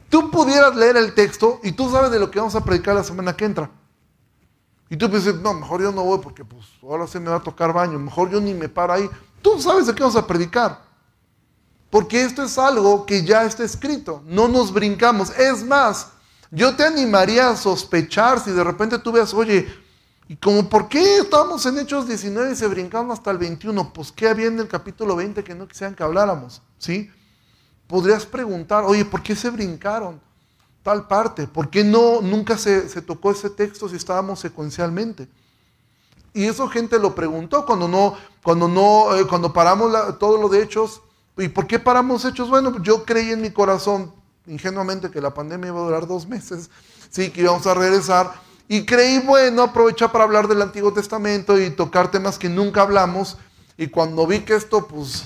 tú 0.10 0.32
pudieras 0.32 0.76
leer 0.76 0.96
el 0.96 1.14
texto 1.14 1.60
y 1.64 1.74
tú 1.74 1.90
sabes 1.92 2.12
de 2.12 2.20
lo 2.20 2.32
que 2.32 2.40
vamos 2.40 2.56
a 2.56 2.64
predicar 2.64 2.96
la 2.96 3.04
semana 3.04 3.36
que 3.36 3.46
entra. 3.46 3.70
Y 4.90 4.98
tú 4.98 5.08
dices, 5.08 5.36
no, 5.36 5.54
mejor 5.54 5.82
yo 5.82 5.92
no 5.92 6.04
voy 6.04 6.20
porque 6.20 6.44
pues 6.46 6.66
ahora 6.82 7.06
se 7.08 7.20
me 7.20 7.30
va 7.30 7.38
a 7.38 7.44
tocar 7.44 7.74
baño, 7.74 8.00
mejor 8.00 8.30
yo 8.30 8.40
ni 8.40 8.54
me 8.54 8.70
paro 8.70 8.94
ahí. 8.94 9.10
Tú 9.42 9.62
sabes 9.62 9.86
de 9.86 9.94
qué 9.94 10.02
vamos 10.02 10.16
a 10.16 10.26
predicar. 10.26 10.82
Porque 11.90 12.24
esto 12.24 12.44
es 12.44 12.58
algo 12.58 13.06
que 13.06 13.24
ya 13.24 13.44
está 13.44 13.64
escrito, 13.64 14.24
no 14.26 14.48
nos 14.48 14.72
brincamos. 14.72 15.32
Es 15.38 15.64
más, 15.64 16.10
yo 16.52 16.76
te 16.76 16.84
animaría 16.84 17.50
a 17.50 17.58
sospechar 17.58 18.40
si 18.40 18.52
de 18.52 18.64
repente 18.64 19.00
tú 19.00 19.12
veas, 19.12 19.34
oye, 19.34 19.68
¿y 20.30 20.38
como 20.38 20.70
por 20.70 20.88
qué 20.88 21.18
estábamos 21.18 21.66
en 21.66 21.78
Hechos 21.80 22.08
19 22.08 22.54
y 22.54 22.56
se 22.56 22.68
brincaron 22.68 23.12
hasta 23.12 23.32
el 23.32 23.38
21? 23.38 23.92
Pues 23.92 24.14
¿qué 24.14 24.30
había 24.30 24.48
en 24.48 24.60
el 24.60 24.70
capítulo 24.70 25.18
20 25.18 25.44
que 25.44 25.54
no 25.54 25.68
quisieran 25.68 25.94
que 25.94 26.04
habláramos? 26.04 26.62
¿Sí? 26.78 27.12
Podrías 27.88 28.26
preguntar, 28.26 28.86
oye, 28.86 29.04
¿por 29.04 29.22
qué 29.22 29.36
se 29.36 29.50
brincaron 29.50 30.22
tal 30.84 31.06
parte? 31.06 31.48
¿Por 31.48 31.70
qué 31.70 31.84
no, 31.84 32.22
nunca 32.22 32.58
se, 32.58 32.82
tocó 33.02 33.32
ese 33.32 33.50
texto 33.50 33.90
si 33.90 33.98
estábamos 33.98 34.40
secuencialmente? 34.40 35.28
Y 36.34 36.46
eso 36.46 36.70
gente 36.70 36.98
lo 36.98 37.14
preguntó 37.14 37.66
cuando 37.66 37.90
no, 37.90 38.16
cuando 38.42 38.70
no, 38.70 39.18
eh, 39.18 39.28
cuando 39.28 39.52
paramos 39.52 39.92
todo 40.18 40.42
lo 40.42 40.48
de 40.48 40.64
Hechos 40.64 41.02
¿Y 41.40 41.48
por 41.48 41.68
qué 41.68 41.80
paramos 41.80 42.26
hechos? 42.26 42.50
Bueno, 42.50 42.82
yo 42.84 43.06
creí 43.06 43.32
en 43.32 43.42
mi 43.42 43.52
corazón 43.52 44.14
ingenuamente 44.46 45.10
que 45.10 45.22
la 45.22 45.34
pandemia 45.34 45.70
iba 45.70 45.80
a 45.80 45.84
durar 45.84 46.08
dos 46.08 46.28
meses, 46.28 46.70
sí, 47.10 47.30
que 47.30 47.42
íbamos 47.42 47.66
a 47.66 47.74
regresar. 47.74 48.34
Y 48.72 48.86
creí, 48.86 49.18
bueno, 49.18 49.64
aprovechar 49.64 50.12
para 50.12 50.26
hablar 50.26 50.48
del 50.48 50.62
Antiguo 50.62 50.94
Testamento 50.94 51.60
y 51.60 51.72
tocar 51.72 52.12
temas 52.12 52.38
que 52.38 52.50
nunca 52.50 52.84
hablamos. 52.84 53.36
Y 53.76 53.88
cuando 53.88 54.28
vi 54.28 54.42
que 54.42 54.56
esto, 54.56 54.88
pues, 54.88 55.26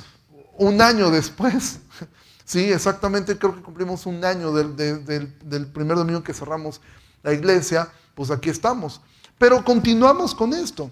un 0.58 0.82
año 0.82 1.12
después, 1.12 1.80
sí, 2.46 2.72
exactamente 2.72 3.38
creo 3.38 3.54
que 3.54 3.62
cumplimos 3.62 4.06
un 4.06 4.24
año 4.24 4.54
del, 4.54 4.78
del 4.78 5.68
primer 5.68 5.98
domingo 5.98 6.24
que 6.24 6.34
cerramos 6.34 6.80
la 7.22 7.34
iglesia, 7.34 7.92
pues 8.16 8.32
aquí 8.32 8.50
estamos. 8.50 9.02
Pero 9.38 9.62
continuamos 9.66 10.34
con 10.34 10.54
esto, 10.54 10.90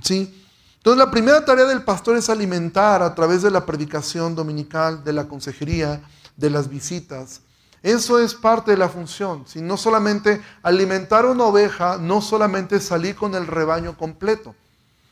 sí. 0.00 0.44
Entonces 0.76 0.98
la 1.04 1.10
primera 1.10 1.44
tarea 1.44 1.64
del 1.64 1.82
pastor 1.82 2.16
es 2.16 2.30
alimentar 2.30 3.02
a 3.02 3.16
través 3.16 3.42
de 3.42 3.50
la 3.50 3.66
predicación 3.66 4.36
dominical, 4.36 5.02
de 5.02 5.12
la 5.12 5.26
consejería, 5.26 6.02
de 6.36 6.50
las 6.50 6.68
visitas. 6.68 7.40
Eso 7.82 8.18
es 8.18 8.34
parte 8.34 8.70
de 8.70 8.76
la 8.76 8.88
función. 8.88 9.44
Si 9.46 9.60
no 9.60 9.76
solamente 9.76 10.40
alimentar 10.62 11.26
una 11.26 11.44
oveja, 11.44 11.98
no 11.98 12.20
solamente 12.20 12.80
salir 12.80 13.16
con 13.16 13.34
el 13.34 13.46
rebaño 13.46 13.96
completo. 13.96 14.54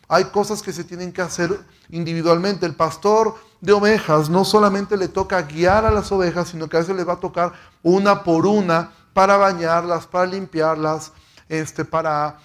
Hay 0.09 0.25
cosas 0.27 0.63
que 0.63 0.73
se 0.73 0.85
tienen 0.85 1.13
que 1.13 1.23
hacer 1.23 1.59
individualmente. 1.91 2.67
El 2.67 2.75
pastor 2.75 3.35
de 3.61 3.73
ovejas 3.73 4.29
no 4.29 4.45
solamente 4.45 4.97
le 4.97 5.09
toca 5.09 5.43
guiar 5.43 5.85
a 5.85 5.91
las 5.91 6.11
ovejas, 6.13 6.49
sino 6.49 6.69
que 6.69 6.77
a 6.77 6.81
veces 6.81 6.97
le 6.97 7.05
va 7.05 7.15
a 7.15 7.21
tocar 7.21 7.53
una 7.83 8.23
por 8.23 8.47
una 8.47 8.93
para 9.13 9.37
bañarlas, 9.37 10.07
para 10.07 10.27
limpiarlas, 10.27 11.13
este, 11.49 11.85
para 11.85 12.39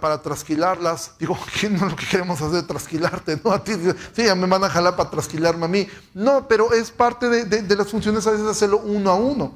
para, 0.00 0.20
trasquilarlas. 0.20 1.12
Digo, 1.18 1.38
¿qué 1.60 1.70
no 1.70 1.86
es 1.86 1.92
lo 1.92 1.96
que 1.96 2.06
queremos 2.06 2.40
hacer? 2.40 2.66
Trasquilarte, 2.66 3.40
¿no? 3.42 3.52
A 3.52 3.62
ti, 3.62 3.72
sí, 4.12 4.24
ya 4.24 4.34
me 4.34 4.46
van 4.46 4.64
a 4.64 4.68
jalar 4.68 4.96
para 4.96 5.10
trasquilarme 5.10 5.64
a 5.64 5.68
mí. 5.68 5.88
No, 6.14 6.46
pero 6.46 6.72
es 6.72 6.90
parte 6.90 7.28
de, 7.28 7.76
las 7.76 7.88
funciones 7.88 8.26
a 8.26 8.32
veces 8.32 8.46
hacerlo 8.46 8.78
uno 8.84 9.10
a 9.10 9.14
uno. 9.14 9.54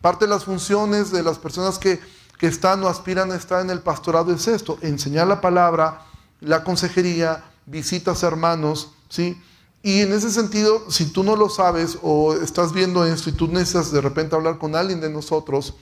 Parte 0.00 0.26
de 0.26 0.30
las 0.30 0.44
funciones 0.44 1.10
de 1.10 1.22
las 1.22 1.38
personas 1.38 1.78
que, 1.78 2.00
que 2.38 2.46
están 2.46 2.82
o 2.84 2.88
aspiran 2.88 3.32
a 3.32 3.36
estar 3.36 3.60
en 3.62 3.70
el 3.70 3.80
pastorado 3.80 4.32
es 4.32 4.46
esto, 4.48 4.78
enseñar 4.82 5.26
la 5.26 5.40
palabra, 5.40 6.02
la 6.40 6.64
consejería, 6.64 7.44
visitas 7.66 8.22
a 8.22 8.28
hermanos, 8.28 8.92
¿sí? 9.08 9.40
Y 9.82 10.00
en 10.00 10.12
ese 10.12 10.30
sentido, 10.30 10.90
si 10.90 11.06
tú 11.06 11.22
no 11.22 11.36
lo 11.36 11.48
sabes 11.48 11.98
o 12.02 12.34
estás 12.34 12.72
viendo 12.72 13.06
esto 13.06 13.30
y 13.30 13.32
tú 13.32 13.46
necesitas 13.46 13.92
de 13.92 14.00
repente 14.00 14.34
hablar 14.34 14.58
con 14.58 14.74
alguien 14.74 15.00
de 15.00 15.08
nosotros, 15.08 15.74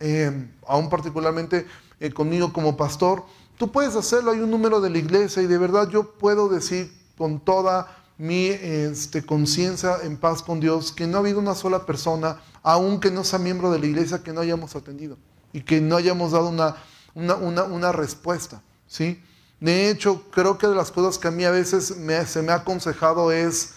eh, 0.00 0.50
aún 0.66 0.88
particularmente 0.88 1.66
eh, 2.00 2.10
conmigo 2.10 2.52
como 2.52 2.76
pastor, 2.76 3.24
tú 3.56 3.70
puedes 3.70 3.94
hacerlo, 3.94 4.32
hay 4.32 4.40
un 4.40 4.50
número 4.50 4.80
de 4.80 4.90
la 4.90 4.98
iglesia 4.98 5.40
y 5.42 5.46
de 5.46 5.56
verdad 5.56 5.88
yo 5.88 6.12
puedo 6.14 6.48
decir 6.48 6.92
con 7.16 7.38
toda 7.38 7.96
mi 8.18 8.46
este, 8.48 9.24
conciencia 9.24 9.98
en 10.02 10.16
paz 10.16 10.42
con 10.42 10.58
Dios 10.58 10.90
que 10.90 11.06
no 11.06 11.18
ha 11.18 11.20
habido 11.20 11.38
una 11.38 11.54
sola 11.54 11.86
persona, 11.86 12.40
aunque 12.68 13.12
no 13.12 13.22
sea 13.22 13.38
miembro 13.38 13.70
de 13.70 13.78
la 13.78 13.86
iglesia, 13.86 14.24
que 14.24 14.32
no 14.32 14.40
hayamos 14.40 14.74
atendido 14.74 15.16
y 15.52 15.60
que 15.60 15.80
no 15.80 15.94
hayamos 15.94 16.32
dado 16.32 16.48
una, 16.48 16.74
una, 17.14 17.62
una, 17.62 17.92
respuesta. 17.92 18.60
¿sí? 18.88 19.22
De 19.60 19.88
hecho, 19.88 20.24
creo 20.32 20.58
que 20.58 20.66
de 20.66 20.74
las 20.74 20.90
cosas 20.90 21.16
que 21.16 21.28
a 21.28 21.30
mí 21.30 21.44
a 21.44 21.52
veces 21.52 21.94
se 22.26 22.42
me 22.42 22.52
ha 22.52 22.56
aconsejado 22.56 23.30
es 23.30 23.74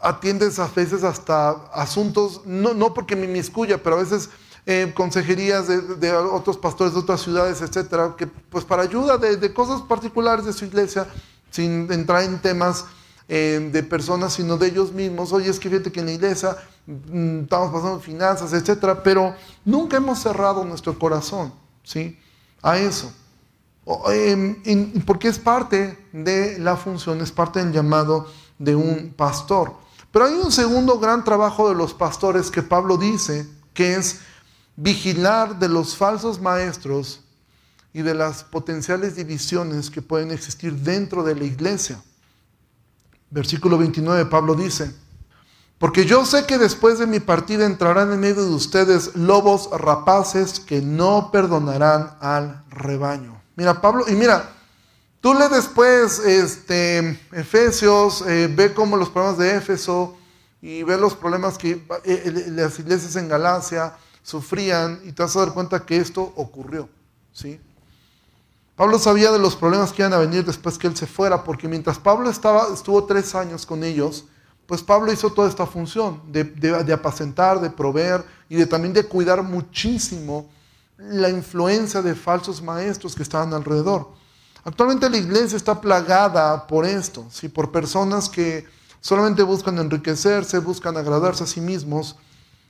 atiendes 0.00 0.60
a 0.60 0.68
veces 0.68 1.02
hasta 1.02 1.50
asuntos, 1.72 2.42
no, 2.44 2.74
no 2.74 2.94
porque 2.94 3.16
me 3.16 3.24
inmiscuya, 3.24 3.82
pero 3.82 3.96
a 3.96 3.98
veces 3.98 4.30
eh, 4.64 4.92
consejerías 4.94 5.66
de, 5.66 6.12
otros 6.12 6.56
pastores 6.56 6.94
de 6.94 7.00
otras 7.00 7.22
ciudades, 7.22 7.60
etcétera, 7.60 8.14
que 8.16 8.28
pues 8.28 8.64
para 8.64 8.84
ayuda 8.84 9.18
de, 9.18 9.52
cosas 9.52 9.82
particulares 9.82 10.44
de 10.44 10.52
su 10.52 10.64
iglesia, 10.64 11.08
sin 11.50 11.90
entrar 11.90 12.22
en 12.22 12.40
temas 12.40 12.84
eh, 13.34 13.70
de 13.72 13.82
personas, 13.82 14.34
sino 14.34 14.58
de 14.58 14.66
ellos 14.66 14.92
mismos. 14.92 15.32
Oye, 15.32 15.48
es 15.48 15.58
que 15.58 15.70
fíjate 15.70 15.90
que 15.90 16.00
en 16.00 16.06
la 16.06 16.12
iglesia 16.12 16.54
mm, 16.84 17.44
estamos 17.44 17.72
pasando 17.72 17.98
finanzas, 17.98 18.52
etcétera, 18.52 19.02
pero 19.02 19.34
nunca 19.64 19.96
hemos 19.96 20.18
cerrado 20.18 20.66
nuestro 20.66 20.98
corazón, 20.98 21.50
¿sí? 21.82 22.18
A 22.60 22.76
eso. 22.76 23.10
Em, 24.12 25.00
porque 25.06 25.28
es 25.28 25.38
parte 25.38 25.98
de 26.12 26.58
la 26.58 26.76
función, 26.76 27.22
es 27.22 27.32
parte 27.32 27.60
del 27.60 27.72
llamado 27.72 28.26
de 28.58 28.76
un 28.76 29.14
pastor. 29.16 29.76
Pero 30.10 30.26
hay 30.26 30.34
un 30.34 30.52
segundo 30.52 30.98
gran 30.98 31.24
trabajo 31.24 31.70
de 31.70 31.74
los 31.74 31.94
pastores 31.94 32.50
que 32.50 32.62
Pablo 32.62 32.98
dice, 32.98 33.48
que 33.72 33.94
es 33.94 34.18
vigilar 34.76 35.58
de 35.58 35.70
los 35.70 35.96
falsos 35.96 36.38
maestros 36.38 37.20
y 37.94 38.02
de 38.02 38.12
las 38.12 38.44
potenciales 38.44 39.16
divisiones 39.16 39.88
que 39.88 40.02
pueden 40.02 40.32
existir 40.32 40.74
dentro 40.74 41.24
de 41.24 41.34
la 41.34 41.44
iglesia. 41.44 41.98
Versículo 43.32 43.78
29, 43.78 44.26
Pablo 44.26 44.54
dice, 44.54 44.94
porque 45.78 46.04
yo 46.04 46.26
sé 46.26 46.44
que 46.44 46.58
después 46.58 46.98
de 46.98 47.06
mi 47.06 47.18
partida 47.18 47.64
entrarán 47.64 48.12
en 48.12 48.20
medio 48.20 48.44
de 48.44 48.54
ustedes 48.54 49.16
lobos 49.16 49.70
rapaces 49.72 50.60
que 50.60 50.82
no 50.82 51.30
perdonarán 51.32 52.14
al 52.20 52.62
rebaño. 52.68 53.42
Mira, 53.56 53.80
Pablo, 53.80 54.04
y 54.06 54.12
mira, 54.12 54.50
tú 55.22 55.32
le 55.32 55.48
después 55.48 56.18
este, 56.18 57.18
Efesios, 57.32 58.22
eh, 58.28 58.52
ve 58.54 58.74
como 58.74 58.98
los 58.98 59.08
problemas 59.08 59.38
de 59.38 59.56
Éfeso 59.56 60.14
y 60.60 60.82
ve 60.82 60.98
los 60.98 61.14
problemas 61.14 61.56
que 61.56 61.70
eh, 61.70 61.80
eh, 62.04 62.44
las 62.48 62.78
iglesias 62.78 63.16
en 63.16 63.28
Galacia, 63.28 63.94
sufrían 64.22 65.00
y 65.04 65.12
te 65.12 65.22
vas 65.22 65.34
a 65.36 65.40
dar 65.40 65.54
cuenta 65.54 65.86
que 65.86 65.96
esto 65.96 66.34
ocurrió. 66.36 66.86
¿sí? 67.32 67.58
Pablo 68.82 68.98
sabía 68.98 69.30
de 69.30 69.38
los 69.38 69.54
problemas 69.54 69.92
que 69.92 70.02
iban 70.02 70.12
a 70.12 70.18
venir 70.18 70.44
después 70.44 70.76
que 70.76 70.88
él 70.88 70.96
se 70.96 71.06
fuera, 71.06 71.44
porque 71.44 71.68
mientras 71.68 72.00
Pablo 72.00 72.28
estaba, 72.28 72.66
estuvo 72.74 73.04
tres 73.04 73.32
años 73.36 73.64
con 73.64 73.84
ellos, 73.84 74.24
pues 74.66 74.82
Pablo 74.82 75.12
hizo 75.12 75.30
toda 75.30 75.48
esta 75.48 75.66
función 75.66 76.20
de, 76.32 76.92
apacentar, 76.92 77.60
de 77.60 77.70
proveer 77.70 78.24
y 78.48 78.56
de 78.56 78.66
también 78.66 78.92
de 78.92 79.04
cuidar 79.06 79.44
muchísimo 79.44 80.50
la 80.98 81.28
influencia 81.28 82.02
de 82.02 82.16
falsos 82.16 82.60
maestros 82.60 83.14
que 83.14 83.22
estaban 83.22 83.54
alrededor. 83.54 84.08
Actualmente 84.64 85.08
la 85.08 85.18
iglesia 85.18 85.56
está 85.56 85.80
plagada 85.80 86.66
por 86.66 86.84
esto, 86.84 87.24
¿sí? 87.30 87.48
por 87.48 87.70
personas 87.70 88.28
que 88.28 88.66
solamente 89.00 89.44
buscan 89.44 89.78
enriquecerse, 89.78 90.58
buscan 90.58 90.96
agradarse 90.96 91.44
a 91.44 91.46
sí 91.46 91.60
mismos 91.60 92.16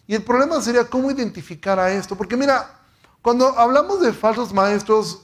y 0.06 0.14
el 0.14 0.22
problema 0.22 0.60
sería 0.60 0.84
cómo 0.84 1.10
identificar 1.10 1.78
a 1.78 1.90
esto. 1.90 2.16
Porque 2.16 2.36
mira, 2.36 2.82
cuando 3.22 3.58
hablamos 3.58 4.02
de 4.02 4.12
falsos 4.12 4.52
maestros, 4.52 5.22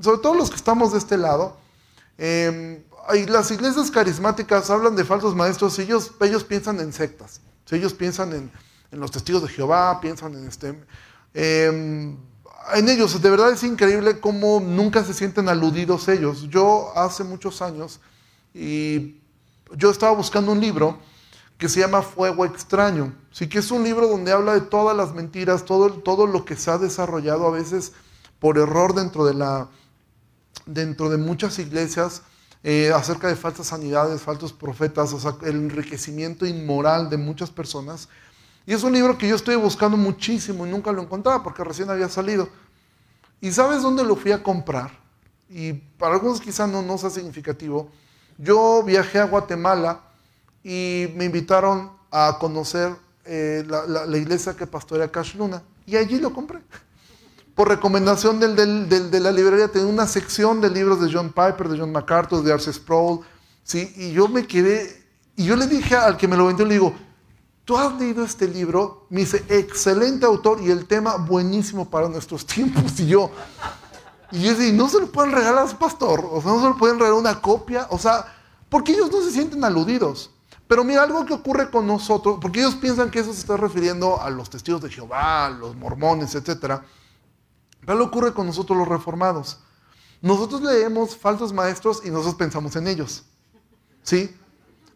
sobre 0.00 0.18
todo 0.18 0.34
los 0.34 0.50
que 0.50 0.56
estamos 0.56 0.92
de 0.92 0.98
este 0.98 1.16
lado, 1.16 1.56
eh, 2.18 2.84
las 3.28 3.50
iglesias 3.50 3.90
carismáticas 3.90 4.70
hablan 4.70 4.96
de 4.96 5.04
falsos 5.04 5.34
maestros, 5.34 5.78
ellos, 5.78 6.12
ellos 6.20 6.44
piensan 6.44 6.80
en 6.80 6.92
sectas, 6.92 7.40
ellos 7.70 7.92
piensan 7.94 8.32
en, 8.32 8.50
los 8.92 9.10
testigos 9.10 9.42
de 9.42 9.48
Jehová, 9.48 10.00
piensan 10.00 10.34
en 10.34 10.46
este... 10.46 10.84
Em, 11.34 12.16
en 12.74 12.88
ellos, 12.88 13.20
de 13.20 13.28
verdad 13.30 13.50
es 13.50 13.62
increíble 13.62 14.20
cómo 14.20 14.60
nunca 14.60 15.04
se 15.04 15.12
sienten 15.12 15.48
aludidos 15.48 16.08
ellos. 16.08 16.48
Yo 16.48 16.92
hace 16.96 17.24
muchos 17.24 17.60
años, 17.60 18.00
y 18.54 19.20
yo 19.76 19.90
estaba 19.90 20.14
buscando 20.14 20.52
un 20.52 20.60
libro 20.60 20.98
que 21.58 21.68
se 21.68 21.80
llama 21.80 22.02
Fuego 22.02 22.44
Extraño, 22.44 23.14
sí 23.32 23.48
que 23.48 23.58
es 23.58 23.70
un 23.70 23.84
libro 23.84 24.08
donde 24.08 24.32
habla 24.32 24.54
de 24.54 24.60
todas 24.60 24.96
las 24.96 25.12
mentiras, 25.12 25.64
todo, 25.64 25.90
todo 25.90 26.26
lo 26.26 26.44
que 26.44 26.56
se 26.56 26.70
ha 26.70 26.78
desarrollado 26.78 27.46
a 27.46 27.50
veces 27.50 27.92
por 28.38 28.58
error 28.58 28.94
dentro 28.94 29.24
de, 29.24 29.34
la, 29.34 29.68
dentro 30.66 31.10
de 31.10 31.16
muchas 31.16 31.58
iglesias, 31.58 32.22
eh, 32.62 32.92
acerca 32.94 33.28
de 33.28 33.36
falsas 33.36 33.66
sanidades, 33.66 34.22
falsos 34.22 34.52
profetas, 34.52 35.12
o 35.12 35.20
sea, 35.20 35.36
el 35.42 35.56
enriquecimiento 35.56 36.46
inmoral 36.46 37.10
de 37.10 37.16
muchas 37.16 37.50
personas. 37.50 38.08
Y 38.66 38.72
es 38.72 38.82
un 38.82 38.92
libro 38.92 39.18
que 39.18 39.28
yo 39.28 39.36
estoy 39.36 39.56
buscando 39.56 39.96
muchísimo 39.96 40.66
y 40.66 40.70
nunca 40.70 40.90
lo 40.90 41.02
encontraba 41.02 41.42
porque 41.42 41.62
recién 41.62 41.90
había 41.90 42.08
salido. 42.08 42.48
¿Y 43.40 43.52
sabes 43.52 43.82
dónde 43.82 44.04
lo 44.04 44.16
fui 44.16 44.32
a 44.32 44.42
comprar? 44.42 44.90
Y 45.50 45.74
para 45.74 46.14
algunos 46.14 46.40
quizá 46.40 46.66
no, 46.66 46.80
no 46.80 46.96
sea 46.96 47.10
significativo. 47.10 47.90
Yo 48.38 48.82
viajé 48.82 49.18
a 49.18 49.26
Guatemala 49.26 50.00
y 50.62 51.08
me 51.14 51.26
invitaron 51.26 51.90
a 52.10 52.38
conocer 52.40 52.94
eh, 53.26 53.62
la, 53.66 54.06
la, 54.06 54.16
iglesia 54.16 54.56
que 54.56 54.66
pastorea 54.66 55.12
Cash 55.12 55.34
Luna. 55.34 55.62
Y 55.84 55.96
allí 55.96 56.18
lo 56.18 56.32
compré 56.32 56.60
por 57.54 57.68
recomendación 57.68 58.40
de 58.40 59.20
la 59.20 59.30
librería, 59.30 59.68
tenía 59.68 59.86
una 59.86 60.08
sección 60.08 60.60
de 60.60 60.70
libros 60.70 61.00
de 61.00 61.12
John 61.12 61.28
Piper, 61.28 61.68
de 61.68 61.78
John 61.78 61.92
MacArthur, 61.92 62.42
de 62.42 62.52
Arce 62.52 62.72
Sproul, 62.72 63.20
¿sí? 63.62 63.92
y 63.96 64.12
yo 64.12 64.26
me 64.28 64.46
quedé, 64.46 65.04
y 65.36 65.44
yo 65.44 65.54
le 65.54 65.68
dije 65.68 65.94
al 65.94 66.16
que 66.16 66.26
me 66.26 66.36
lo 66.36 66.46
vendió, 66.46 66.66
le 66.66 66.74
digo, 66.74 66.92
¿tú 67.64 67.76
has 67.76 67.96
leído 67.98 68.24
este 68.24 68.48
libro? 68.48 69.06
Me 69.08 69.20
dice, 69.20 69.44
excelente 69.48 70.26
autor 70.26 70.60
y 70.62 70.70
el 70.70 70.86
tema 70.86 71.16
buenísimo 71.16 71.88
para 71.88 72.08
nuestros 72.08 72.44
tiempos. 72.46 72.98
Y 72.98 73.06
yo, 73.06 73.30
y 74.32 74.42
yo 74.42 74.54
dije, 74.54 74.72
no 74.72 74.88
se 74.88 74.98
lo 74.98 75.06
pueden 75.06 75.30
regalar 75.30 75.64
a 75.64 75.68
su 75.68 75.76
pastor, 75.76 76.28
o 76.32 76.42
sea, 76.42 76.50
no 76.50 76.60
se 76.60 76.68
lo 76.68 76.76
pueden 76.76 76.98
regalar 76.98 77.20
una 77.20 77.40
copia, 77.40 77.86
o 77.90 77.98
sea, 77.98 78.34
porque 78.68 78.92
ellos 78.92 79.12
no 79.12 79.22
se 79.22 79.30
sienten 79.30 79.62
aludidos. 79.62 80.30
Pero 80.66 80.82
mira, 80.82 81.04
algo 81.04 81.24
que 81.24 81.34
ocurre 81.34 81.70
con 81.70 81.86
nosotros, 81.86 82.38
porque 82.40 82.58
ellos 82.58 82.74
piensan 82.74 83.12
que 83.12 83.20
eso 83.20 83.32
se 83.32 83.40
está 83.40 83.56
refiriendo 83.56 84.20
a 84.20 84.28
los 84.30 84.50
testigos 84.50 84.82
de 84.82 84.90
Jehová, 84.90 85.50
los 85.50 85.76
mormones, 85.76 86.34
etcétera 86.34 86.82
lo 87.92 88.04
ocurre 88.04 88.32
con 88.32 88.46
nosotros 88.46 88.78
los 88.78 88.88
reformados. 88.88 89.58
Nosotros 90.22 90.62
leemos 90.62 91.16
falsos 91.16 91.52
maestros 91.52 92.00
y 92.04 92.10
nosotros 92.10 92.36
pensamos 92.36 92.74
en 92.76 92.86
ellos. 92.86 93.24
¿Sí? 94.02 94.34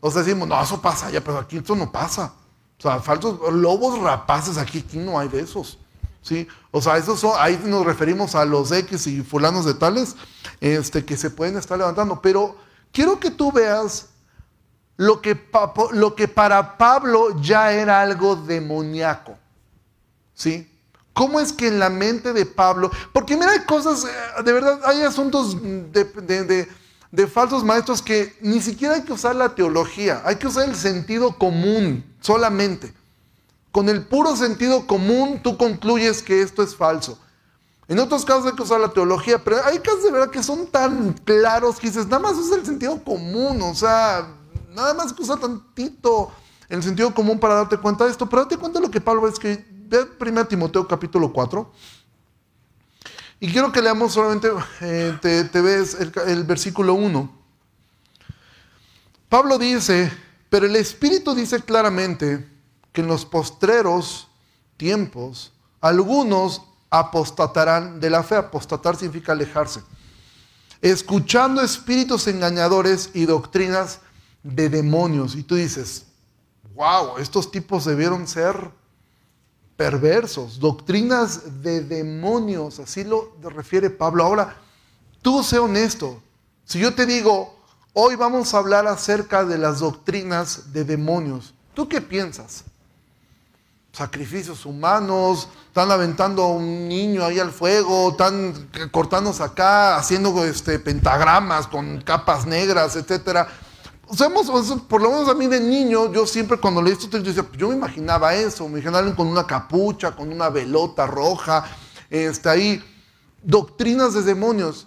O 0.01 0.11
sea, 0.11 0.23
decimos, 0.23 0.49
no, 0.49 0.63
eso 0.63 0.81
pasa 0.81 1.11
ya, 1.11 1.23
pero 1.23 1.39
aquí 1.39 1.59
esto 1.59 1.75
no 1.75 1.93
pasa. 1.93 2.33
O 2.79 2.83
sea, 2.83 3.01
falsos 3.01 3.39
lobos 3.53 4.01
rapaces 4.01 4.57
aquí, 4.57 4.79
aquí 4.87 4.97
no 4.97 5.19
hay 5.19 5.29
de 5.29 5.41
esos. 5.41 5.79
¿Sí? 6.23 6.47
O 6.71 6.81
sea, 6.81 6.97
esos 6.97 7.21
son, 7.21 7.33
ahí 7.39 7.61
nos 7.65 7.85
referimos 7.85 8.35
a 8.35 8.45
los 8.45 8.73
X 8.73 9.07
y 9.07 9.23
fulanos 9.23 9.65
de 9.65 9.75
tales 9.75 10.17
este, 10.61 11.05
que 11.05 11.17
se 11.17 11.31
pueden 11.31 11.57
estar 11.57 11.77
levantando. 11.77 12.23
Pero 12.23 12.57
quiero 12.93 13.19
que 13.19 13.31
tú 13.31 13.53
veas 13.53 14.09
lo 14.97 15.21
que, 15.21 15.39
lo 15.93 16.15
que 16.15 16.29
para 16.29 16.79
Pablo 16.79 17.41
ya 17.41 17.73
era 17.73 18.01
algo 18.01 18.37
demoníaco. 18.37 19.37
¿Sí? 20.35 20.71
¿Cómo 21.19 21.41
es 21.41 21.53
que 21.53 21.67
en 21.67 21.81
la 21.81 21.91
mente 21.91 22.33
de 22.33 22.47
Pablo, 22.47 22.93
porque 23.13 23.35
mira, 23.35 23.51
hay 23.51 23.65
cosas, 23.65 24.05
eh, 24.05 24.43
de 24.45 24.53
verdad, 24.53 24.79
hay 24.85 25.03
asuntos 25.03 25.57
de, 25.61 26.69
falsos 27.27 27.65
maestros 27.65 28.03
que 28.03 28.39
ni 28.41 28.61
siquiera 28.61 28.95
hay 28.95 29.03
que 29.03 29.13
usar 29.13 29.35
la 29.35 29.53
teología, 29.53 30.23
hay 30.25 30.37
que 30.37 30.47
usar 30.47 30.69
el 30.69 30.77
sentido 30.77 31.37
común 31.37 32.05
solamente. 32.21 32.95
Con 33.73 33.89
el 33.89 34.07
puro 34.07 34.37
sentido 34.37 34.87
común 34.87 35.41
tú 35.43 35.57
concluyes 35.57 36.23
que 36.23 36.41
esto 36.41 36.63
es 36.63 36.77
falso. 36.77 37.19
En 37.89 37.99
otros 37.99 38.25
casos 38.25 38.47
hay 38.47 38.53
que 38.53 38.63
usar 38.63 38.79
la 38.79 38.93
teología, 38.93 39.43
pero 39.43 39.57
hay 39.65 39.81
casos 39.81 40.05
de 40.05 40.13
verdad 40.13 40.31
que 40.31 40.45
son 40.45 40.69
tan 40.69 41.15
claros 41.25 41.81
que 41.81 41.89
dices, 41.89 42.07
nada 42.07 42.21
más 42.21 42.35
usa 42.35 42.59
el 42.59 42.65
sentido 42.65 43.03
común, 43.03 43.61
o 43.61 43.75
sea, 43.75 44.25
nada 44.73 44.95
más 44.95 45.13
usa 45.19 45.37
tantito 45.37 46.31
el 46.69 46.81
sentido 46.81 47.13
común 47.13 47.41
para 47.41 47.55
darte 47.55 47.77
cuenta 47.77 48.05
de 48.05 48.13
esto, 48.13 48.29
pero 48.29 48.43
date 48.43 48.57
cuenta 48.57 48.79
de 48.79 48.87
lo 48.87 48.93
que 48.93 49.01
Pablo 49.01 49.27
es 49.27 49.41
que 49.41 49.78
1 49.91 50.47
Timoteo 50.47 50.87
capítulo 50.87 51.33
4. 51.33 51.73
Y 53.41 53.53
quiero 53.53 53.71
que 53.73 53.81
leamos 53.81 54.13
solamente, 54.13 54.49
eh, 54.81 55.17
te, 55.21 55.61
ves 55.61 55.95
el, 55.95 56.13
el 56.27 56.45
versículo 56.45 56.95
1. 56.95 57.39
Pablo 59.29 59.59
dice, 59.59 60.13
pero 60.51 60.67
el 60.67 60.77
Espíritu 60.77 61.35
dice 61.35 61.63
claramente 61.63 62.49
que 62.93 63.01
en 63.01 63.07
los 63.07 63.25
postreros 63.25 64.29
tiempos 64.77 65.53
algunos 65.81 66.63
apostatarán 66.91 68.01
de 68.01 68.11
la 68.11 68.23
fe. 68.23 68.37
Apostatar 68.37 68.97
significa 68.97 69.33
alejarse. 69.33 69.83
Escuchando 70.81 71.61
espíritus 71.63 72.27
engañadores 72.29 73.11
y 73.15 73.27
doctrinas 73.27 74.01
de 74.43 74.69
demonios. 74.69 75.35
Y 75.35 75.43
tú 75.43 75.57
dices, 75.57 76.07
wow, 76.75 77.19
estos 77.19 77.51
tipos 77.51 77.85
debieron 77.85 78.27
ser 78.27 78.78
perversos, 79.79 80.59
doctrinas 80.59 81.63
de 81.63 81.81
demonios, 81.83 82.81
así 82.81 83.05
lo 83.05 83.33
refiere 83.41 83.91
Pablo. 83.91 84.25
Ahora, 84.25 84.57
tú 85.23 85.45
sé 85.45 85.61
honesto, 85.61 86.21
si 86.65 86.81
yo 86.81 86.95
te 86.95 87.07
digo, 87.07 87.55
hoy 87.93 88.17
vamos 88.17 88.53
a 88.53 88.59
hablar 88.59 88.89
acerca 88.89 89.45
de 89.45 89.57
las 89.57 89.79
doctrinas 89.79 90.73
de 90.73 90.83
demonios, 90.83 91.55
¿tú 91.75 91.89
qué 91.89 92.01
piensas? 92.01 92.65
Sacrificios 93.93 94.67
humanos, 94.67 95.49
están 95.69 95.93
aventando 95.93 96.43
a 96.43 96.49
un 96.49 96.89
niño 96.89 97.25
ahí 97.25 97.39
al 97.39 97.53
fuego, 97.53 98.11
están 98.11 98.69
cortándose 98.91 99.45
acá, 99.45 99.97
haciendo 99.97 100.45
este, 100.45 100.81
pentagramas 100.81 101.69
con 101.69 102.01
capas 102.01 102.47
negras, 102.47 102.97
etcétera 102.97 103.47
por 104.89 105.03
lo 105.03 105.11
menos 105.11 105.29
a 105.29 105.35
mí 105.35 105.47
de 105.47 105.61
niño, 105.61 106.13
yo 106.13 106.27
siempre 106.27 106.59
cuando 106.59 106.83
leí 106.83 106.93
esto, 106.93 107.19
yo, 107.19 107.53
yo 107.53 107.69
me 107.69 107.77
imaginaba 107.77 108.35
eso, 108.35 108.65
me 108.69 108.81
imaginaba 108.81 109.15
con 109.15 109.27
una 109.27 109.47
capucha, 109.47 110.15
con 110.15 110.33
una 110.33 110.49
velota 110.49 111.07
roja, 111.07 111.65
está 112.11 112.53
ahí, 112.53 112.83
doctrinas 113.43 114.15
de 114.15 114.23
demonios. 114.23 114.87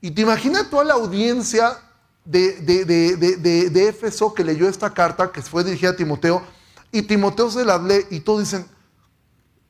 Y 0.00 0.10
te 0.10 0.22
imaginas 0.22 0.70
toda 0.70 0.84
la 0.84 0.94
audiencia 0.94 1.78
de, 2.24 2.60
de, 2.60 2.84
de, 2.84 3.70
de, 3.70 3.88
Éfeso 3.88 4.32
que 4.34 4.44
leyó 4.44 4.68
esta 4.68 4.92
carta, 4.92 5.30
que 5.30 5.42
fue 5.42 5.64
dirigida 5.64 5.90
a 5.90 5.96
Timoteo, 5.96 6.42
y 6.92 7.02
Timoteo 7.02 7.50
se 7.50 7.64
la 7.64 7.78
lee 7.78 8.06
y 8.10 8.20
todos 8.20 8.40
dicen, 8.40 8.66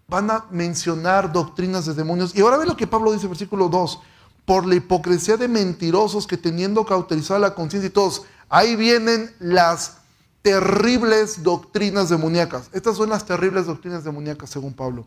van 0.09 0.31
a 0.31 0.47
mencionar 0.51 1.33
doctrinas 1.33 1.87
de 1.87 1.95
demonios. 1.95 2.35
Y 2.35 2.41
ahora 2.41 2.59
ve 2.59 2.67
lo 2.67 2.77
que 2.77 2.87
Pablo 2.87 3.13
dice, 3.13 3.29
versículo 3.29 3.69
2, 3.69 4.01
por 4.45 4.67
la 4.67 4.75
hipocresía 4.75 5.37
de 5.37 5.49
mentirosos 5.49 6.27
que 6.27 6.37
teniendo 6.37 6.85
cauterizada 6.85 7.39
la 7.39 7.55
conciencia 7.55 7.89
y 7.89 7.93
todos, 7.93 8.23
Ahí 8.51 8.75
vienen 8.75 9.35
las 9.39 9.99
terribles 10.43 11.45
doctrinas 11.45 12.09
demoníacas. 12.09 12.69
Estas 12.73 12.97
son 12.97 13.11
las 13.11 13.25
terribles 13.25 13.67
doctrinas 13.67 14.03
demoníacas, 14.03 14.51
según 14.51 14.75
Pablo. 14.75 15.07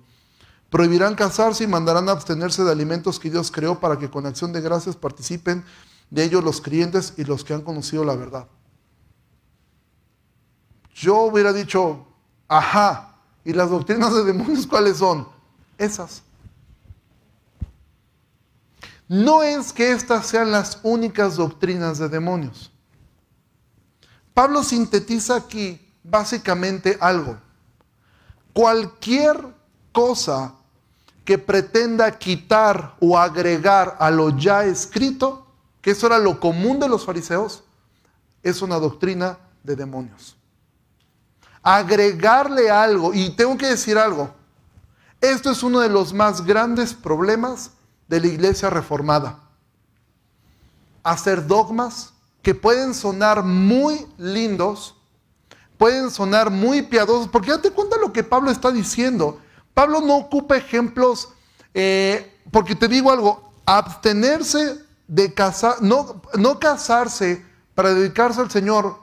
Prohibirán 0.70 1.14
casarse 1.14 1.66
y 1.66 1.68
mandarán 1.68 2.08
a 2.08 2.14
abstenerse 2.14 2.64
de 2.64 2.72
alimentos 2.72 3.20
que 3.20 3.30
Dios 3.30 3.52
creó 3.52 3.80
para 3.80 4.00
que 4.00 4.10
con 4.10 4.26
acción 4.26 4.54
de 4.54 4.62
gracias 4.62 4.96
participen 4.96 5.64
de 6.10 6.24
ellos 6.24 6.44
los 6.44 6.62
creyentes 6.62 7.14
y 7.18 7.26
los 7.26 7.44
que 7.44 7.54
han 7.54 7.62
conocido 7.62 8.06
la 8.06 8.16
verdad. 8.16 8.48
Yo 10.96 11.24
hubiera 11.24 11.52
dicho, 11.52 12.08
ajá, 12.48 13.18
¿y 13.44 13.52
las 13.52 13.70
doctrinas 13.70 14.16
de 14.16 14.24
demonios 14.24 14.66
cuáles 14.66 14.98
son? 14.98 15.28
Esas. 15.78 16.24
No 19.10 19.44
es 19.44 19.74
que 19.74 19.92
estas 19.92 20.28
sean 20.28 20.52
las 20.52 20.80
únicas 20.84 21.36
doctrinas 21.36 22.00
de 22.00 22.08
demonios. 22.08 22.73
Pablo 24.34 24.64
sintetiza 24.64 25.36
aquí 25.36 25.80
básicamente 26.04 26.98
algo. 27.00 27.38
Cualquier 28.52 29.54
cosa 29.92 30.54
que 31.26 31.38
pretenda 31.38 32.12
quitar 32.18 32.96
o 33.00 33.18
agregar 33.18 33.96
a 34.00 34.12
lo 34.12 34.38
ya 34.38 34.66
escrito, 34.66 35.48
que 35.82 35.92
eso 35.92 36.08
era 36.08 36.18
lo 36.18 36.40
común 36.40 36.80
de 36.80 36.90
los 36.90 37.06
fariseos, 37.06 37.64
es 38.42 38.62
una 38.62 38.78
doctrina 38.78 39.38
de 39.64 39.76
demonios. 39.76 40.36
Agregarle 41.62 42.70
algo, 42.70 43.14
y 43.14 43.30
tengo 43.36 43.58
que 43.58 43.68
decir 43.68 43.98
algo, 43.98 44.34
esto 45.22 45.52
es 45.52 45.64
uno 45.64 45.80
de 45.80 45.88
los 45.88 46.12
más 46.12 46.44
grandes 46.44 46.94
problemas 46.94 47.72
de 48.10 48.20
la 48.20 48.28
iglesia 48.28 48.70
reformada. 48.70 49.40
Hacer 51.04 51.48
dogmas 51.48 52.13
que 52.44 52.54
pueden 52.54 52.94
sonar 52.94 53.42
muy 53.42 54.06
lindos, 54.18 54.96
pueden 55.78 56.12
sonar 56.12 56.52
muy 56.52 56.82
piadosos, 56.84 57.30
porque 57.30 57.52
date 57.52 57.72
cuenta 57.72 57.98
lo 57.98 58.12
que 58.12 58.24
Pablo 58.24 58.52
está 58.52 58.70
diciendo. 58.70 59.40
Pablo 59.74 60.02
no 60.02 60.18
ocupa 60.18 60.58
ejemplos, 60.58 61.30
eh, 61.74 62.38
porque 62.52 62.76
te 62.76 62.90
digo 62.90 63.12
algo, 63.12 63.54
abstenerse 63.66 64.78
de 65.08 65.34
casar, 65.34 65.82
no, 65.82 66.22
no 66.38 66.60
casarse 66.60 67.44
para 67.74 67.94
dedicarse 67.94 68.42
al 68.42 68.52
Señor, 68.52 69.00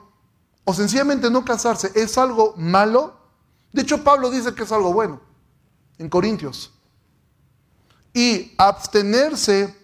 o 0.63 0.73
sencillamente 0.73 1.31
no 1.31 1.43
casarse, 1.43 1.91
es 1.95 2.19
algo 2.19 2.53
malo. 2.55 3.15
De 3.73 3.81
hecho, 3.81 4.03
Pablo 4.03 4.29
dice 4.29 4.53
que 4.53 4.63
es 4.63 4.71
algo 4.71 4.93
bueno 4.93 5.19
en 5.97 6.09
Corintios. 6.09 6.71
Y 8.13 8.53
abstenerse 8.57 9.75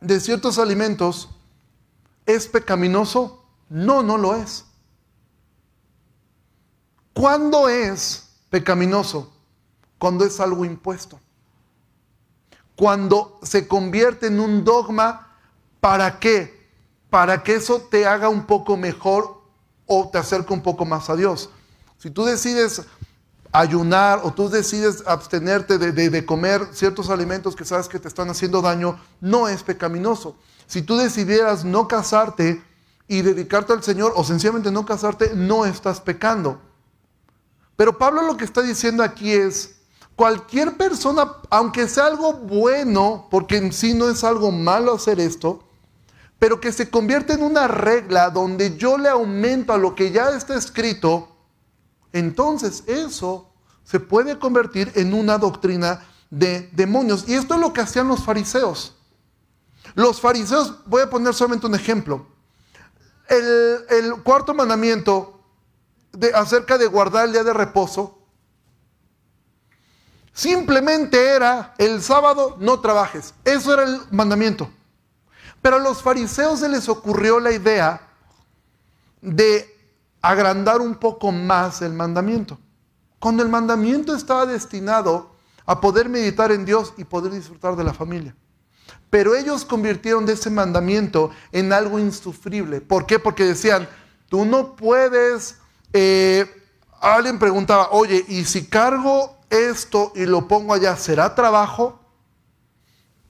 de 0.00 0.20
ciertos 0.20 0.58
alimentos 0.58 1.30
es 2.34 2.48
pecaminoso. 2.48 3.44
No, 3.68 4.02
no 4.02 4.18
lo 4.18 4.34
es. 4.34 4.64
¿Cuándo 7.12 7.68
es 7.68 8.30
pecaminoso? 8.50 9.32
Cuando 9.98 10.24
es 10.24 10.40
algo 10.40 10.64
impuesto. 10.64 11.20
Cuando 12.76 13.38
se 13.42 13.68
convierte 13.68 14.28
en 14.28 14.40
un 14.40 14.64
dogma, 14.64 15.36
¿para 15.80 16.18
qué? 16.18 16.70
Para 17.10 17.42
que 17.42 17.56
eso 17.56 17.82
te 17.90 18.06
haga 18.06 18.28
un 18.28 18.46
poco 18.46 18.76
mejor 18.76 19.42
o 19.86 20.08
te 20.08 20.18
acerque 20.18 20.52
un 20.52 20.62
poco 20.62 20.84
más 20.84 21.10
a 21.10 21.16
Dios. 21.16 21.50
Si 21.98 22.10
tú 22.10 22.24
decides 22.24 22.82
ayunar 23.52 24.20
o 24.22 24.32
tú 24.32 24.48
decides 24.48 25.02
abstenerte 25.06 25.78
de, 25.78 26.24
comer 26.24 26.68
ciertos 26.72 27.10
alimentos 27.10 27.56
que 27.56 27.64
sabes 27.64 27.88
que 27.88 27.98
te 27.98 28.08
están 28.08 28.30
haciendo 28.30 28.62
daño, 28.62 29.00
no 29.20 29.48
es 29.48 29.62
pecaminoso. 29.62 30.36
Si 30.70 30.82
tú 30.82 30.96
decidieras 30.96 31.64
no 31.64 31.88
casarte 31.88 32.62
y 33.08 33.22
dedicarte 33.22 33.72
al 33.72 33.82
Señor 33.82 34.12
o 34.14 34.22
sencillamente 34.22 34.70
no 34.70 34.86
casarte, 34.86 35.32
no 35.34 35.66
estás 35.66 36.00
pecando. 36.00 36.60
Pero 37.74 37.98
Pablo 37.98 38.22
lo 38.22 38.36
que 38.36 38.44
está 38.44 38.62
diciendo 38.62 39.02
aquí 39.02 39.32
es, 39.32 39.80
cualquier 40.14 40.76
persona, 40.76 41.32
aunque 41.50 41.88
sea 41.88 42.06
algo 42.06 42.34
bueno, 42.34 43.26
porque 43.32 43.56
en 43.56 43.72
sí 43.72 43.94
no 43.94 44.08
es 44.08 44.22
algo 44.22 44.52
malo 44.52 44.94
hacer 44.94 45.18
esto, 45.18 45.64
pero 46.38 46.60
que 46.60 46.70
se 46.70 46.88
convierte 46.88 47.32
en 47.32 47.42
una 47.42 47.66
regla 47.66 48.30
donde 48.30 48.76
yo 48.76 48.96
le 48.96 49.08
aumento 49.08 49.72
a 49.72 49.76
lo 49.76 49.96
que 49.96 50.12
ya 50.12 50.30
está 50.30 50.54
escrito, 50.54 51.30
entonces 52.12 52.84
eso 52.86 53.50
se 53.82 53.98
puede 53.98 54.38
convertir 54.38 54.92
en 54.94 55.14
una 55.14 55.36
doctrina 55.36 56.06
de 56.30 56.70
demonios. 56.70 57.28
Y 57.28 57.34
esto 57.34 57.54
es 57.54 57.60
lo 57.60 57.72
que 57.72 57.80
hacían 57.80 58.06
los 58.06 58.22
fariseos. 58.22 58.99
Los 59.94 60.20
fariseos, 60.20 60.84
voy 60.86 61.02
a 61.02 61.10
poner 61.10 61.34
solamente 61.34 61.66
un 61.66 61.74
ejemplo. 61.74 62.26
El, 63.28 64.22
cuarto 64.24 64.54
mandamiento 64.54 65.40
de, 66.12 66.32
acerca 66.34 66.78
de 66.78 66.86
guardar 66.86 67.26
el 67.26 67.32
día 67.32 67.44
de 67.44 67.52
reposo, 67.52 68.18
simplemente 70.32 71.34
era 71.34 71.74
el 71.78 72.02
sábado 72.02 72.56
no 72.58 72.80
trabajes. 72.80 73.34
Eso 73.44 73.74
era 73.74 73.84
el 73.84 74.00
mandamiento. 74.10 74.70
Pero 75.62 75.76
a 75.76 75.80
los 75.80 76.02
fariseos 76.02 76.60
se 76.60 76.68
les 76.68 76.88
ocurrió 76.88 77.38
la 77.38 77.52
idea 77.52 78.08
de 79.20 79.76
agrandar 80.22 80.80
un 80.80 80.96
poco 80.96 81.32
más 81.32 81.82
el 81.82 81.92
mandamiento. 81.92 82.58
Cuando 83.18 83.42
el 83.42 83.48
mandamiento 83.48 84.14
estaba 84.14 84.46
destinado 84.46 85.30
a 85.66 85.80
poder 85.80 86.08
meditar 86.08 86.50
en 86.50 86.64
Dios 86.64 86.94
y 86.96 87.04
poder 87.04 87.32
disfrutar 87.32 87.76
de 87.76 87.84
la 87.84 87.92
familia. 87.92 88.34
Pero 89.10 89.34
ellos 89.34 89.64
convirtieron 89.64 90.24
de 90.24 90.34
ese 90.34 90.50
mandamiento 90.50 91.30
en 91.52 91.72
algo 91.72 91.98
insufrible. 91.98 92.80
¿Por 92.80 93.06
qué? 93.06 93.18
Porque 93.18 93.44
decían, 93.44 93.88
tú 94.28 94.44
no 94.44 94.76
puedes 94.76 95.56
eh, 95.92 96.46
alguien 97.00 97.38
preguntaba, 97.38 97.88
oye, 97.90 98.24
¿y 98.28 98.44
si 98.44 98.66
cargo 98.66 99.36
esto 99.48 100.12
y 100.14 100.26
lo 100.26 100.46
pongo 100.46 100.74
allá, 100.74 100.96
será 100.96 101.34
trabajo? 101.34 101.98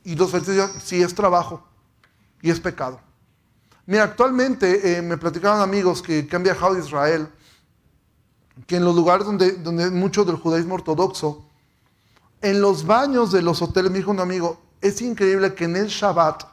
Y 0.05 0.17
los 0.17 0.31
fariseos 0.31 0.57
decían, 0.57 0.83
sí 0.83 1.03
es 1.03 1.15
trabajo 1.15 1.67
y 2.43 2.51
es 2.51 2.61
pecado. 2.61 3.01
Mira, 3.87 4.05
actualmente 4.05 4.99
eh, 4.99 5.03
me 5.03 5.17
platicaban 5.17 5.61
amigos 5.61 6.03
que, 6.03 6.29
han 6.31 6.43
viajado 6.43 6.75
a 6.75 6.79
Israel, 6.79 7.29
que 8.67 8.77
en 8.77 8.85
los 8.85 8.95
lugares 8.95 9.27
donde, 9.27 9.53
donde 9.53 9.91
mucho 9.91 10.25
del 10.25 10.37
judaísmo 10.37 10.75
ortodoxo, 10.75 11.47
en 12.43 12.61
los 12.61 12.87
baños 12.87 13.33
de 13.33 13.43
los 13.43 13.63
hoteles, 13.63 13.91
me 13.91 13.99
dijo 13.99 14.11
un 14.11 14.21
amigo, 14.21 14.61
es 14.81 15.03
increíble 15.03 15.55
que 15.55 15.65
en 15.65 15.77
el 15.77 15.89
Shabbat, 15.89 16.45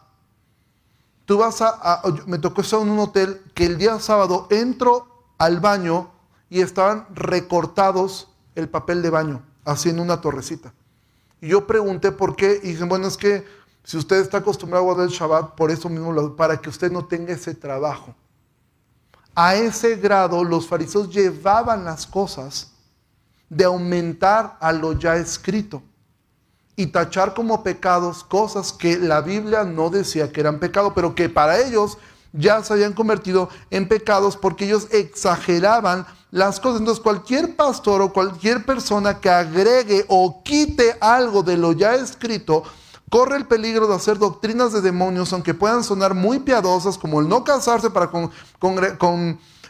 tú 1.25 1.37
vas 1.37 1.61
a, 1.61 2.01
me 2.25 2.37
tocó 2.37 2.61
estar 2.61 2.81
en 2.81 2.89
un 2.89 2.99
hotel 2.99 3.41
que 3.53 3.65
el 3.65 3.77
día 3.77 3.99
sábado 3.99 4.47
entro 4.49 5.07
al 5.37 5.59
baño 5.59 6.11
y 6.49 6.61
estaban 6.61 7.07
recortados 7.13 8.29
el 8.55 8.69
papel 8.69 9.01
de 9.01 9.09
baño, 9.09 9.43
así 9.63 9.89
en 9.89 9.99
una 9.99 10.19
torrecita. 10.21 10.73
Y 11.41 11.49
yo 11.49 11.67
pregunté 11.67 12.11
por 12.11 12.35
qué, 12.35 12.59
y 12.63 12.69
dicen, 12.69 12.89
bueno, 12.89 13.07
es 13.07 13.17
que 13.17 13.45
si 13.83 13.97
usted 13.97 14.17
está 14.17 14.39
acostumbrado 14.39 14.83
a 14.83 14.85
guardar 14.85 15.07
el 15.07 15.13
Shabbat, 15.13 15.55
por 15.55 15.71
eso 15.71 15.87
mismo, 15.87 16.35
para 16.35 16.57
que 16.57 16.69
usted 16.69 16.91
no 16.91 17.05
tenga 17.05 17.33
ese 17.33 17.53
trabajo. 17.53 18.15
A 19.35 19.55
ese 19.55 19.95
grado 19.97 20.43
los 20.43 20.67
fariseos 20.67 21.09
llevaban 21.13 21.85
las 21.85 22.07
cosas 22.07 22.71
de 23.49 23.63
aumentar 23.63 24.57
a 24.59 24.73
lo 24.73 24.93
ya 24.93 25.15
escrito 25.15 25.83
y 26.77 26.87
tachar 26.87 27.33
como 27.33 27.63
pecados 27.63 28.23
cosas 28.23 28.71
que 28.71 28.97
la 28.97 29.21
Biblia 29.21 29.63
no 29.63 29.89
decía 29.89 30.31
que 30.31 30.39
eran 30.39 30.59
pecado, 30.59 30.93
pero 30.93 31.15
que 31.15 31.27
para 31.27 31.59
ellos 31.59 31.97
ya 32.33 32.63
se 32.63 32.71
habían 32.71 32.93
convertido 32.93 33.49
en 33.71 33.87
pecados 33.87 34.37
porque 34.37 34.65
ellos 34.65 34.87
exageraban 34.91 36.05
las 36.29 36.59
cosas. 36.59 36.79
Entonces 36.79 37.03
cualquier 37.03 37.55
pastor 37.55 38.03
o 38.03 38.13
cualquier 38.13 38.63
persona 38.63 39.19
que 39.19 39.27
agregue 39.27 40.05
o 40.07 40.43
quite 40.43 40.95
algo 41.01 41.41
de 41.41 41.57
lo 41.57 41.71
ya 41.71 41.95
escrito, 41.95 42.61
corre 43.09 43.37
el 43.37 43.47
peligro 43.47 43.87
de 43.87 43.95
hacer 43.95 44.19
doctrinas 44.19 44.71
de 44.71 44.81
demonios, 44.81 45.33
aunque 45.33 45.55
puedan 45.55 45.83
sonar 45.83 46.13
muy 46.13 46.37
piadosas, 46.37 46.99
como 46.99 47.21
el 47.21 47.27
no 47.27 47.43
casarse 47.43 47.89
para 47.89 48.11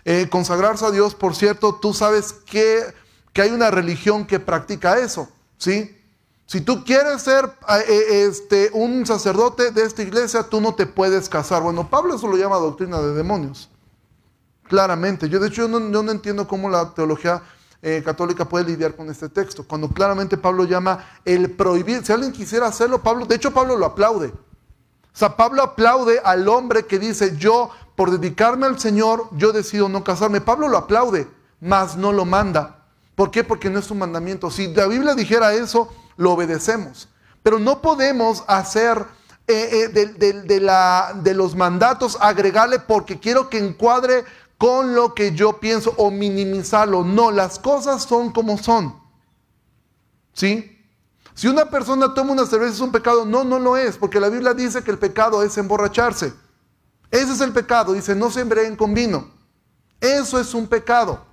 eh, 0.03 0.27
consagrarse 0.29 0.85
a 0.85 0.91
Dios. 0.91 1.15
Por 1.15 1.35
cierto, 1.35 1.75
tú 1.75 1.93
sabes 1.93 2.33
que, 2.33 2.83
que 3.31 3.43
hay 3.43 3.51
una 3.51 3.71
religión 3.71 4.25
que 4.25 4.41
practica 4.41 4.97
eso, 4.97 5.29
¿sí? 5.57 5.96
Si 6.47 6.61
tú 6.61 6.85
quieres 6.85 7.21
ser 7.21 7.43
eh, 7.43 7.83
eh, 7.89 8.25
este, 8.29 8.69
un 8.71 9.05
sacerdote 9.05 9.71
de 9.71 9.83
esta 9.83 10.01
iglesia, 10.01 10.43
tú 10.43 10.61
no 10.61 10.73
te 10.75 10.85
puedes 10.85 11.27
casar. 11.27 11.61
Bueno, 11.61 11.89
Pablo 11.89 12.15
eso 12.15 12.25
lo 12.25 12.37
llama 12.37 12.55
doctrina 12.55 13.01
de 13.01 13.13
demonios. 13.13 13.69
Claramente. 14.63 15.27
Yo 15.27 15.41
de 15.41 15.49
hecho 15.49 15.67
yo 15.67 15.79
no, 15.79 16.09
entiendo 16.09 16.47
cómo 16.47 16.69
la 16.69 16.93
teología 16.93 17.43
eh, 17.81 18.01
católica 18.03 18.47
puede 18.47 18.63
lidiar 18.63 18.95
con 18.95 19.09
este 19.09 19.27
texto. 19.27 19.67
Cuando 19.67 19.89
claramente 19.89 20.37
Pablo 20.37 20.63
llama 20.63 21.05
el 21.25 21.51
prohibir. 21.51 22.05
Si 22.05 22.13
alguien 22.13 22.31
quisiera 22.31 22.67
hacerlo, 22.67 23.03
Pablo, 23.03 23.25
de 23.25 23.35
hecho 23.35 23.51
Pablo 23.51 23.75
lo 23.75 23.85
aplaude. 23.85 24.27
O 24.27 25.19
sea, 25.19 25.35
Pablo 25.35 25.61
aplaude 25.61 26.21
al 26.23 26.47
hombre 26.47 26.85
que 26.85 26.97
dice, 26.97 27.35
yo 27.35 27.71
por 27.97 28.09
dedicarme 28.09 28.67
al 28.67 28.79
Señor, 28.79 29.27
yo 29.31 29.51
decido 29.51 29.89
no 29.89 30.01
casarme. 30.01 30.39
Pablo 30.39 30.69
lo 30.69 30.77
aplaude, 30.77 31.27
mas 31.59 31.97
no 31.97 32.13
lo 32.13 32.23
manda. 32.23 32.85
¿Por 33.15 33.31
qué? 33.31 33.43
Porque 33.43 33.69
no 33.69 33.79
es 33.79 33.91
un 33.91 33.97
mandamiento. 33.97 34.49
Si 34.49 34.73
la 34.73 34.87
Biblia 34.87 35.13
dijera 35.13 35.53
eso, 35.53 35.91
lo 36.17 36.33
obedecemos. 36.33 37.07
Pero 37.43 37.59
no 37.59 37.81
podemos 37.81 38.43
hacer 38.47 39.05
eh, 39.47 39.89
eh, 39.95 41.13
de, 41.15 41.33
los 41.33 41.55
mandatos 41.55 42.17
agregarle 42.19 42.79
porque 42.79 43.17
quiero 43.19 43.49
que 43.49 43.57
encuadre 43.57 44.25
con 44.57 44.93
lo 44.93 45.13
que 45.13 45.33
yo 45.33 45.59
pienso 45.59 45.93
o 45.97 46.11
minimizarlo. 46.11 47.03
No, 47.05 47.31
las 47.31 47.57
cosas 47.57 48.03
son 48.03 48.31
como 48.31 48.57
son. 48.57 48.99
¿Sí? 50.33 50.73
Si 51.33 51.47
una 51.47 51.69
persona 51.69 52.13
toma 52.13 52.33
una 52.33 52.45
cerveza 52.45 52.73
es 52.73 52.79
un 52.79 52.91
pecado, 52.91 53.23
no, 53.23 53.43
no 53.43 53.59
lo 53.59 53.77
es, 53.77 53.95
porque 53.95 54.19
la 54.19 54.29
Biblia 54.29 54.53
dice 54.53 54.83
que 54.83 54.91
el 54.91 54.97
pecado 54.97 55.43
es 55.43 55.57
emborracharse. 55.57 56.33
Ese 57.11 57.31
es 57.31 57.41
el 57.41 57.53
pecado, 57.53 57.93
dice, 57.93 58.15
no 58.15 58.31
se 58.31 58.41
embriaguen 58.41 58.75
con 58.75 58.93
vino. 58.93 59.29
Eso 60.01 60.39
es 60.39 60.53
un 60.53 60.67
pecado. 60.67 61.26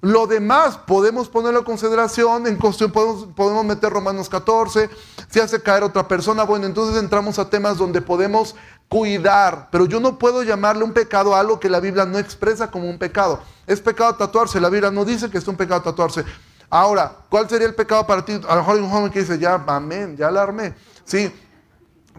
Lo 0.00 0.28
demás 0.28 0.78
podemos 0.78 1.28
ponerlo 1.28 1.58
en 1.58 1.64
consideración, 1.64 2.46
en 2.46 2.56
cuestión 2.56 2.92
podemos, 2.92 3.26
podemos 3.34 3.64
meter 3.64 3.90
Romanos 3.90 4.28
14, 4.28 4.88
si 5.28 5.40
hace 5.40 5.60
caer 5.60 5.82
otra 5.82 6.06
persona, 6.06 6.44
bueno, 6.44 6.66
entonces 6.66 7.02
entramos 7.02 7.40
a 7.40 7.50
temas 7.50 7.78
donde 7.78 8.00
podemos 8.00 8.54
cuidar, 8.88 9.68
pero 9.72 9.86
yo 9.86 9.98
no 9.98 10.16
puedo 10.16 10.44
llamarle 10.44 10.84
un 10.84 10.92
pecado 10.92 11.34
a 11.34 11.40
algo 11.40 11.58
que 11.58 11.68
la 11.68 11.80
Biblia 11.80 12.04
no 12.04 12.16
expresa 12.16 12.70
como 12.70 12.88
un 12.88 12.96
pecado. 12.96 13.40
Es 13.66 13.80
pecado 13.80 14.14
tatuarse, 14.14 14.60
la 14.60 14.70
Biblia 14.70 14.92
no 14.92 15.04
dice 15.04 15.30
que 15.30 15.38
es 15.38 15.48
un 15.48 15.56
pecado 15.56 15.82
tatuarse. 15.82 16.24
Ahora, 16.70 17.16
¿cuál 17.28 17.48
sería 17.48 17.66
el 17.66 17.74
pecado 17.74 18.06
para 18.06 18.24
ti? 18.24 18.34
A 18.48 18.54
lo 18.54 18.60
mejor 18.60 18.76
hay 18.76 18.82
un 18.82 18.90
joven 18.90 19.10
que 19.10 19.20
dice, 19.20 19.36
ya, 19.36 19.64
amén, 19.66 20.16
ya 20.16 20.30
la 20.30 20.42
armé. 20.42 20.76
Sí, 21.04 21.34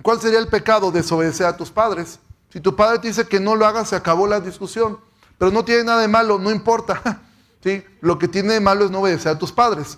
¿cuál 0.01 0.19
sería 0.19 0.39
el 0.39 0.49
pecado? 0.49 0.91
Desobedecer 0.91 1.45
a 1.45 1.55
tus 1.55 1.71
padres. 1.71 2.19
Si 2.51 2.59
tu 2.59 2.75
padre 2.75 2.99
te 2.99 3.07
dice 3.07 3.25
que 3.25 3.39
no 3.39 3.55
lo 3.55 3.65
hagas, 3.65 3.87
se 3.87 3.95
acabó 3.95 4.27
la 4.27 4.41
discusión. 4.41 4.99
Pero 5.37 5.51
no 5.51 5.63
tiene 5.63 5.85
nada 5.85 6.01
de 6.01 6.09
malo, 6.09 6.37
no 6.39 6.51
importa. 6.51 7.21
¿sí? 7.63 7.83
Lo 8.01 8.17
que 8.19 8.27
tiene 8.27 8.53
de 8.53 8.59
malo 8.59 8.85
es 8.85 8.91
no 8.91 8.99
obedecer 8.99 9.31
a 9.31 9.39
tus 9.39 9.51
padres. 9.51 9.97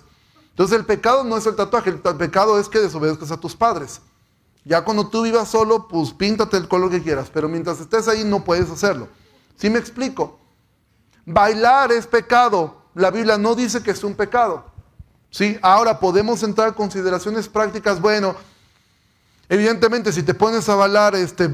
Entonces 0.50 0.78
el 0.78 0.84
pecado 0.84 1.24
no 1.24 1.36
es 1.36 1.46
el 1.46 1.56
tatuaje, 1.56 1.90
el 1.90 1.98
pecado 1.98 2.58
es 2.58 2.68
que 2.68 2.78
desobedezcas 2.78 3.30
a 3.30 3.38
tus 3.38 3.56
padres. 3.56 4.00
Ya 4.64 4.84
cuando 4.84 5.08
tú 5.08 5.22
vivas 5.22 5.48
solo, 5.48 5.88
pues 5.88 6.12
píntate 6.12 6.56
el 6.56 6.68
color 6.68 6.90
que 6.90 7.02
quieras, 7.02 7.30
pero 7.32 7.48
mientras 7.48 7.80
estés 7.80 8.06
ahí 8.06 8.22
no 8.22 8.44
puedes 8.44 8.70
hacerlo. 8.70 9.08
¿Sí 9.56 9.70
me 9.70 9.78
explico? 9.78 10.38
Bailar 11.24 11.90
es 11.92 12.06
pecado. 12.06 12.82
La 12.94 13.10
Biblia 13.10 13.38
no 13.38 13.54
dice 13.54 13.82
que 13.82 13.90
es 13.90 14.04
un 14.04 14.14
pecado. 14.14 14.64
¿Sí? 15.30 15.58
Ahora 15.62 15.98
podemos 15.98 16.42
entrar 16.42 16.68
a 16.68 16.72
consideraciones 16.72 17.48
prácticas. 17.48 18.00
Bueno, 18.00 18.36
Evidentemente, 19.52 20.14
si 20.14 20.22
te 20.22 20.32
pones 20.32 20.66
a 20.70 20.76
bailar 20.76 21.14
este, 21.14 21.50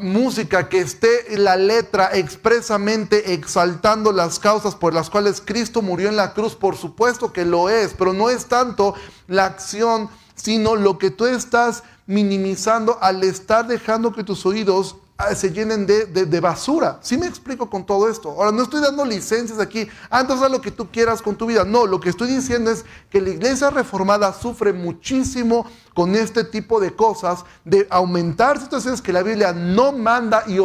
música 0.00 0.68
que 0.68 0.78
esté 0.78 1.36
la 1.36 1.56
letra 1.56 2.10
expresamente 2.12 3.34
exaltando 3.34 4.12
las 4.12 4.38
causas 4.38 4.76
por 4.76 4.94
las 4.94 5.10
cuales 5.10 5.42
Cristo 5.44 5.82
murió 5.82 6.08
en 6.08 6.14
la 6.14 6.34
cruz, 6.34 6.54
por 6.54 6.76
supuesto 6.76 7.32
que 7.32 7.44
lo 7.44 7.68
es, 7.68 7.94
pero 7.98 8.12
no 8.12 8.30
es 8.30 8.46
tanto 8.46 8.94
la 9.26 9.46
acción, 9.46 10.08
sino 10.36 10.76
lo 10.76 10.98
que 10.98 11.10
tú 11.10 11.26
estás 11.26 11.82
minimizando 12.06 12.98
al 13.00 13.24
estar 13.24 13.66
dejando 13.66 14.12
que 14.12 14.22
tus 14.22 14.46
oídos 14.46 14.94
se 15.34 15.50
llenen 15.50 15.86
de, 15.86 16.40
basura. 16.40 16.98
¿Sí 17.02 17.16
me 17.16 17.26
explico 17.26 17.68
con 17.68 17.84
todo 17.84 18.08
esto? 18.08 18.30
Ahora, 18.30 18.52
no 18.52 18.62
estoy 18.62 18.80
dando 18.80 19.04
licencias 19.04 19.58
aquí. 19.58 19.88
Ah, 20.10 20.20
haz 20.20 20.50
lo 20.50 20.60
que 20.60 20.70
tú 20.70 20.90
quieras 20.90 21.22
con 21.22 21.36
tu 21.36 21.46
vida. 21.46 21.64
No, 21.64 21.86
lo 21.86 22.00
que 22.00 22.08
estoy 22.08 22.28
diciendo 22.28 22.70
es 22.70 22.84
que 23.10 23.20
la 23.20 23.30
iglesia 23.30 23.70
reformada 23.70 24.32
sufre 24.32 24.72
muchísimo 24.72 25.66
con 25.94 26.14
este 26.14 26.44
tipo 26.44 26.80
de 26.80 26.94
cosas, 26.94 27.44
de 27.64 27.86
aumentar 27.90 28.60
situaciones 28.60 29.00
que 29.00 29.12
la 29.12 29.22
Biblia 29.22 29.52
no 29.52 29.92
manda 29.92 30.44
y, 30.46 30.58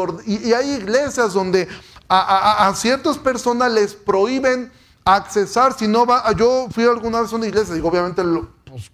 hay 0.54 0.72
iglesias 0.72 1.34
donde 1.34 1.68
a, 2.10 2.74
ciertas 2.76 3.18
personas 3.18 3.72
les 3.72 3.94
prohíben 3.94 4.72
accesar. 5.06 5.78
Si 5.78 5.88
no 5.88 6.06
va, 6.06 6.32
yo 6.34 6.68
fui 6.72 6.84
alguna 6.84 7.22
vez 7.22 7.32
a 7.32 7.36
una 7.36 7.48
iglesia, 7.48 7.74
digo, 7.76 7.90
obviamente 7.90 8.24
lo, 8.24 8.50
pues, 8.66 8.92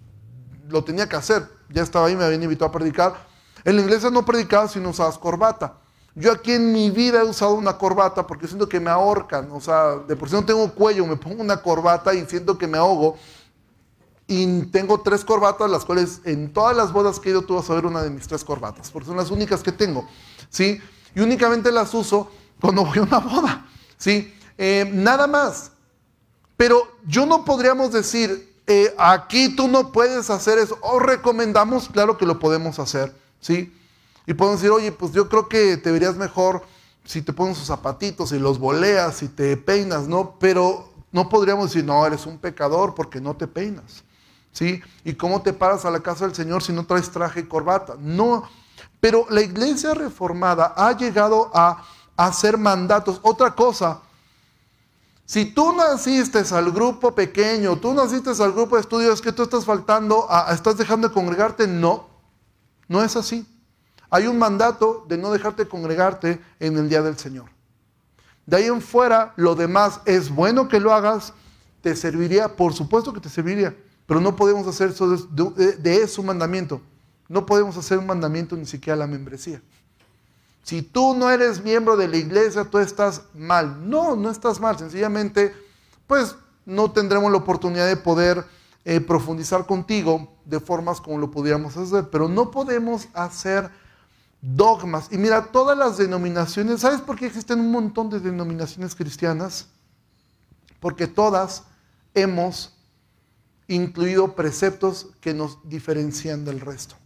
lo 0.68 0.82
tenía 0.82 1.08
que 1.08 1.16
hacer 1.16 1.54
ya 1.74 1.82
estaba 1.82 2.06
ahí, 2.06 2.16
me 2.16 2.24
habían 2.24 2.42
invitado 2.42 2.68
a 2.68 2.72
predicar. 2.72 3.33
En 3.64 3.76
la 3.76 3.82
iglesia 3.82 4.10
no 4.10 4.24
predicaba 4.24 4.68
si 4.68 4.78
no 4.78 4.90
usabas 4.90 5.18
corbata. 5.18 5.78
Yo 6.14 6.30
aquí 6.30 6.52
en 6.52 6.72
mi 6.72 6.90
vida 6.90 7.20
he 7.20 7.24
usado 7.24 7.54
una 7.54 7.76
corbata 7.76 8.26
porque 8.26 8.46
siento 8.46 8.68
que 8.68 8.78
me 8.78 8.90
ahorcan. 8.90 9.50
O 9.50 9.60
sea, 9.60 9.96
de 9.96 10.14
por 10.14 10.28
sí 10.28 10.34
no 10.34 10.44
tengo 10.44 10.72
cuello, 10.72 11.06
me 11.06 11.16
pongo 11.16 11.42
una 11.42 11.60
corbata 11.60 12.14
y 12.14 12.24
siento 12.26 12.56
que 12.56 12.66
me 12.66 12.78
ahogo. 12.78 13.16
Y 14.26 14.62
tengo 14.66 15.00
tres 15.00 15.24
corbatas, 15.24 15.70
las 15.70 15.84
cuales 15.84 16.20
en 16.24 16.52
todas 16.52 16.76
las 16.76 16.92
bodas 16.92 17.18
que 17.18 17.28
he 17.28 17.32
ido 17.32 17.42
tú 17.42 17.56
vas 17.56 17.68
a 17.68 17.74
ver 17.74 17.84
una 17.84 18.02
de 18.02 18.10
mis 18.10 18.26
tres 18.26 18.44
corbatas, 18.44 18.90
porque 18.90 19.08
son 19.08 19.16
las 19.16 19.30
únicas 19.30 19.62
que 19.62 19.72
tengo. 19.72 20.08
¿sí? 20.48 20.80
Y 21.14 21.20
únicamente 21.20 21.72
las 21.72 21.92
uso 21.92 22.30
cuando 22.60 22.84
voy 22.84 22.98
a 22.98 23.02
una 23.02 23.18
boda. 23.18 23.66
¿sí? 23.98 24.32
Eh, 24.56 24.88
nada 24.92 25.26
más. 25.26 25.72
Pero 26.56 26.86
yo 27.06 27.26
no 27.26 27.44
podríamos 27.44 27.92
decir, 27.92 28.54
eh, 28.66 28.94
aquí 28.96 29.54
tú 29.56 29.68
no 29.68 29.90
puedes 29.90 30.30
hacer 30.30 30.58
eso. 30.58 30.78
O 30.80 31.00
recomendamos, 31.00 31.88
claro 31.88 32.16
que 32.16 32.24
lo 32.24 32.38
podemos 32.38 32.78
hacer, 32.78 33.14
¿sí? 33.44 33.70
Y 34.26 34.32
podemos 34.32 34.60
decir, 34.60 34.72
oye, 34.72 34.90
pues 34.90 35.12
yo 35.12 35.28
creo 35.28 35.48
que 35.48 35.76
te 35.76 35.92
verías 35.92 36.16
mejor 36.16 36.62
si 37.04 37.20
te 37.20 37.34
pones 37.34 37.58
sus 37.58 37.66
zapatitos 37.66 38.32
y 38.32 38.38
los 38.38 38.58
boleas 38.58 39.22
y 39.22 39.28
te 39.28 39.58
peinas, 39.58 40.08
¿no? 40.08 40.36
Pero 40.40 40.88
no 41.12 41.28
podríamos 41.28 41.66
decir, 41.66 41.84
no, 41.84 42.06
eres 42.06 42.24
un 42.24 42.38
pecador 42.38 42.94
porque 42.94 43.20
no 43.20 43.36
te 43.36 43.46
peinas, 43.46 44.02
¿sí? 44.50 44.80
¿Y 45.04 45.12
cómo 45.12 45.42
te 45.42 45.52
paras 45.52 45.84
a 45.84 45.90
la 45.90 46.00
casa 46.00 46.24
del 46.24 46.34
Señor 46.34 46.62
si 46.62 46.72
no 46.72 46.86
traes 46.86 47.10
traje 47.10 47.40
y 47.40 47.42
corbata? 47.44 47.96
No, 48.00 48.48
pero 48.98 49.26
la 49.28 49.42
iglesia 49.42 49.92
reformada 49.92 50.72
ha 50.74 50.96
llegado 50.96 51.50
a 51.52 51.84
hacer 52.16 52.56
mandatos. 52.56 53.20
Otra 53.22 53.54
cosa, 53.54 54.00
si 55.26 55.44
tú 55.44 55.74
naciste 55.74 56.42
al 56.50 56.72
grupo 56.72 57.14
pequeño, 57.14 57.76
tú 57.76 57.92
naciste 57.92 58.30
al 58.30 58.52
grupo 58.52 58.76
de 58.76 58.80
estudios, 58.80 59.20
que 59.20 59.32
tú 59.32 59.42
estás 59.42 59.66
faltando, 59.66 60.26
estás 60.50 60.78
dejando 60.78 61.08
de 61.08 61.14
congregarte, 61.14 61.66
no, 61.66 62.13
no 62.94 63.02
es 63.02 63.16
así. 63.16 63.44
Hay 64.08 64.28
un 64.28 64.38
mandato 64.38 65.04
de 65.08 65.18
no 65.18 65.32
dejarte 65.32 65.66
congregarte 65.66 66.40
en 66.60 66.78
el 66.78 66.88
día 66.88 67.02
del 67.02 67.18
Señor. 67.18 67.46
De 68.46 68.56
ahí 68.56 68.66
en 68.66 68.80
fuera, 68.80 69.34
lo 69.34 69.56
demás 69.56 70.00
es 70.04 70.30
bueno 70.30 70.68
que 70.68 70.78
lo 70.78 70.94
hagas, 70.94 71.32
te 71.80 71.96
serviría, 71.96 72.54
por 72.54 72.72
supuesto 72.72 73.12
que 73.12 73.18
te 73.18 73.28
serviría, 73.28 73.76
pero 74.06 74.20
no 74.20 74.36
podemos 74.36 74.64
hacer 74.68 74.90
eso 74.90 75.08
de, 75.08 75.72
de 75.72 75.96
eso 75.96 76.20
un 76.20 76.28
mandamiento. 76.28 76.80
No 77.28 77.44
podemos 77.44 77.76
hacer 77.76 77.98
un 77.98 78.06
mandamiento 78.06 78.54
ni 78.54 78.66
siquiera 78.66 78.96
la 78.96 79.08
membresía. 79.08 79.60
Si 80.62 80.82
tú 80.82 81.16
no 81.16 81.28
eres 81.30 81.64
miembro 81.64 81.96
de 81.96 82.06
la 82.06 82.16
iglesia, 82.16 82.64
tú 82.64 82.78
estás 82.78 83.22
mal. 83.34 83.90
No, 83.90 84.14
no 84.14 84.30
estás 84.30 84.60
mal. 84.60 84.78
Sencillamente, 84.78 85.52
pues 86.06 86.36
no 86.64 86.92
tendremos 86.92 87.32
la 87.32 87.38
oportunidad 87.38 87.88
de 87.88 87.96
poder 87.96 88.44
eh, 88.84 89.00
profundizar 89.00 89.66
contigo 89.66 90.36
de 90.44 90.60
formas 90.60 91.00
como 91.00 91.18
lo 91.18 91.30
pudiéramos 91.30 91.76
hacer. 91.76 92.10
Pero 92.10 92.28
no 92.28 92.50
podemos 92.50 93.08
hacer 93.14 93.70
dogmas. 94.40 95.08
Y 95.10 95.18
mira, 95.18 95.46
todas 95.46 95.76
las 95.76 95.96
denominaciones, 95.96 96.80
¿sabes 96.80 97.00
por 97.00 97.16
qué 97.16 97.26
existen 97.26 97.60
un 97.60 97.70
montón 97.70 98.10
de 98.10 98.20
denominaciones 98.20 98.94
cristianas? 98.94 99.68
Porque 100.80 101.06
todas 101.06 101.64
hemos 102.12 102.74
incluido 103.68 104.34
preceptos 104.34 105.08
que 105.20 105.32
nos 105.32 105.58
diferencian 105.64 106.44
del 106.44 106.60
resto. 106.60 106.96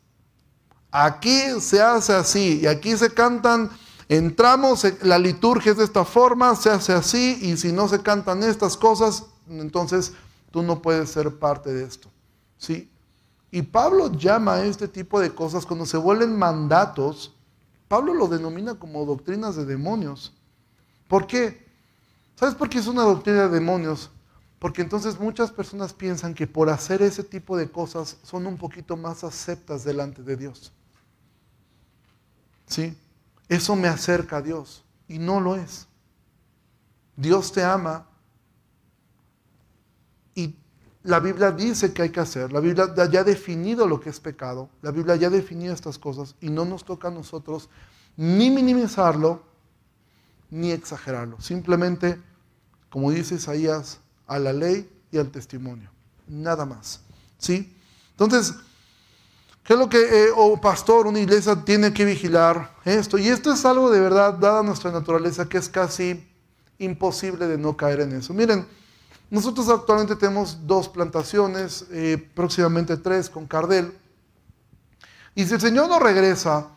Aquí 0.90 1.60
se 1.60 1.80
hace 1.80 2.12
así 2.14 2.60
y 2.62 2.66
aquí 2.66 2.96
se 2.96 3.10
cantan, 3.10 3.70
entramos, 4.08 4.86
la 5.02 5.18
liturgia 5.18 5.72
es 5.72 5.78
de 5.78 5.84
esta 5.84 6.04
forma, 6.04 6.56
se 6.56 6.70
hace 6.70 6.92
así 6.92 7.38
y 7.42 7.56
si 7.56 7.72
no 7.72 7.88
se 7.88 8.02
cantan 8.02 8.42
estas 8.42 8.76
cosas, 8.76 9.24
entonces 9.48 10.12
tú 10.50 10.62
no 10.62 10.82
puedes 10.82 11.10
ser 11.10 11.38
parte 11.38 11.72
de 11.72 11.84
esto. 11.84 12.08
¿sí? 12.56 12.90
Y 13.50 13.62
Pablo 13.62 14.12
llama 14.12 14.54
a 14.54 14.64
este 14.64 14.88
tipo 14.88 15.20
de 15.20 15.34
cosas 15.34 15.64
cuando 15.64 15.86
se 15.86 15.96
vuelven 15.96 16.36
mandatos, 16.36 17.34
Pablo 17.88 18.12
lo 18.12 18.28
denomina 18.28 18.74
como 18.74 19.06
doctrinas 19.06 19.56
de 19.56 19.64
demonios. 19.64 20.34
¿Por 21.08 21.26
qué? 21.26 21.66
¿Sabes 22.36 22.54
por 22.54 22.68
qué 22.68 22.78
es 22.78 22.86
una 22.86 23.02
doctrina 23.02 23.48
de 23.48 23.48
demonios? 23.48 24.10
Porque 24.58 24.82
entonces 24.82 25.18
muchas 25.18 25.50
personas 25.50 25.92
piensan 25.92 26.34
que 26.34 26.46
por 26.46 26.68
hacer 26.68 27.00
ese 27.00 27.22
tipo 27.22 27.56
de 27.56 27.70
cosas 27.70 28.18
son 28.22 28.46
un 28.46 28.58
poquito 28.58 28.96
más 28.96 29.24
aceptas 29.24 29.84
delante 29.84 30.22
de 30.22 30.36
Dios. 30.36 30.72
¿Sí? 32.66 32.96
Eso 33.48 33.76
me 33.76 33.88
acerca 33.88 34.38
a 34.38 34.42
Dios 34.42 34.84
y 35.06 35.18
no 35.18 35.40
lo 35.40 35.56
es. 35.56 35.86
Dios 37.16 37.52
te 37.52 37.64
ama 37.64 38.07
y 40.38 40.54
la 41.02 41.18
Biblia 41.18 41.50
dice 41.50 41.92
que 41.92 42.02
hay 42.02 42.10
que 42.10 42.20
hacer. 42.20 42.52
La 42.52 42.60
Biblia 42.60 42.92
ya 43.10 43.20
ha 43.20 43.24
definido 43.24 43.88
lo 43.88 43.98
que 43.98 44.10
es 44.10 44.20
pecado. 44.20 44.68
La 44.82 44.92
Biblia 44.92 45.16
ya 45.16 45.26
ha 45.26 45.30
definido 45.30 45.74
estas 45.74 45.98
cosas 45.98 46.36
y 46.40 46.48
no 46.48 46.64
nos 46.64 46.84
toca 46.84 47.08
a 47.08 47.10
nosotros 47.10 47.68
ni 48.16 48.50
minimizarlo 48.50 49.42
ni 50.50 50.70
exagerarlo. 50.70 51.40
Simplemente, 51.40 52.20
como 52.88 53.10
dice 53.10 53.34
Isaías, 53.34 53.98
a 54.26 54.38
la 54.38 54.52
ley 54.52 54.88
y 55.10 55.18
al 55.18 55.30
testimonio. 55.30 55.90
Nada 56.28 56.64
más. 56.64 57.00
¿Sí? 57.38 57.74
Entonces, 58.12 58.54
¿Qué 59.64 59.74
es 59.74 59.78
lo 59.78 59.90
que, 59.90 59.98
eh, 59.98 60.28
o 60.34 60.58
pastor, 60.58 61.06
una 61.06 61.20
iglesia 61.20 61.54
tiene 61.62 61.92
que 61.92 62.06
vigilar 62.06 62.74
esto? 62.86 63.18
Y 63.18 63.28
esto 63.28 63.52
es 63.52 63.66
algo 63.66 63.90
de 63.90 64.00
verdad, 64.00 64.32
dada 64.32 64.62
nuestra 64.62 64.90
naturaleza, 64.90 65.46
que 65.46 65.58
es 65.58 65.68
casi 65.68 66.26
imposible 66.78 67.46
de 67.46 67.58
no 67.58 67.76
caer 67.76 68.00
en 68.00 68.12
eso. 68.14 68.32
Miren, 68.32 68.66
nosotros 69.30 69.68
actualmente 69.68 70.16
tenemos 70.16 70.66
dos 70.66 70.88
plantaciones, 70.88 71.86
eh, 71.90 72.30
próximamente 72.34 72.96
tres 72.96 73.28
con 73.28 73.46
Cardel. 73.46 73.92
Y 75.34 75.44
si 75.44 75.54
el 75.54 75.60
Señor 75.60 75.88
no 75.88 75.98
regresa 75.98 76.68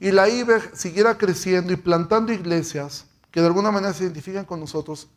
y 0.00 0.10
la 0.10 0.28
IBEG 0.28 0.76
siguiera 0.76 1.16
creciendo 1.16 1.72
y 1.72 1.76
plantando 1.76 2.32
iglesias 2.32 3.06
que 3.30 3.40
de 3.40 3.46
alguna 3.46 3.70
manera 3.70 3.94
se 3.94 4.04
identifican 4.04 4.44
con 4.44 4.58
nosotros, 4.58 5.08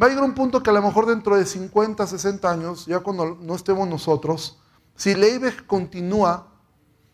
va 0.00 0.06
a 0.06 0.08
llegar 0.08 0.24
un 0.24 0.34
punto 0.34 0.62
que 0.62 0.70
a 0.70 0.72
lo 0.72 0.80
mejor 0.80 1.04
dentro 1.04 1.36
de 1.36 1.44
50, 1.44 2.06
60 2.06 2.50
años, 2.50 2.86
ya 2.86 3.00
cuando 3.00 3.36
no 3.40 3.54
estemos 3.54 3.86
nosotros, 3.86 4.58
si 4.96 5.14
Leibech 5.14 5.66
continúa, 5.66 6.48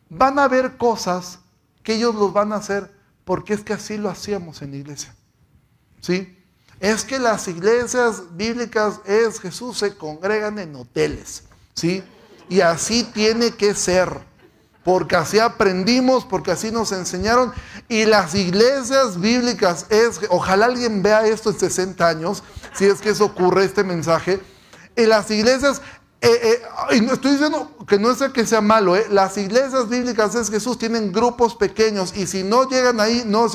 van 0.08 0.38
a 0.38 0.44
haber 0.44 0.76
cosas 0.76 1.40
que 1.82 1.94
ellos 1.94 2.14
los 2.14 2.32
van 2.32 2.52
a 2.52 2.56
hacer 2.56 2.94
porque 3.24 3.54
es 3.54 3.62
que 3.62 3.72
así 3.72 3.96
lo 3.96 4.08
hacíamos 4.08 4.62
en 4.62 4.70
la 4.70 4.76
iglesia. 4.76 5.16
¿Sí? 6.00 6.43
Es 6.84 7.02
que 7.02 7.18
las 7.18 7.48
iglesias 7.48 8.36
bíblicas 8.36 9.00
es 9.06 9.40
Jesús 9.40 9.78
se 9.78 9.96
congregan 9.96 10.58
en 10.58 10.76
hoteles, 10.76 11.44
¿sí? 11.72 12.04
Y 12.50 12.60
así 12.60 13.04
tiene 13.04 13.52
que 13.52 13.74
ser, 13.74 14.10
porque 14.84 15.16
así 15.16 15.38
aprendimos, 15.38 16.26
porque 16.26 16.50
así 16.50 16.70
nos 16.70 16.92
enseñaron. 16.92 17.54
Y 17.88 18.04
las 18.04 18.34
iglesias 18.34 19.18
bíblicas 19.18 19.86
es, 19.88 20.20
ojalá 20.28 20.66
alguien 20.66 21.02
vea 21.02 21.26
esto 21.26 21.48
en 21.48 21.58
60 21.58 22.06
años, 22.06 22.42
si 22.74 22.84
es 22.84 23.00
que 23.00 23.08
eso 23.08 23.24
ocurre, 23.24 23.64
este 23.64 23.82
mensaje. 23.82 24.42
Y 24.94 25.06
las 25.06 25.30
iglesias 25.30 25.80
eh, 26.20 26.60
eh, 26.90 26.96
y 26.96 27.04
estoy 27.10 27.32
diciendo 27.32 27.70
que 27.88 27.98
no 27.98 28.10
es 28.10 28.18
que 28.34 28.44
sea 28.44 28.60
malo, 28.60 28.94
eh. 28.94 29.06
las 29.08 29.38
iglesias 29.38 29.88
bíblicas 29.88 30.34
es 30.34 30.50
Jesús, 30.50 30.78
tienen 30.78 31.12
grupos 31.12 31.54
pequeños 31.54 32.14
y 32.14 32.26
si 32.26 32.42
no 32.42 32.68
llegan 32.68 33.00
ahí, 33.00 33.22
no, 33.24 33.46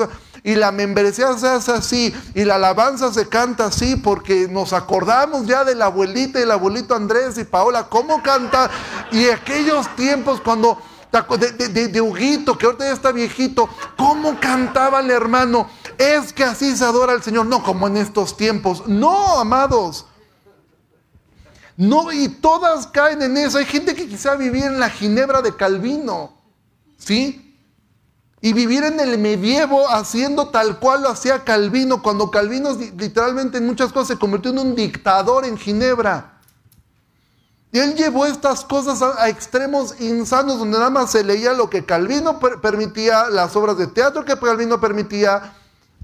y 0.43 0.55
la 0.55 0.71
membresía 0.71 1.37
se 1.37 1.47
hace 1.47 1.71
así 1.71 2.13
y 2.33 2.43
la 2.45 2.55
alabanza 2.55 3.11
se 3.13 3.27
canta 3.27 3.65
así 3.65 3.95
porque 3.95 4.47
nos 4.47 4.73
acordamos 4.73 5.45
ya 5.45 5.63
de 5.63 5.75
la 5.75 5.85
abuelita 5.85 6.39
y 6.39 6.43
el 6.43 6.51
abuelito 6.51 6.95
Andrés 6.95 7.37
y 7.37 7.43
Paola, 7.43 7.87
cómo 7.89 8.21
canta 8.23 8.69
y 9.11 9.29
aquellos 9.29 9.93
tiempos 9.95 10.41
cuando 10.41 10.81
de, 11.11 11.69
de, 11.69 11.87
de, 11.87 12.01
Huguito, 12.01 12.55
que 12.55 12.67
ahorita 12.67 12.85
ya 12.85 12.93
está 12.93 13.11
viejito, 13.11 13.67
cómo 13.97 14.39
cantaba 14.39 14.99
el 14.99 15.09
hermano, 15.09 15.67
es 15.97 16.31
que 16.31 16.43
así 16.43 16.77
se 16.77 16.85
adora 16.85 17.13
al 17.13 17.23
Señor, 17.23 17.47
no 17.47 17.63
como 17.63 17.87
en 17.87 17.97
estos 17.97 18.37
tiempos, 18.37 18.87
no, 18.87 19.39
amados. 19.39 20.05
No, 21.75 22.11
y 22.11 22.27
todas 22.27 22.85
caen 22.87 23.21
en 23.21 23.37
eso. 23.37 23.57
Hay 23.57 23.65
gente 23.65 23.95
que 23.95 24.07
quizá 24.07 24.35
vivía 24.35 24.65
en 24.65 24.79
la 24.79 24.89
Ginebra 24.89 25.41
de 25.41 25.55
Calvino. 25.55 26.39
¿sí? 26.99 27.48
Y 28.41 28.53
vivir 28.53 28.83
en 28.85 28.99
el 28.99 29.17
medievo 29.17 29.89
haciendo 29.89 30.47
tal 30.47 30.79
cual 30.79 31.03
lo 31.03 31.09
hacía 31.09 31.43
Calvino, 31.43 32.01
cuando 32.01 32.31
Calvino 32.31 32.71
literalmente 32.97 33.57
en 33.57 33.65
muchas 33.65 33.91
cosas 33.91 34.09
se 34.09 34.17
convirtió 34.17 34.51
en 34.51 34.59
un 34.59 34.75
dictador 34.75 35.45
en 35.45 35.57
Ginebra. 35.57 36.39
Y 37.71 37.79
él 37.79 37.95
llevó 37.95 38.25
estas 38.25 38.63
cosas 38.63 39.01
a, 39.01 39.27
extremos 39.29 39.99
insanos, 39.99 40.57
donde 40.57 40.77
nada 40.77 40.89
más 40.89 41.11
se 41.11 41.23
leía 41.23 41.53
lo 41.53 41.69
que 41.69 41.85
Calvino 41.85 42.39
permitía, 42.39 43.29
las 43.29 43.55
obras 43.55 43.77
de 43.77 43.87
teatro 43.87 44.23
que 44.25 44.39
Calvino 44.39 44.79
permitía, 44.79 45.53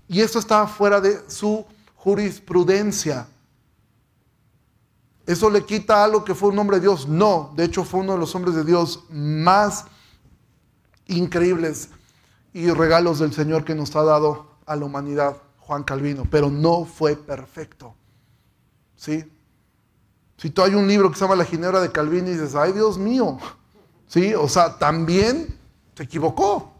y 0.07 0.21
eso 0.21 0.38
estaba 0.38 0.67
fuera 0.67 0.99
de 1.01 1.23
su 1.27 1.65
jurisprudencia. 1.95 3.27
¿Eso 5.25 5.49
le 5.49 5.65
quita 5.65 6.03
algo 6.03 6.23
que 6.23 6.36
fue 6.36 6.49
un 6.49 6.59
hombre 6.59 6.77
de 6.77 6.81
Dios? 6.81 7.07
No, 7.07 7.51
de 7.55 7.63
hecho 7.63 7.83
fue 7.83 8.01
uno 8.01 8.13
de 8.13 8.19
los 8.19 8.36
hombres 8.36 8.55
de 8.55 8.63
Dios 8.63 9.03
más 9.09 9.86
increíbles 11.07 11.89
y 12.56 12.72
regalos 12.72 13.20
del 13.20 13.34
Señor 13.34 13.66
que 13.66 13.76
nos 13.76 13.93
ha 13.97 14.03
dado 14.03 14.47
a 14.66 14.78
la 14.78 14.86
humanidad, 14.86 15.36
Juan 15.60 15.84
Calvino, 15.84 16.24
pero 16.32 16.49
no 16.49 16.86
fue 16.86 17.18
perfecto. 17.18 17.93
¿Sí? 18.95 19.30
Si 20.38 20.49
tú 20.51 20.62
hay 20.62 20.74
un 20.74 20.88
libro 20.88 21.12
que 21.12 21.18
se 21.18 21.26
llama 21.26 21.36
La 21.36 21.43
Ginebra 21.43 21.82
de 21.82 21.91
Calvino 21.91 22.30
y 22.30 22.32
dices, 22.32 22.56
ay 22.56 22.72
Dios 22.72 22.97
mío, 22.97 23.39
¿sí? 24.08 24.34
O 24.36 24.47
sea, 24.47 24.80
también 24.80 25.60
se 25.97 26.03
equivocó. 26.03 26.72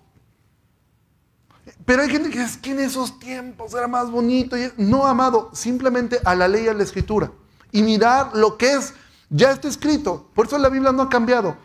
Pero 1.84 2.04
hay 2.04 2.10
gente 2.10 2.30
que 2.30 2.40
dice, 2.40 2.62
que 2.62 2.72
en 2.72 2.80
esos 2.80 3.20
tiempos 3.20 3.74
era 3.74 3.90
más 3.90 4.10
bonito. 4.10 4.56
No, 4.78 5.06
amado, 5.06 5.50
simplemente 5.52 6.22
a 6.24 6.36
la 6.36 6.48
ley 6.48 6.64
y 6.64 6.68
a 6.70 6.74
la 6.74 6.84
escritura 6.84 7.34
y 7.74 7.84
mirar 7.84 8.34
lo 8.34 8.58
que 8.58 8.76
es, 8.76 8.94
ya 9.30 9.52
está 9.52 9.68
escrito. 9.68 10.30
Por 10.34 10.46
eso 10.46 10.58
la 10.58 10.70
Biblia 10.70 10.94
no 10.94 11.02
ha 11.02 11.10
cambiado. 11.10 11.58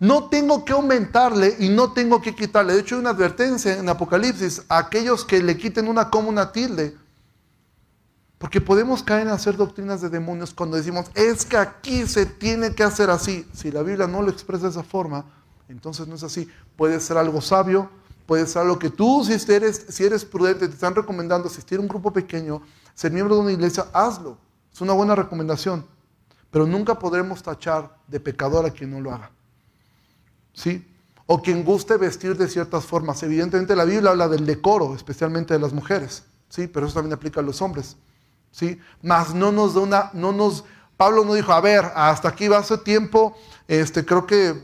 No 0.00 0.28
tengo 0.28 0.64
que 0.64 0.72
aumentarle 0.72 1.56
y 1.58 1.68
no 1.68 1.92
tengo 1.92 2.22
que 2.22 2.34
quitarle. 2.34 2.74
De 2.74 2.80
hecho, 2.80 2.94
hay 2.94 3.00
una 3.00 3.10
advertencia 3.10 3.76
en 3.76 3.88
Apocalipsis 3.88 4.62
a 4.68 4.78
aquellos 4.78 5.24
que 5.24 5.42
le 5.42 5.56
quiten 5.56 5.88
una 5.88 6.08
como 6.08 6.28
una 6.28 6.52
tilde. 6.52 6.96
Porque 8.38 8.60
podemos 8.60 9.02
caer 9.02 9.26
en 9.26 9.32
hacer 9.32 9.56
doctrinas 9.56 10.00
de 10.00 10.08
demonios 10.08 10.54
cuando 10.54 10.76
decimos, 10.76 11.06
es 11.14 11.44
que 11.44 11.56
aquí 11.56 12.06
se 12.06 12.24
tiene 12.24 12.72
que 12.72 12.84
hacer 12.84 13.10
así. 13.10 13.44
Si 13.52 13.72
la 13.72 13.82
Biblia 13.82 14.06
no 14.06 14.22
lo 14.22 14.30
expresa 14.30 14.64
de 14.64 14.70
esa 14.70 14.84
forma, 14.84 15.24
entonces 15.68 16.06
no 16.06 16.14
es 16.14 16.22
así. 16.22 16.48
Puede 16.76 17.00
ser 17.00 17.16
algo 17.16 17.40
sabio, 17.40 17.90
puede 18.26 18.46
ser 18.46 18.62
algo 18.62 18.78
que 18.78 18.90
tú, 18.90 19.24
si 19.24 19.52
eres, 19.52 19.86
si 19.88 20.04
eres 20.04 20.24
prudente, 20.24 20.68
te 20.68 20.74
están 20.74 20.94
recomendando 20.94 21.48
asistir 21.48 21.78
a 21.78 21.80
un 21.80 21.88
grupo 21.88 22.12
pequeño, 22.12 22.62
ser 22.94 23.10
miembro 23.10 23.34
de 23.34 23.40
una 23.40 23.52
iglesia, 23.52 23.86
hazlo. 23.92 24.38
Es 24.72 24.80
una 24.80 24.92
buena 24.92 25.16
recomendación, 25.16 25.84
pero 26.52 26.64
nunca 26.64 26.96
podremos 26.96 27.42
tachar 27.42 27.96
de 28.06 28.20
pecador 28.20 28.64
a 28.64 28.70
quien 28.70 28.92
no 28.92 29.00
lo 29.00 29.12
haga. 29.12 29.32
¿Sí? 30.58 30.84
O 31.26 31.40
quien 31.40 31.62
guste 31.62 31.96
vestir 31.96 32.36
de 32.36 32.48
ciertas 32.48 32.84
formas. 32.84 33.22
Evidentemente 33.22 33.76
la 33.76 33.84
Biblia 33.84 34.10
habla 34.10 34.26
del 34.26 34.44
decoro, 34.44 34.96
especialmente 34.96 35.54
de 35.54 35.60
las 35.60 35.72
mujeres, 35.72 36.24
¿sí? 36.48 36.66
Pero 36.66 36.86
eso 36.86 36.96
también 36.96 37.12
aplica 37.12 37.38
a 37.38 37.44
los 37.44 37.62
hombres, 37.62 37.96
¿sí? 38.50 38.80
Más 39.02 39.34
no 39.34 39.52
nos 39.52 39.74
da 39.74 39.80
una, 39.80 40.10
no 40.14 40.32
nos, 40.32 40.64
Pablo 40.96 41.24
no 41.24 41.34
dijo, 41.34 41.52
a 41.52 41.60
ver, 41.60 41.84
hasta 41.94 42.30
aquí 42.30 42.48
va 42.48 42.58
hace 42.58 42.76
tiempo, 42.78 43.36
este, 43.68 44.04
creo 44.04 44.26
que 44.26 44.60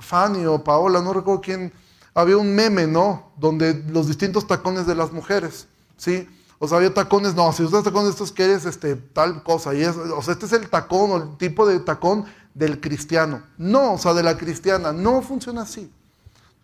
Fanny 0.00 0.46
o 0.46 0.64
Paola, 0.64 1.00
no 1.00 1.12
recuerdo 1.12 1.40
quién, 1.40 1.72
había 2.12 2.38
un 2.38 2.54
meme, 2.54 2.86
¿no? 2.86 3.30
Donde 3.36 3.84
los 3.88 4.08
distintos 4.08 4.46
tacones 4.46 4.86
de 4.86 4.94
las 4.94 5.12
mujeres, 5.12 5.68
¿sí? 5.96 6.26
O 6.58 6.66
sea, 6.66 6.78
había 6.78 6.92
tacones, 6.92 7.34
no, 7.34 7.52
si 7.52 7.62
usas 7.62 7.84
tacones 7.84 8.10
estos 8.10 8.32
quieres 8.32 8.64
este, 8.64 8.96
tal 8.96 9.42
cosa. 9.42 9.74
Y 9.74 9.82
es, 9.82 9.94
o 9.96 10.22
sea, 10.22 10.32
este 10.32 10.46
es 10.46 10.52
el 10.54 10.68
tacón 10.70 11.10
o 11.10 11.16
el 11.18 11.36
tipo 11.36 11.66
de 11.66 11.78
tacón 11.78 12.24
del 12.56 12.80
cristiano. 12.80 13.42
No, 13.58 13.92
o 13.94 13.98
sea, 13.98 14.14
de 14.14 14.22
la 14.22 14.36
cristiana. 14.38 14.90
No 14.90 15.20
funciona 15.20 15.62
así. 15.62 15.92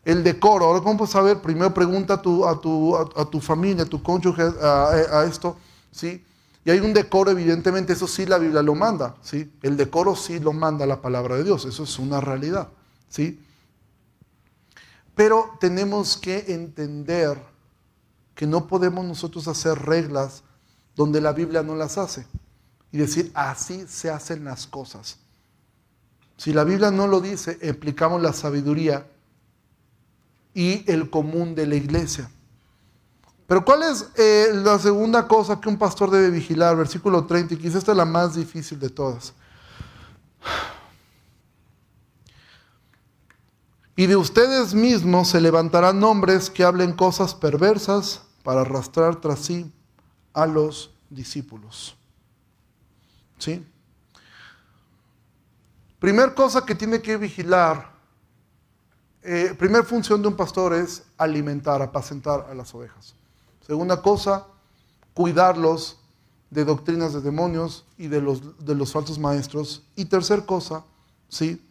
El 0.04 0.24
decoro, 0.24 0.64
ahora 0.64 0.80
cómo 0.80 0.96
puedes 0.96 1.12
saber, 1.12 1.40
primero 1.42 1.72
pregunta 1.72 2.14
a 2.14 2.22
tu, 2.22 2.46
a 2.46 2.58
tu, 2.60 2.96
a, 2.96 3.30
tu 3.30 3.40
familia, 3.40 3.84
a 3.84 3.86
tu 3.86 4.02
cónyuge, 4.02 4.42
a, 4.42 5.24
esto, 5.28 5.56
¿sí? 5.92 6.24
Y 6.64 6.70
hay 6.70 6.80
un 6.80 6.92
decoro, 6.92 7.30
evidentemente, 7.30 7.92
eso 7.92 8.08
sí 8.08 8.26
la 8.26 8.38
Biblia 8.38 8.62
lo 8.62 8.74
manda, 8.74 9.16
¿sí? 9.22 9.52
El 9.62 9.76
decoro 9.76 10.16
sí 10.16 10.40
lo 10.40 10.52
manda 10.52 10.86
la 10.86 11.00
palabra 11.00 11.36
de 11.36 11.44
Dios, 11.44 11.66
eso 11.66 11.84
es 11.84 11.98
una 12.00 12.20
realidad, 12.20 12.68
¿sí? 13.08 13.40
Pero 15.14 15.56
tenemos 15.60 16.16
que 16.16 16.46
entender 16.48 17.38
que 18.34 18.46
no 18.46 18.66
podemos 18.66 19.04
nosotros 19.04 19.46
hacer 19.46 19.78
reglas 19.78 20.42
donde 20.96 21.20
la 21.20 21.32
Biblia 21.32 21.62
no 21.62 21.76
las 21.76 21.96
hace 21.98 22.26
y 22.90 22.98
decir, 22.98 23.30
así 23.34 23.84
se 23.86 24.10
hacen 24.10 24.44
las 24.44 24.66
cosas. 24.66 25.21
Si 26.42 26.52
la 26.52 26.64
Biblia 26.64 26.90
no 26.90 27.06
lo 27.06 27.20
dice, 27.20 27.56
implicamos 27.62 28.20
la 28.20 28.32
sabiduría 28.32 29.06
y 30.52 30.82
el 30.90 31.08
común 31.08 31.54
de 31.54 31.68
la 31.68 31.76
iglesia. 31.76 32.28
Pero 33.46 33.64
¿cuál 33.64 33.84
es 33.84 34.08
eh, 34.16 34.48
la 34.52 34.76
segunda 34.80 35.28
cosa 35.28 35.60
que 35.60 35.68
un 35.68 35.78
pastor 35.78 36.10
debe 36.10 36.30
vigilar? 36.30 36.76
Versículo 36.76 37.26
30, 37.26 37.54
y 37.54 37.58
quizás 37.58 37.76
esta 37.76 37.92
es 37.92 37.96
la 37.96 38.04
más 38.04 38.34
difícil 38.34 38.80
de 38.80 38.90
todas. 38.90 39.34
Y 43.94 44.06
de 44.06 44.16
ustedes 44.16 44.74
mismos 44.74 45.28
se 45.28 45.40
levantarán 45.40 46.02
hombres 46.02 46.50
que 46.50 46.64
hablen 46.64 46.92
cosas 46.92 47.36
perversas 47.36 48.22
para 48.42 48.62
arrastrar 48.62 49.20
tras 49.20 49.38
sí 49.38 49.72
a 50.32 50.46
los 50.46 50.90
discípulos. 51.08 51.94
¿Sí? 53.38 53.64
Primer 56.02 56.34
cosa 56.34 56.66
que 56.66 56.74
tiene 56.74 57.00
que 57.00 57.16
vigilar, 57.16 57.92
eh, 59.22 59.54
primer 59.56 59.84
función 59.84 60.20
de 60.20 60.26
un 60.26 60.34
pastor 60.34 60.74
es 60.74 61.04
alimentar, 61.16 61.80
apacentar 61.80 62.48
a 62.50 62.54
las 62.54 62.74
ovejas. 62.74 63.14
Segunda 63.64 64.02
cosa, 64.02 64.48
cuidarlos 65.14 66.00
de 66.50 66.64
doctrinas 66.64 67.12
de 67.12 67.20
demonios 67.20 67.84
y 67.96 68.08
de 68.08 68.20
los, 68.20 68.66
de 68.66 68.74
los 68.74 68.90
falsos 68.90 69.20
maestros. 69.20 69.84
Y 69.94 70.06
tercer 70.06 70.44
cosa, 70.44 70.82
¿sí? 71.28 71.64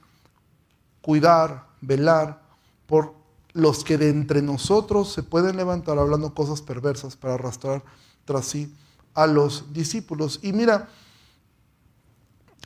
cuidar, 1.01 1.67
velar 1.81 2.41
por 2.87 3.13
los 3.51 3.83
que 3.83 3.97
de 3.97 4.07
entre 4.07 4.41
nosotros 4.41 5.11
se 5.11 5.23
pueden 5.23 5.57
levantar 5.57 5.99
hablando 5.99 6.33
cosas 6.33 6.61
perversas 6.61 7.17
para 7.17 7.33
arrastrar 7.33 7.83
tras 8.23 8.45
sí 8.45 8.73
a 9.13 9.27
los 9.27 9.73
discípulos. 9.73 10.39
Y 10.41 10.53
mira, 10.53 10.87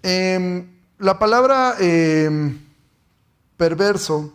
em, 0.03 0.74
la 0.97 1.19
palabra 1.19 1.75
em, 1.79 2.57
perverso, 3.57 4.33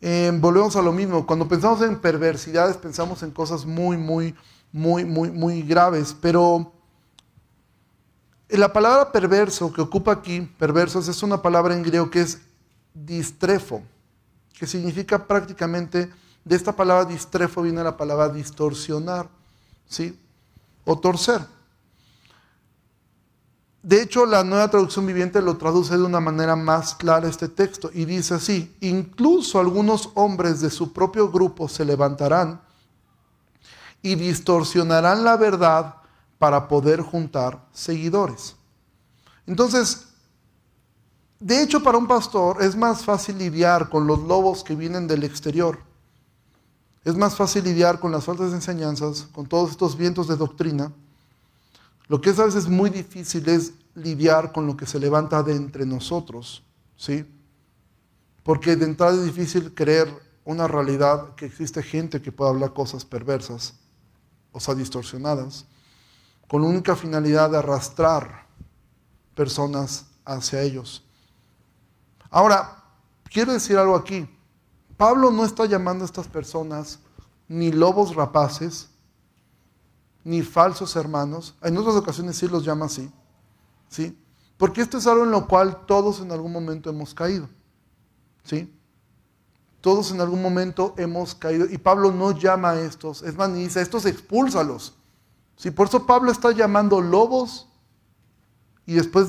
em, 0.00 0.40
volvemos 0.40 0.76
a 0.76 0.82
lo 0.82 0.92
mismo, 0.92 1.26
cuando 1.26 1.48
pensamos 1.48 1.80
en 1.82 1.98
perversidades 1.98 2.76
pensamos 2.76 3.22
en 3.22 3.30
cosas 3.30 3.64
muy, 3.64 3.96
muy, 3.96 4.34
muy, 4.72 5.04
muy, 5.04 5.30
muy 5.30 5.62
graves, 5.62 6.14
pero 6.20 6.72
la 8.48 8.72
palabra 8.72 9.12
perverso 9.12 9.72
que 9.72 9.80
ocupa 9.80 10.12
aquí, 10.12 10.40
perversos, 10.58 11.08
es 11.08 11.22
una 11.22 11.40
palabra 11.40 11.74
en 11.74 11.82
griego 11.82 12.10
que 12.10 12.20
es 12.20 12.40
distrefo, 12.92 13.82
que 14.58 14.66
significa 14.66 15.26
prácticamente, 15.26 16.10
de 16.44 16.56
esta 16.56 16.74
palabra 16.74 17.04
distrefo 17.04 17.62
viene 17.62 17.82
la 17.82 17.96
palabra 17.96 18.28
distorsionar, 18.28 19.28
¿sí? 19.86 20.18
O 20.84 20.98
torcer. 20.98 21.40
De 23.82 24.02
hecho, 24.02 24.26
la 24.26 24.44
nueva 24.44 24.68
traducción 24.68 25.06
viviente 25.06 25.40
lo 25.40 25.56
traduce 25.56 25.96
de 25.96 26.02
una 26.02 26.20
manera 26.20 26.54
más 26.54 26.94
clara 26.94 27.28
este 27.28 27.48
texto 27.48 27.90
y 27.94 28.04
dice 28.04 28.34
así, 28.34 28.76
incluso 28.80 29.58
algunos 29.58 30.10
hombres 30.14 30.60
de 30.60 30.68
su 30.68 30.92
propio 30.92 31.30
grupo 31.30 31.66
se 31.66 31.84
levantarán 31.84 32.60
y 34.02 34.16
distorsionarán 34.16 35.24
la 35.24 35.36
verdad 35.36 35.94
para 36.38 36.68
poder 36.68 37.00
juntar 37.00 37.66
seguidores. 37.72 38.54
Entonces, 39.46 40.08
de 41.38 41.62
hecho, 41.62 41.82
para 41.82 41.96
un 41.96 42.06
pastor 42.06 42.62
es 42.62 42.76
más 42.76 43.02
fácil 43.02 43.38
lidiar 43.38 43.88
con 43.88 44.06
los 44.06 44.20
lobos 44.20 44.62
que 44.62 44.76
vienen 44.76 45.06
del 45.06 45.24
exterior. 45.24 45.78
Es 47.02 47.16
más 47.16 47.34
fácil 47.34 47.64
lidiar 47.64 47.98
con 47.98 48.12
las 48.12 48.24
faltas 48.24 48.52
enseñanzas, 48.52 49.26
con 49.32 49.46
todos 49.46 49.70
estos 49.70 49.96
vientos 49.96 50.28
de 50.28 50.36
doctrina. 50.36 50.92
Lo 52.10 52.20
que 52.20 52.30
es 52.30 52.40
a 52.40 52.44
veces 52.44 52.66
muy 52.66 52.90
difícil 52.90 53.48
es 53.48 53.72
lidiar 53.94 54.50
con 54.50 54.66
lo 54.66 54.76
que 54.76 54.84
se 54.84 54.98
levanta 54.98 55.44
de 55.44 55.54
entre 55.54 55.86
nosotros, 55.86 56.64
¿sí? 56.96 57.24
Porque 58.42 58.74
de 58.74 58.84
entrada 58.84 59.14
es 59.14 59.26
difícil 59.26 59.72
creer 59.74 60.12
una 60.44 60.66
realidad 60.66 61.36
que 61.36 61.46
existe 61.46 61.84
gente 61.84 62.20
que 62.20 62.32
puede 62.32 62.50
hablar 62.50 62.72
cosas 62.72 63.04
perversas, 63.04 63.74
o 64.50 64.58
sea, 64.58 64.74
distorsionadas, 64.74 65.66
con 66.48 66.62
la 66.62 66.68
única 66.68 66.96
finalidad 66.96 67.48
de 67.48 67.58
arrastrar 67.58 68.44
personas 69.36 70.06
hacia 70.24 70.62
ellos. 70.62 71.04
Ahora, 72.28 72.86
quiero 73.22 73.52
decir 73.52 73.78
algo 73.78 73.94
aquí. 73.94 74.28
Pablo 74.96 75.30
no 75.30 75.44
está 75.44 75.64
llamando 75.64 76.02
a 76.02 76.06
estas 76.06 76.26
personas 76.26 76.98
ni 77.46 77.70
lobos 77.70 78.16
rapaces, 78.16 78.89
ni 80.24 80.42
falsos 80.42 80.96
hermanos. 80.96 81.54
En 81.62 81.76
otras 81.76 81.96
ocasiones 81.96 82.36
sí 82.36 82.48
los 82.48 82.64
llama 82.64 82.86
así. 82.86 83.10
¿Sí? 83.88 84.16
Porque 84.56 84.82
esto 84.82 84.98
es 84.98 85.06
algo 85.06 85.24
en 85.24 85.30
lo 85.30 85.46
cual 85.48 85.86
todos 85.86 86.20
en 86.20 86.32
algún 86.32 86.52
momento 86.52 86.90
hemos 86.90 87.14
caído. 87.14 87.48
¿Sí? 88.44 88.72
Todos 89.80 90.10
en 90.10 90.20
algún 90.20 90.42
momento 90.42 90.94
hemos 90.98 91.34
caído. 91.34 91.66
Y 91.70 91.78
Pablo 91.78 92.12
no 92.12 92.32
llama 92.32 92.72
a 92.72 92.80
estos. 92.80 93.22
Es 93.22 93.36
más, 93.36 93.48
ni 93.48 93.64
dice, 93.64 93.80
estos 93.80 94.04
expúlsalos. 94.04 94.94
Sí, 95.56 95.70
por 95.70 95.88
eso 95.88 96.06
Pablo 96.06 96.30
está 96.30 96.52
llamando 96.52 97.00
lobos. 97.00 97.68
Y 98.84 98.94
después 98.94 99.28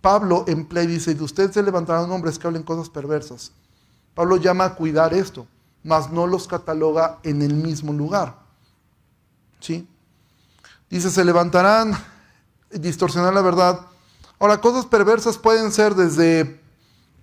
Pablo 0.00 0.44
emplea 0.48 0.84
y 0.84 0.88
dice, 0.88 1.14
de 1.14 1.22
ustedes 1.22 1.52
se 1.52 1.62
levantarán 1.62 2.10
hombres 2.10 2.38
que 2.38 2.46
hablen 2.46 2.62
cosas 2.62 2.88
perversas. 2.88 3.52
Pablo 4.14 4.36
llama 4.36 4.64
a 4.64 4.74
cuidar 4.74 5.14
esto, 5.14 5.46
mas 5.82 6.10
no 6.10 6.26
los 6.26 6.46
cataloga 6.46 7.18
en 7.22 7.42
el 7.42 7.54
mismo 7.54 7.92
lugar. 7.92 8.38
¿Sí? 9.60 9.88
Dice, 10.92 11.10
se 11.10 11.24
levantarán, 11.24 11.96
distorsionar 12.70 13.32
la 13.32 13.40
verdad. 13.40 13.80
Ahora, 14.38 14.60
cosas 14.60 14.84
perversas 14.84 15.38
pueden 15.38 15.72
ser 15.72 15.94
desde 15.94 16.60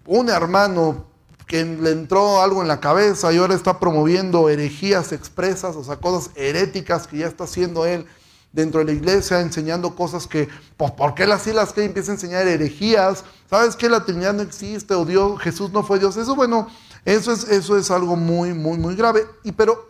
un 0.08 0.28
hermano 0.28 1.06
que 1.46 1.64
le 1.64 1.92
entró 1.92 2.42
algo 2.42 2.64
en 2.64 2.68
la 2.68 2.80
cabeza 2.80 3.32
y 3.32 3.38
ahora 3.38 3.54
está 3.54 3.80
promoviendo 3.80 4.50
herejías 4.50 5.12
expresas, 5.12 5.76
o 5.76 5.84
sea, 5.84 5.98
cosas 5.98 6.32
heréticas 6.36 7.06
que 7.06 7.20
ya 7.20 7.28
está 7.28 7.44
haciendo 7.44 7.86
él 7.86 8.08
dentro 8.52 8.80
de 8.80 8.88
la 8.88 8.94
iglesia, 8.94 9.40
enseñando 9.40 9.96
cosas 9.96 10.26
que, 10.26 10.50
pues, 10.76 10.90
¿por 10.94 11.14
qué 11.14 11.28
las 11.28 11.46
las 11.46 11.72
que 11.72 11.86
empieza 11.86 12.12
a 12.12 12.16
enseñar 12.16 12.48
herejías? 12.48 13.24
¿Sabes 13.48 13.76
que 13.76 13.88
la 13.88 14.04
Trinidad 14.04 14.34
no 14.34 14.42
existe 14.42 14.96
o 14.96 15.06
Dios, 15.06 15.40
Jesús 15.42 15.72
no 15.72 15.84
fue 15.84 16.00
Dios? 16.00 16.18
Eso, 16.18 16.36
bueno, 16.36 16.68
eso 17.06 17.32
es, 17.32 17.44
eso 17.44 17.78
es 17.78 17.92
algo 17.92 18.16
muy, 18.16 18.52
muy, 18.56 18.80
muy 18.80 18.96
grave. 18.96 19.28
Y 19.44 19.52
pero 19.52 19.88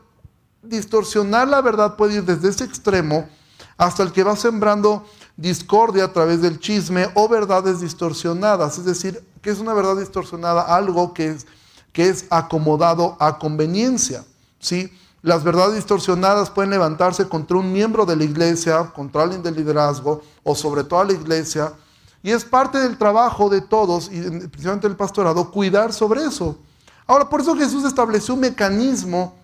distorsionar 0.62 1.48
la 1.48 1.62
verdad 1.62 1.96
puede 1.96 2.16
ir 2.16 2.26
desde 2.26 2.50
ese 2.50 2.66
extremo 2.66 3.30
hasta 3.80 4.04
el 4.04 4.12
que 4.12 4.26
va 4.26 4.36
sembrando 4.36 5.06
discordia 5.38 6.04
a 6.04 6.14
través 6.14 6.42
del 6.42 6.60
chisme 6.60 7.08
o 7.16 7.30
verdades 7.30 7.80
distorsionadas. 7.80 8.78
Es 8.78 8.84
decir, 8.84 9.24
que 9.42 9.50
es 9.50 9.60
una 9.60 9.74
verdad 9.74 9.96
distorsionada? 9.96 10.76
Algo 10.76 11.14
que 11.14 11.30
es, 11.30 11.48
que 11.94 12.10
es 12.10 12.26
acomodado 12.30 13.16
a 13.22 13.40
conveniencia. 13.40 14.26
¿sí? 14.60 14.92
Las 15.22 15.46
verdades 15.46 15.76
distorsionadas 15.76 16.50
pueden 16.50 16.72
levantarse 16.72 17.30
contra 17.30 17.56
un 17.56 17.72
miembro 17.72 18.06
de 18.06 18.18
la 18.18 18.26
iglesia, 18.26 18.92
contra 18.94 19.24
alguien 19.24 19.42
del 19.42 19.56
liderazgo 19.56 20.22
o 20.44 20.56
sobre 20.56 20.84
toda 20.84 21.06
la 21.06 21.14
iglesia. 21.14 21.72
Y 22.22 22.32
es 22.32 22.44
parte 22.44 22.80
del 22.80 22.98
trabajo 22.98 23.48
de 23.48 23.62
todos, 23.62 24.08
y 24.12 24.20
principalmente 24.20 24.90
del 24.90 24.98
pastorado, 24.98 25.52
cuidar 25.52 25.94
sobre 25.94 26.26
eso. 26.26 26.58
Ahora, 27.08 27.30
por 27.30 27.40
eso 27.40 27.56
Jesús 27.56 27.86
estableció 27.86 28.34
un 28.34 28.42
mecanismo 28.42 29.39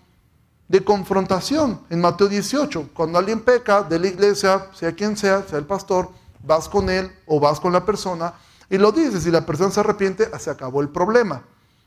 de 0.67 0.83
confrontación 0.83 1.81
en 1.89 2.01
Mateo 2.01 2.27
18. 2.27 2.89
Cuando 2.93 3.19
alguien 3.19 3.41
peca 3.41 3.83
de 3.83 3.99
la 3.99 4.07
iglesia, 4.07 4.67
sea 4.73 4.93
quien 4.93 5.15
sea, 5.15 5.43
sea 5.47 5.59
el 5.59 5.65
pastor, 5.65 6.09
vas 6.43 6.67
con 6.69 6.89
él 6.89 7.11
o 7.25 7.39
vas 7.39 7.59
con 7.59 7.73
la 7.73 7.85
persona 7.85 8.33
y 8.69 8.77
lo 8.77 8.91
dices. 8.91 9.23
Si 9.23 9.31
la 9.31 9.45
persona 9.45 9.71
se 9.71 9.79
arrepiente, 9.79 10.29
se 10.39 10.49
acabó 10.49 10.81
el 10.81 10.89
problema. 10.89 11.43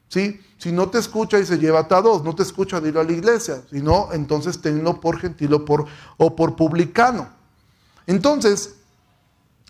¿Sí? 0.09 0.41
Si 0.57 0.72
no 0.72 0.89
te 0.89 0.99
escucha, 0.99 1.39
y 1.39 1.45
se 1.45 1.59
llévate 1.59 1.95
a 1.95 2.01
dos. 2.01 2.24
No 2.24 2.35
te 2.35 2.43
escucha, 2.43 2.81
dilo 2.81 3.01
a 3.01 3.05
la 3.05 3.12
iglesia. 3.12 3.62
Si 3.70 3.83
no, 3.83 4.09
entonces 4.12 4.61
tenlo 4.61 5.01
por 5.01 5.18
gentil 5.18 5.53
o 5.55 5.64
por, 5.64 5.87
o 6.16 6.35
por 6.35 6.57
publicano. 6.57 7.29
Entonces, 8.07 8.76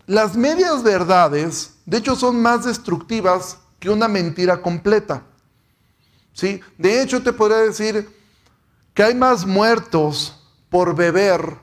las 0.07 0.37
medias 0.37 0.81
verdades, 0.81 1.75
de 1.85 1.97
hecho, 1.97 2.15
son 2.15 2.41
más 2.41 2.65
destructivas 2.65 3.57
que 3.79 3.89
una 3.89 4.07
mentira 4.07 4.61
completa. 4.61 5.23
¿Sí? 6.33 6.61
De 6.77 7.01
hecho, 7.01 7.21
te 7.21 7.33
podría 7.33 7.57
decir, 7.57 8.09
que 8.99 9.03
hay 9.03 9.15
más 9.15 9.45
muertos 9.45 10.35
por 10.69 10.93
beber 10.93 11.55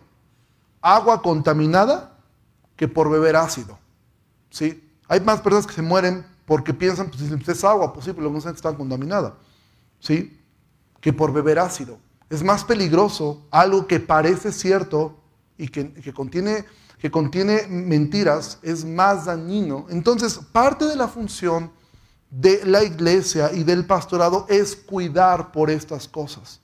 agua 0.81 1.21
contaminada 1.21 2.19
que 2.77 2.89
por 2.89 3.11
beber 3.11 3.37
ácido. 3.37 3.79
¿Sí? 4.49 4.83
Hay 5.07 5.21
más 5.21 5.43
personas 5.43 5.67
que 5.67 5.75
se 5.75 5.83
mueren 5.83 6.25
porque 6.47 6.73
piensan, 6.73 7.11
pues 7.11 7.21
si 7.21 7.51
es 7.51 7.63
agua, 7.63 7.93
pues, 7.93 8.07
no 8.07 8.41
que 8.41 8.49
está 8.49 8.75
contaminada. 8.75 9.37
¿Sí? 10.01 10.41
Que 10.99 11.13
por 11.13 11.31
beber 11.31 11.59
ácido. 11.59 11.99
Es 12.31 12.43
más 12.43 12.65
peligroso 12.65 13.47
algo 13.51 13.87
que 13.87 14.01
parece 14.01 14.51
cierto 14.51 15.21
y 15.59 15.69
que, 15.69 15.93
que, 15.93 16.15
contiene, 16.15 16.65
que 16.99 17.11
contiene 17.11 17.67
mentiras, 17.69 18.61
es 18.63 18.83
más 18.83 19.27
dañino. 19.27 19.85
Entonces, 19.91 20.41
parte 20.53 20.87
de 20.87 20.97
la 20.97 21.07
función 21.07 21.71
de 22.31 22.65
la 22.65 22.83
iglesia 22.83 23.53
y 23.53 23.63
del 23.63 23.85
pastorado 23.85 24.47
es 24.49 24.75
cuidar 24.75 25.53
por 25.53 25.69
estas 25.69 26.09
cosas. 26.09 26.63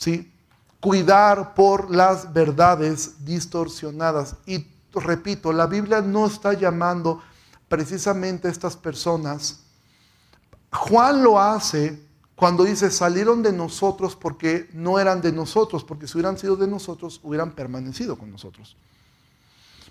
¿Sí? 0.00 0.32
Cuidar 0.80 1.54
por 1.54 1.94
las 1.94 2.32
verdades 2.32 3.24
distorsionadas. 3.24 4.36
Y 4.46 4.66
repito, 4.94 5.52
la 5.52 5.66
Biblia 5.66 6.00
no 6.00 6.26
está 6.26 6.54
llamando 6.54 7.22
precisamente 7.68 8.48
a 8.48 8.50
estas 8.50 8.76
personas. 8.76 9.60
Juan 10.72 11.22
lo 11.22 11.38
hace 11.38 12.02
cuando 12.34 12.64
dice 12.64 12.90
salieron 12.90 13.42
de 13.42 13.52
nosotros 13.52 14.16
porque 14.16 14.70
no 14.72 14.98
eran 14.98 15.20
de 15.20 15.32
nosotros, 15.32 15.84
porque 15.84 16.06
si 16.08 16.14
hubieran 16.14 16.38
sido 16.38 16.56
de 16.56 16.66
nosotros 16.66 17.20
hubieran 17.22 17.52
permanecido 17.52 18.16
con 18.16 18.30
nosotros. 18.30 18.76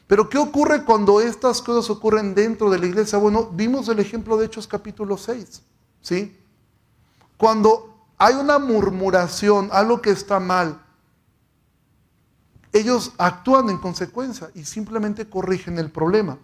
Pero 0.08 0.28
¿qué 0.28 0.40
ocurre 0.40 0.84
cuando 0.84 1.22
estas 1.22 1.62
cosas 1.62 1.88
ocurren 1.92 2.34
dentro 2.34 2.72
de 2.72 2.80
la 2.80 2.88
iglesia? 2.88 3.20
Bueno, 3.20 3.52
vimos 3.54 3.88
el 3.90 4.00
ejemplo 4.00 4.38
de 4.38 4.48
Hechos 4.48 4.66
capítulo 4.66 5.18
6, 5.18 5.62
¿sí? 6.02 6.36
Cuando 7.38 7.89
hay 8.20 8.36
una 8.36 8.60
murmuración, 8.60 9.70
algo 9.72 10.02
que 10.02 10.12
está 10.12 10.42
mal, 10.42 10.80
ellos 12.74 13.14
actúan 13.18 13.70
en 13.70 13.78
consecuencia 13.78 14.52
y 14.54 14.66
simplemente 14.66 15.28
corrigen 15.28 15.80
el 15.80 15.90
problema. 15.90 16.38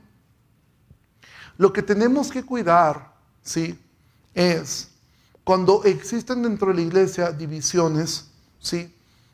Lo 1.57 1.73
que 1.73 1.83
tenemos 1.83 2.31
que 2.31 2.43
cuidar, 2.43 3.13
¿sí? 3.43 3.77
Es 4.33 4.89
cuando 5.43 5.83
existen 5.83 6.41
dentro 6.41 6.69
de 6.69 6.75
la 6.75 6.81
iglesia 6.81 7.31
divisiones, 7.31 8.31
¿sí? 8.59 8.93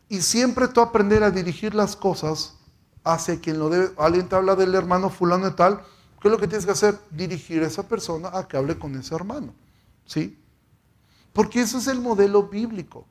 Y 0.09 0.21
siempre 0.21 0.67
tú 0.67 0.81
aprender 0.81 1.23
a 1.23 1.31
dirigir 1.31 1.73
las 1.73 1.95
cosas 1.95 2.55
hacia 3.03 3.39
quien 3.39 3.59
lo 3.59 3.69
debe. 3.69 3.91
Alguien 3.97 4.27
te 4.27 4.35
habla 4.35 4.55
del 4.55 4.75
hermano 4.75 5.09
fulano 5.09 5.47
y 5.47 5.51
tal, 5.51 5.81
¿qué 6.19 6.27
es 6.27 6.31
lo 6.31 6.39
que 6.39 6.47
tienes 6.47 6.65
que 6.65 6.71
hacer? 6.71 6.99
Dirigir 7.11 7.63
a 7.63 7.67
esa 7.67 7.87
persona 7.87 8.29
a 8.33 8.47
que 8.47 8.57
hable 8.57 8.77
con 8.77 8.95
ese 8.95 9.15
hermano, 9.15 9.53
¿sí? 10.05 10.40
Porque 11.33 11.61
eso 11.61 11.77
es 11.77 11.87
el 11.87 12.01
modelo 12.01 12.43
bíblico. 12.43 13.05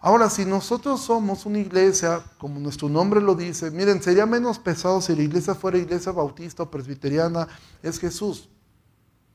Ahora, 0.00 0.30
si 0.30 0.44
nosotros 0.44 1.00
somos 1.02 1.44
una 1.44 1.58
iglesia, 1.58 2.22
como 2.38 2.60
nuestro 2.60 2.88
nombre 2.88 3.20
lo 3.20 3.34
dice, 3.34 3.70
miren, 3.70 4.00
sería 4.00 4.26
menos 4.26 4.58
pesado 4.58 5.00
si 5.00 5.14
la 5.14 5.22
iglesia 5.22 5.54
fuera 5.56 5.76
iglesia 5.76 6.12
bautista 6.12 6.62
o 6.62 6.70
presbiteriana, 6.70 7.48
es 7.82 7.98
Jesús. 7.98 8.48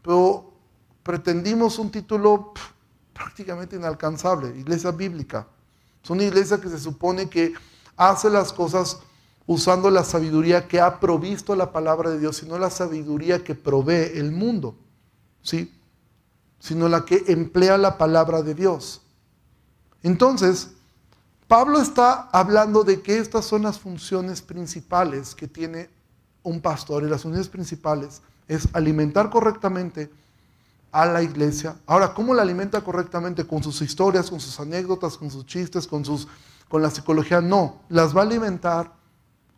Pero 0.01 0.53
pretendimos 1.03 1.77
un 1.79 1.91
título 1.91 2.53
prácticamente 3.13 3.75
inalcanzable, 3.75 4.57
iglesia 4.57 4.91
bíblica. 4.91 5.47
Es 6.01 6.09
una 6.09 6.23
iglesia 6.23 6.59
que 6.61 6.69
se 6.69 6.79
supone 6.79 7.29
que 7.29 7.53
hace 7.97 8.29
las 8.29 8.53
cosas 8.53 8.99
usando 9.45 9.89
la 9.91 10.05
sabiduría 10.05 10.67
que 10.69 10.79
ha 10.79 11.01
provisto 11.01 11.55
la 11.57 11.73
palabra 11.73 12.09
de 12.09 12.19
Dios, 12.19 12.37
sino 12.37 12.57
la 12.57 12.69
sabiduría 12.69 13.43
que 13.43 13.53
provee 13.53 14.17
el 14.17 14.31
mundo. 14.31 14.75
¿Sí? 15.41 15.73
Sino 16.63 16.87
la 16.87 17.03
que 17.03 17.25
emplea 17.27 17.77
la 17.77 17.97
palabra 17.97 18.41
de 18.41 18.55
Dios. 18.55 19.01
Entonces, 20.01 20.69
Pablo 21.45 21.81
está 21.81 22.29
hablando 22.31 22.85
de 22.85 23.01
que 23.01 23.17
estas 23.17 23.43
son 23.43 23.63
las 23.63 23.79
funciones 23.79 24.41
principales 24.41 25.35
que 25.35 25.49
tiene 25.49 25.89
un 26.41 26.61
pastor 26.61 27.03
y 27.03 27.09
las 27.09 27.23
funciones 27.23 27.49
principales 27.49 28.21
es 28.47 28.69
alimentar 28.71 29.29
correctamente 29.29 30.09
a 30.93 31.05
la 31.05 31.21
iglesia. 31.21 31.75
Ahora, 31.85 32.13
¿cómo 32.13 32.33
la 32.33 32.43
alimenta 32.43 32.79
correctamente? 32.79 33.45
Con 33.45 33.61
sus 33.61 33.81
historias, 33.81 34.29
con 34.29 34.39
sus 34.39 34.57
anécdotas, 34.57 35.17
con 35.17 35.29
sus 35.29 35.45
chistes, 35.45 35.85
con, 35.85 36.05
sus, 36.05 36.29
con 36.69 36.81
la 36.81 36.89
psicología. 36.89 37.41
No, 37.41 37.81
las 37.89 38.15
va 38.15 38.21
a 38.21 38.23
alimentar 38.23 38.93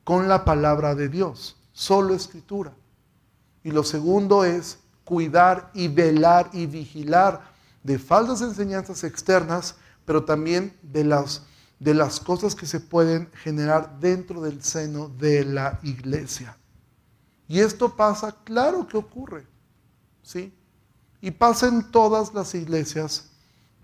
con 0.04 0.28
la 0.28 0.44
palabra 0.44 0.96
de 0.96 1.08
Dios, 1.08 1.56
solo 1.72 2.16
escritura. 2.16 2.74
Y 3.64 3.70
lo 3.70 3.84
segundo 3.84 4.44
es 4.44 4.80
cuidar 5.06 5.72
y 5.74 5.88
velar 5.88 6.50
y 6.52 6.66
vigilar 6.66 7.42
de 7.84 8.00
falsas 8.00 8.42
enseñanzas 8.42 9.04
externas, 9.04 9.76
pero 10.04 10.26
también 10.26 10.76
de 10.82 11.04
las, 11.04 11.44
de 11.80 11.94
las 11.94 12.20
cosas 12.20 12.56
que 12.56 12.66
se 12.66 12.80
pueden 12.80 13.30
generar 13.44 14.00
dentro 14.00 14.42
del 14.42 14.62
seno 14.64 15.08
de 15.08 15.46
la 15.46 15.80
iglesia. 15.84 16.58
Y 17.48 17.60
esto 17.60 17.96
pasa, 17.96 18.36
claro 18.44 18.88
que 18.88 18.98
ocurre, 18.98 19.46
¿sí? 20.24 20.52
Y 21.22 21.32
pasa 21.32 21.68
en 21.68 21.92
todas 21.92 22.34
las 22.34 22.56
iglesias, 22.56 23.30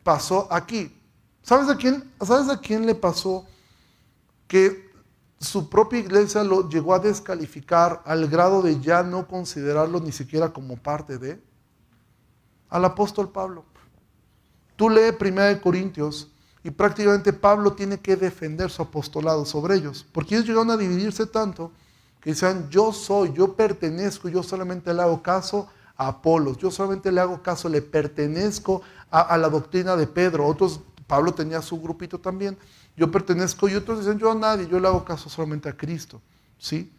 pasó 0.04 0.48
aquí. 0.52 0.98
¿Sabes 1.44 1.70
a 1.70 1.78
quién, 1.78 2.12
¿sabes 2.22 2.50
a 2.50 2.60
quién 2.60 2.86
le 2.86 2.96
pasó 2.96 3.46
que 4.48 4.91
su 5.42 5.70
propia 5.70 6.00
iglesia 6.00 6.44
lo 6.44 6.70
llegó 6.70 6.94
a 6.94 7.00
descalificar 7.00 8.02
al 8.06 8.28
grado 8.28 8.62
de 8.62 8.80
ya 8.80 9.02
no 9.02 9.28
considerarlo 9.28 10.00
ni 10.00 10.12
siquiera 10.12 10.54
como 10.54 10.78
parte 10.78 11.18
de 11.18 11.42
al 12.70 12.86
apóstol 12.86 13.30
Pablo. 13.30 13.66
Tú 14.76 14.90
lees 14.90 15.16
1 15.20 15.62
Corintios 15.62 16.32
y 16.64 16.70
prácticamente 16.70 17.34
Pablo 17.34 17.74
tiene 17.74 18.00
que 18.00 18.16
defender 18.16 18.70
su 18.70 18.84
apostolado 18.84 19.44
sobre 19.46 19.76
ellos, 19.76 20.06
porque 20.12 20.36
ellos 20.36 20.48
llegaron 20.48 20.70
a 20.70 20.78
dividirse 20.78 21.26
tanto 21.26 21.72
que 22.22 22.30
decían, 22.30 22.70
yo 22.70 22.94
soy, 22.94 23.34
yo 23.34 23.56
pertenezco, 23.56 24.30
yo 24.30 24.44
solamente 24.44 24.94
le 24.94 25.02
hago 25.02 25.24
caso 25.24 25.68
a 25.98 26.08
Apolos, 26.08 26.58
yo 26.58 26.70
solamente 26.70 27.12
le 27.12 27.20
hago 27.20 27.42
caso, 27.42 27.68
le 27.68 27.82
pertenezco 27.82 28.84
a, 29.10 29.36
la 29.38 29.50
doctrina 29.50 29.96
de 29.96 30.06
Pedro. 30.06 30.46
Otros, 30.46 30.82
Pablo 31.08 31.34
tenía 31.34 31.64
su 31.64 31.82
grupito 31.82 32.20
también, 32.20 32.58
yo 32.96 33.12
pertenezco 33.12 33.68
y 33.70 33.76
otros 33.76 34.00
dicen 34.00 34.20
yo 34.20 34.32
a 34.32 34.36
nadie, 34.36 34.68
yo 34.68 34.80
le 34.80 34.88
hago 34.88 35.04
caso 35.04 35.30
solamente 35.30 35.70
a 35.70 35.76
Cristo. 35.76 36.22
¿Sí? 36.58 36.92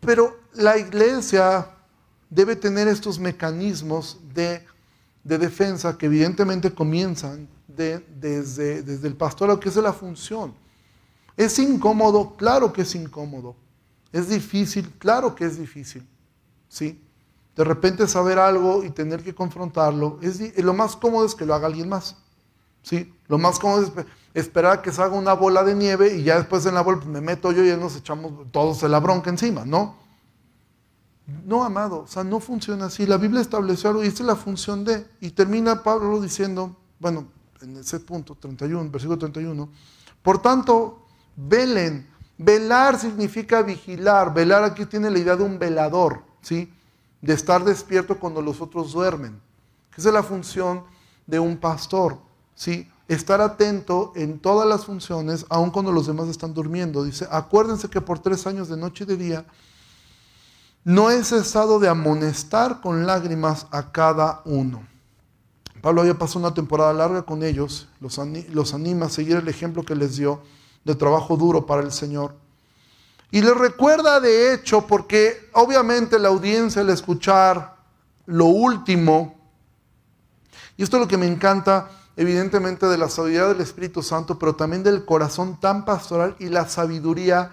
Pero 0.00 0.38
la 0.54 0.78
iglesia 0.78 1.68
debe 2.30 2.56
tener 2.56 2.88
estos 2.88 3.18
mecanismos 3.18 4.18
de, 4.34 4.64
defensa 5.24 5.98
que 5.98 6.06
evidentemente 6.06 6.72
comienzan 6.72 7.48
desde, 7.66 8.82
desde 8.82 9.08
el 9.08 9.16
pastorado, 9.16 9.58
que 9.58 9.68
es 9.68 9.76
la 9.76 9.92
función. 9.92 10.54
¿Es 11.36 11.58
incómodo? 11.58 12.36
Claro 12.36 12.72
que 12.72 12.82
es 12.82 12.94
incómodo. 12.94 13.56
¿Es 14.12 14.28
difícil? 14.28 14.90
Claro 14.98 15.34
que 15.34 15.44
es 15.44 15.58
difícil. 15.58 16.06
¿Sí? 16.68 17.00
De 17.56 17.64
repente 17.64 18.06
saber 18.06 18.38
algo 18.38 18.84
y 18.84 18.90
tener 18.90 19.22
que 19.22 19.34
confrontarlo, 19.34 20.18
es, 20.20 20.56
lo 20.62 20.74
más 20.74 20.94
cómodo 20.94 21.26
es 21.26 21.34
que 21.34 21.46
lo 21.46 21.54
haga 21.54 21.66
alguien 21.66 21.88
más. 21.88 22.16
¿Sí? 22.86 23.12
Lo 23.26 23.36
más 23.36 23.58
cómodo 23.58 23.82
es 23.82 24.06
esperar 24.32 24.78
a 24.78 24.82
que 24.82 24.92
se 24.92 25.02
haga 25.02 25.16
una 25.16 25.32
bola 25.32 25.64
de 25.64 25.74
nieve 25.74 26.14
y 26.14 26.22
ya 26.22 26.36
después 26.36 26.64
en 26.66 26.74
la 26.74 26.82
bola 26.82 27.04
me 27.04 27.20
meto 27.20 27.50
yo 27.50 27.64
y 27.64 27.68
ya 27.68 27.76
nos 27.76 27.96
echamos 27.96 28.32
todos 28.52 28.80
la 28.84 29.00
bronca 29.00 29.28
encima, 29.28 29.64
¿no? 29.64 29.96
No, 31.44 31.64
amado, 31.64 32.02
o 32.02 32.06
sea, 32.06 32.22
no 32.22 32.38
funciona 32.38 32.84
así. 32.84 33.04
La 33.04 33.16
Biblia 33.16 33.40
estableció 33.40 33.90
algo 33.90 34.04
y 34.04 34.06
esta 34.06 34.22
es 34.22 34.28
la 34.28 34.36
función 34.36 34.84
de. 34.84 35.04
Y 35.20 35.30
termina 35.30 35.82
Pablo 35.82 36.20
diciendo, 36.20 36.76
bueno, 37.00 37.26
en 37.60 37.76
ese 37.76 37.98
punto, 37.98 38.36
31, 38.36 38.88
versículo 38.88 39.18
31, 39.18 39.68
por 40.22 40.40
tanto, 40.40 41.06
velen. 41.34 42.08
Velar 42.38 43.00
significa 43.00 43.62
vigilar. 43.62 44.32
Velar 44.32 44.62
aquí 44.62 44.86
tiene 44.86 45.10
la 45.10 45.18
idea 45.18 45.34
de 45.34 45.42
un 45.42 45.58
velador, 45.58 46.22
¿sí? 46.40 46.72
De 47.20 47.34
estar 47.34 47.64
despierto 47.64 48.20
cuando 48.20 48.40
los 48.40 48.60
otros 48.60 48.92
duermen. 48.92 49.40
Esa 49.96 50.10
es 50.10 50.14
la 50.14 50.22
función 50.22 50.84
de 51.26 51.40
un 51.40 51.56
pastor, 51.56 52.18
¿sí? 52.56 52.90
estar 53.08 53.40
atento 53.40 54.12
en 54.16 54.40
todas 54.40 54.68
las 54.68 54.84
funciones, 54.84 55.46
aun 55.48 55.70
cuando 55.70 55.92
los 55.92 56.08
demás 56.08 56.28
están 56.28 56.54
durmiendo. 56.54 57.04
Dice, 57.04 57.28
acuérdense 57.30 57.88
que 57.88 58.00
por 58.00 58.18
tres 58.18 58.46
años 58.46 58.68
de 58.68 58.76
noche 58.76 59.04
y 59.04 59.06
de 59.06 59.16
día, 59.16 59.44
no 60.82 61.10
he 61.10 61.22
cesado 61.22 61.78
de 61.78 61.88
amonestar 61.88 62.80
con 62.80 63.06
lágrimas 63.06 63.66
a 63.70 63.92
cada 63.92 64.42
uno. 64.44 64.86
Pablo 65.80 66.00
había 66.00 66.18
pasado 66.18 66.40
una 66.40 66.54
temporada 66.54 66.92
larga 66.92 67.22
con 67.22 67.42
ellos, 67.42 67.88
los, 68.00 68.18
los 68.50 68.74
anima 68.74 69.06
a 69.06 69.10
seguir 69.10 69.36
el 69.36 69.48
ejemplo 69.48 69.84
que 69.84 69.94
les 69.94 70.16
dio 70.16 70.42
de 70.84 70.94
trabajo 70.94 71.36
duro 71.36 71.66
para 71.66 71.82
el 71.82 71.92
Señor. 71.92 72.34
Y 73.30 73.40
les 73.40 73.56
recuerda 73.56 74.20
de 74.20 74.54
hecho, 74.54 74.86
porque 74.86 75.48
obviamente 75.52 76.18
la 76.18 76.28
audiencia 76.28 76.82
al 76.82 76.90
escuchar 76.90 77.76
lo 78.26 78.46
último, 78.46 79.34
y 80.76 80.82
esto 80.82 80.96
es 80.96 81.02
lo 81.02 81.08
que 81.08 81.16
me 81.16 81.26
encanta, 81.26 81.90
evidentemente 82.16 82.86
de 82.86 82.98
la 82.98 83.08
sabiduría 83.08 83.48
del 83.48 83.60
Espíritu 83.60 84.02
Santo, 84.02 84.38
pero 84.38 84.56
también 84.56 84.82
del 84.82 85.04
corazón 85.04 85.60
tan 85.60 85.84
pastoral 85.84 86.34
y 86.38 86.48
la 86.48 86.68
sabiduría 86.68 87.52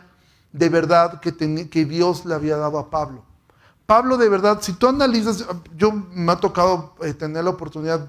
de 0.53 0.69
verdad 0.69 1.19
que, 1.19 1.85
Dios 1.85 2.25
le 2.25 2.33
había 2.33 2.57
dado 2.57 2.79
a 2.79 2.89
Pablo. 2.89 3.23
Pablo 3.85 4.17
de 4.17 4.29
verdad, 4.29 4.59
si 4.61 4.73
tú 4.73 4.87
analizas, 4.87 5.45
yo 5.75 5.91
me 5.91 6.31
ha 6.31 6.37
tocado 6.37 6.95
eh, 7.01 7.13
tener 7.13 7.43
la 7.43 7.49
oportunidad 7.49 8.07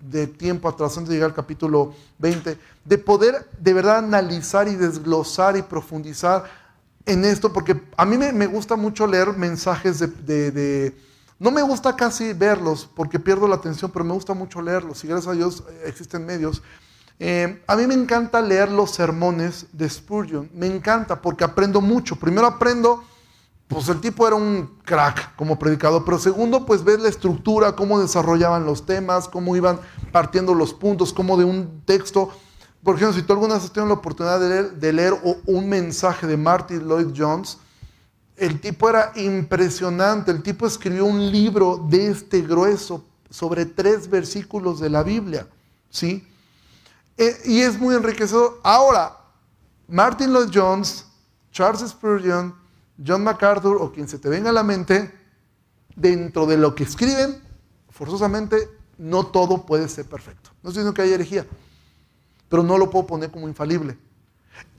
de 0.00 0.26
tiempo 0.26 0.68
atrás, 0.68 0.98
antes 0.98 1.08
de 1.08 1.14
llegar 1.14 1.30
al 1.30 1.36
capítulo 1.36 1.94
20, 2.18 2.58
de 2.84 2.98
poder 2.98 3.48
de 3.58 3.72
verdad 3.72 3.98
analizar 3.98 4.68
y 4.68 4.74
desglosar 4.74 5.56
y 5.56 5.62
profundizar 5.62 6.44
en 7.06 7.24
esto, 7.24 7.52
porque 7.52 7.80
a 7.96 8.04
mí 8.04 8.18
me, 8.18 8.46
gusta 8.46 8.76
mucho 8.76 9.06
leer 9.06 9.32
mensajes 9.34 10.00
de 10.00 10.94
no 11.44 11.50
me 11.50 11.60
gusta 11.60 11.94
casi 11.94 12.32
verlos 12.32 12.88
porque 12.96 13.20
pierdo 13.20 13.46
la 13.46 13.56
atención, 13.56 13.90
pero 13.92 14.02
me 14.02 14.14
gusta 14.14 14.32
mucho 14.32 14.62
leerlos 14.62 15.04
y 15.04 15.08
gracias 15.08 15.30
a 15.30 15.36
Dios 15.36 15.62
eh, 15.68 15.82
existen 15.84 16.24
medios. 16.24 16.62
Eh, 17.18 17.62
a 17.66 17.76
mí 17.76 17.86
me 17.86 17.92
encanta 17.92 18.40
leer 18.40 18.70
los 18.72 18.92
sermones 18.92 19.66
de 19.70 19.86
Spurgeon, 19.90 20.48
me 20.54 20.66
encanta 20.66 21.20
porque 21.20 21.44
aprendo 21.44 21.82
mucho. 21.82 22.16
Primero 22.16 22.46
aprendo, 22.46 23.04
pues 23.68 23.90
el 23.90 24.00
tipo 24.00 24.26
era 24.26 24.36
un 24.36 24.78
crack 24.86 25.36
como 25.36 25.58
predicador, 25.58 26.02
pero 26.06 26.18
segundo, 26.18 26.64
pues 26.64 26.82
ves 26.82 27.00
la 27.00 27.10
estructura, 27.10 27.76
cómo 27.76 28.00
desarrollaban 28.00 28.64
los 28.64 28.86
temas, 28.86 29.28
cómo 29.28 29.54
iban 29.54 29.78
partiendo 30.12 30.54
los 30.54 30.72
puntos, 30.72 31.12
cómo 31.12 31.36
de 31.36 31.44
un 31.44 31.82
texto, 31.84 32.30
por 32.82 32.96
ejemplo, 32.96 33.20
si 33.20 33.22
tú 33.22 33.34
alguna 33.34 33.56
vez 33.56 33.64
has 33.64 33.72
tenido 33.72 33.88
la 33.88 34.00
oportunidad 34.00 34.40
de 34.40 34.48
leer, 34.48 34.72
de 34.76 34.92
leer 34.94 35.14
un 35.44 35.68
mensaje 35.68 36.26
de 36.26 36.38
Martin 36.38 36.88
Lloyd 36.88 37.12
Jones, 37.14 37.58
el 38.36 38.60
tipo 38.60 38.88
era 38.88 39.12
impresionante, 39.16 40.30
el 40.30 40.42
tipo 40.42 40.66
escribió 40.66 41.04
un 41.04 41.30
libro 41.30 41.86
de 41.88 42.08
este 42.08 42.42
grueso 42.42 43.04
sobre 43.30 43.66
tres 43.66 44.08
versículos 44.08 44.80
de 44.80 44.90
la 44.90 45.02
Biblia, 45.02 45.48
¿sí? 45.90 46.26
Eh, 47.16 47.36
y 47.44 47.60
es 47.60 47.78
muy 47.78 47.94
enriquecedor. 47.94 48.60
Ahora, 48.64 49.16
Martin 49.86 50.32
Lloyd 50.32 50.50
Jones, 50.52 51.04
Charles 51.52 51.88
Spurgeon, 51.88 52.54
John 53.04 53.22
MacArthur 53.22 53.76
o 53.80 53.92
quien 53.92 54.08
se 54.08 54.18
te 54.18 54.28
venga 54.28 54.50
a 54.50 54.52
la 54.52 54.62
mente, 54.62 55.12
dentro 55.94 56.46
de 56.46 56.56
lo 56.56 56.74
que 56.74 56.84
escriben, 56.84 57.40
forzosamente 57.90 58.68
no 58.98 59.26
todo 59.26 59.64
puede 59.64 59.88
ser 59.88 60.06
perfecto. 60.06 60.50
No 60.62 60.70
estoy 60.70 60.82
diciendo 60.82 60.94
que 60.94 61.02
haya 61.02 61.14
herejía, 61.14 61.46
pero 62.48 62.62
no 62.62 62.78
lo 62.78 62.90
puedo 62.90 63.06
poner 63.06 63.30
como 63.30 63.48
infalible. 63.48 63.96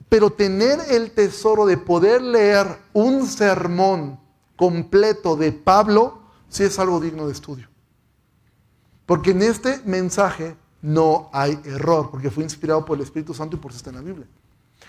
Pero 0.08 0.30
tener 0.30 0.80
el 0.88 1.10
tesoro 1.10 1.66
de 1.66 1.78
poder 1.78 2.22
leer 2.22 2.66
un 2.92 3.26
sermón 3.26 4.20
completo 4.56 5.36
de 5.36 5.52
Pablo, 5.52 6.20
sí 6.48 6.64
es 6.64 6.78
algo 6.78 7.00
digno 7.00 7.26
de 7.26 7.32
estudio. 7.32 7.68
Porque 9.04 9.32
en 9.32 9.42
este 9.42 9.80
mensaje 9.84 10.56
no 10.82 11.28
hay 11.32 11.60
error, 11.64 12.10
porque 12.10 12.30
fue 12.30 12.44
inspirado 12.44 12.84
por 12.84 12.96
el 12.96 13.02
Espíritu 13.02 13.34
Santo 13.34 13.56
y 13.56 13.58
por 13.58 13.70
eso 13.70 13.78
está 13.78 13.90
en 13.90 13.96
la 13.96 14.02
Biblia. 14.02 14.26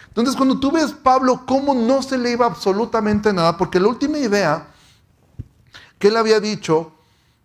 Entonces, 0.07 0.35
cuando 0.35 0.59
tú 0.59 0.71
ves 0.71 0.93
Pablo, 0.93 1.43
cómo 1.45 1.73
no 1.73 2.01
se 2.01 2.17
le 2.17 2.31
iba 2.31 2.45
absolutamente 2.45 3.33
nada, 3.33 3.57
porque 3.57 3.79
la 3.79 3.87
última 3.87 4.17
idea 4.17 4.67
que 5.99 6.07
él 6.07 6.17
había 6.17 6.39
dicho, 6.39 6.91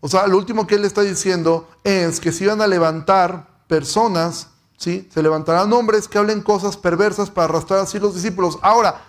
o 0.01 0.09
sea, 0.09 0.27
lo 0.27 0.37
último 0.37 0.67
que 0.67 0.75
él 0.77 0.85
está 0.85 1.03
diciendo 1.03 1.69
es 1.85 2.21
que 2.21 2.33
se 2.33 2.45
iban 2.45 2.61
a 2.61 2.67
levantar 2.67 3.65
personas 3.67 4.49
se 4.83 5.23
levantarán 5.23 5.73
hombres 5.73 6.09
que 6.09 6.19
hablen 6.19 6.43
cosas 6.43 6.77
perversas 6.77 7.31
para 7.31 7.45
arrastrar 7.45 7.81
así 7.81 7.99
los 7.99 8.15
discípulos. 8.15 8.59
Ahora, 8.63 9.01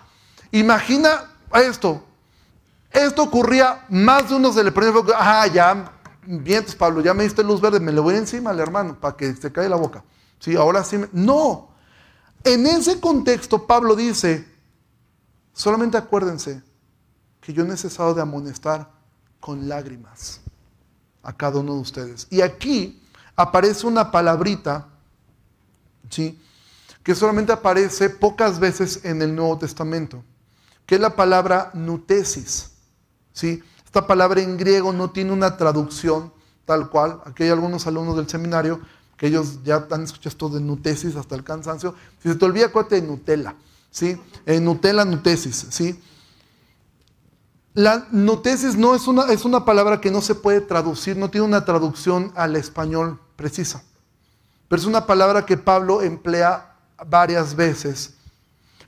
imagina 0.51 1.31
esto. 1.53 2.03
Esto 2.91 3.23
ocurría, 3.23 3.85
más 3.89 4.29
de 4.29 4.35
uno 4.35 4.53
se 4.53 4.63
le 4.63 4.71
prende, 4.71 5.01
ah, 5.15 5.47
ya, 5.47 5.91
vientos 6.25 6.75
Pablo, 6.75 7.01
ya 7.01 7.13
me 7.15 7.23
diste 7.23 7.43
luz 7.43 7.59
verde, 7.59 7.79
me 7.79 7.91
lo 7.91 8.03
voy 8.03 8.15
encima 8.15 8.51
al 8.51 8.59
hermano 8.59 8.99
para 8.99 9.17
que 9.17 9.33
se 9.33 9.51
caiga 9.51 9.69
la 9.69 9.75
boca. 9.77 10.03
Sí, 10.39 10.55
ahora 10.55 10.83
sí. 10.83 10.99
No. 11.11 11.69
En 12.43 12.67
ese 12.67 12.99
contexto, 12.99 13.65
Pablo 13.65 13.95
dice, 13.95 14.47
solamente 15.53 15.97
acuérdense 15.97 16.61
que 17.41 17.51
yo 17.51 17.63
he 17.63 17.67
necesitado 17.67 18.13
de 18.13 18.21
amonestar 18.21 18.91
con 19.39 19.67
lágrimas 19.67 20.41
a 21.23 21.33
cada 21.33 21.59
uno 21.59 21.73
de 21.73 21.79
ustedes. 21.79 22.27
Y 22.29 22.41
aquí 22.41 23.01
aparece 23.35 23.87
una 23.87 24.11
palabrita 24.11 24.92
¿sí? 26.13 26.39
que 27.03 27.15
solamente 27.15 27.51
aparece 27.51 28.09
pocas 28.09 28.59
veces 28.59 29.03
en 29.03 29.21
el 29.21 29.35
Nuevo 29.35 29.57
Testamento, 29.57 30.23
que 30.85 30.95
es 30.95 31.01
la 31.01 31.15
palabra 31.15 31.71
nutesis. 31.73 32.71
¿sí? 33.33 33.61
Esta 33.83 34.07
palabra 34.07 34.41
en 34.41 34.57
griego 34.57 34.93
no 34.93 35.11
tiene 35.11 35.31
una 35.31 35.57
traducción 35.57 36.31
tal 36.65 36.89
cual. 36.89 37.19
Aquí 37.25 37.43
hay 37.43 37.49
algunos 37.49 37.85
alumnos 37.87 38.15
del 38.15 38.29
seminario 38.29 38.79
que 39.17 39.27
ellos 39.27 39.59
ya 39.63 39.85
han 39.91 40.03
escuchado 40.03 40.29
esto 40.29 40.49
de 40.49 40.61
nutesis 40.61 41.15
hasta 41.15 41.35
el 41.35 41.43
cansancio. 41.43 41.93
Si 42.21 42.29
se 42.29 42.35
te 42.35 42.45
olvida, 42.45 42.67
acuérdate 42.67 43.01
de 43.01 43.07
Nutella. 43.07 43.55
¿sí? 43.91 44.19
Eh, 44.45 44.59
Nutella, 44.59 45.03
nutesis. 45.03 45.67
¿sí? 45.69 45.99
La 47.73 48.07
nutesis 48.11 48.75
no 48.75 48.95
es 48.95 49.07
una, 49.07 49.25
es 49.25 49.45
una 49.45 49.65
palabra 49.65 49.99
que 49.99 50.11
no 50.11 50.21
se 50.21 50.35
puede 50.35 50.61
traducir, 50.61 51.17
no 51.17 51.29
tiene 51.29 51.47
una 51.47 51.65
traducción 51.65 52.31
al 52.35 52.55
español 52.55 53.19
precisa. 53.35 53.83
Pero 54.67 54.81
es 54.81 54.87
una 54.87 55.05
palabra 55.05 55.45
que 55.45 55.57
Pablo 55.57 56.01
emplea 56.01 56.75
varias 57.07 57.55
veces, 57.55 58.15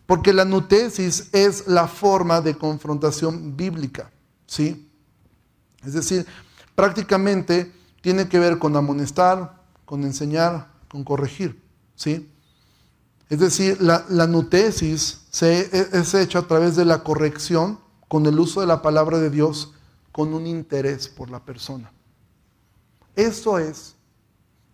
porque 0.05 0.33
la 0.33 0.45
nutesis 0.45 1.29
es 1.31 1.67
la 1.67 1.87
forma 1.87 2.41
de 2.41 2.57
confrontación 2.57 3.55
bíblica, 3.55 4.11
¿sí? 4.45 4.89
Es 5.83 5.93
decir, 5.93 6.25
prácticamente 6.75 7.71
tiene 8.01 8.27
que 8.27 8.39
ver 8.39 8.59
con 8.59 8.75
amonestar, 8.75 9.61
con 9.85 10.03
enseñar, 10.03 10.67
con 10.89 11.03
corregir, 11.03 11.63
¿sí? 11.95 12.31
Es 13.29 13.39
decir, 13.39 13.81
la, 13.81 14.27
nutesis 14.27 15.21
se, 15.31 15.69
es 15.97 16.13
hecha 16.13 16.39
a 16.39 16.47
través 16.47 16.75
de 16.75 16.85
la 16.85 17.03
corrección 17.03 17.79
con 18.07 18.25
el 18.27 18.39
uso 18.39 18.61
de 18.61 18.67
la 18.67 18.81
palabra 18.81 19.17
de 19.17 19.31
Dios 19.31 19.73
con 20.11 20.33
un 20.33 20.45
interés 20.45 21.07
por 21.07 21.29
la 21.29 21.43
persona. 21.43 21.91
Eso 23.15 23.57
es 23.57 23.94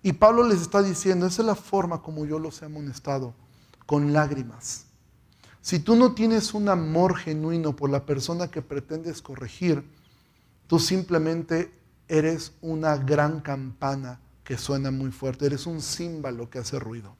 y 0.03 0.13
Pablo 0.13 0.47
les 0.47 0.61
está 0.61 0.81
diciendo, 0.81 1.27
esa 1.27 1.41
es 1.41 1.45
la 1.45 1.55
forma 1.55 2.01
como 2.01 2.25
yo 2.25 2.39
los 2.39 2.61
he 2.61 2.65
amonestado, 2.65 3.33
con 3.85 4.13
lágrimas. 4.13 4.85
Si 5.61 5.79
tú 5.79 5.95
no 5.95 6.13
tienes 6.13 6.53
un 6.53 6.69
amor 6.69 7.15
genuino 7.15 7.75
por 7.75 7.89
la 7.89 8.05
persona 8.05 8.49
que 8.49 8.61
pretendes 8.61 9.21
corregir, 9.21 9.83
Tú 10.71 10.79
simplemente 10.79 11.69
eres 12.07 12.53
una 12.61 12.95
gran 12.95 13.41
campana 13.41 14.21
que 14.41 14.57
suena 14.57 14.89
muy 14.89 15.11
fuerte, 15.11 15.47
eres 15.47 15.67
un 15.67 15.81
címbalo 15.81 16.49
que 16.49 16.59
hace 16.59 16.79
ruido. 16.79 17.13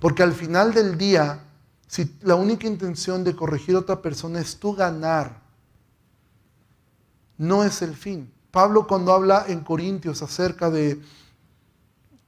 Porque 0.00 0.24
al 0.24 0.32
final 0.32 0.74
del 0.74 0.98
día, 0.98 1.44
si 1.86 2.16
la 2.22 2.34
única 2.34 2.66
intención 2.66 3.22
de 3.22 3.36
corregir 3.36 3.76
a 3.76 3.78
otra 3.78 4.02
persona 4.02 4.40
es 4.40 4.56
tú 4.58 4.74
ganar, 4.74 5.42
no 7.38 7.62
es 7.62 7.82
el 7.82 7.94
fin. 7.94 8.32
Pablo 8.54 8.86
cuando 8.86 9.12
habla 9.12 9.46
en 9.48 9.64
Corintios 9.64 10.22
acerca 10.22 10.70
de, 10.70 11.02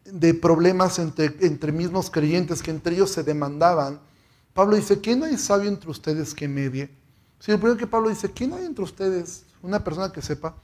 de 0.04 0.34
problemas 0.34 0.98
entre, 0.98 1.36
entre 1.46 1.70
mismos 1.70 2.10
creyentes 2.10 2.64
que 2.64 2.72
entre 2.72 2.96
ellos 2.96 3.12
se 3.12 3.22
demandaban, 3.22 4.00
Pablo 4.52 4.74
dice, 4.74 5.00
¿quién 5.00 5.22
hay 5.22 5.38
sabio 5.38 5.68
entre 5.68 5.88
ustedes 5.88 6.34
que 6.34 6.48
medie? 6.48 6.90
Si 7.38 7.52
el 7.52 7.60
primero 7.60 7.78
que 7.78 7.86
Pablo 7.86 8.08
dice, 8.08 8.32
¿quién 8.32 8.54
hay 8.54 8.64
entre 8.64 8.82
ustedes 8.82 9.44
una 9.62 9.84
persona 9.84 10.10
que 10.10 10.20
sepa 10.20 10.56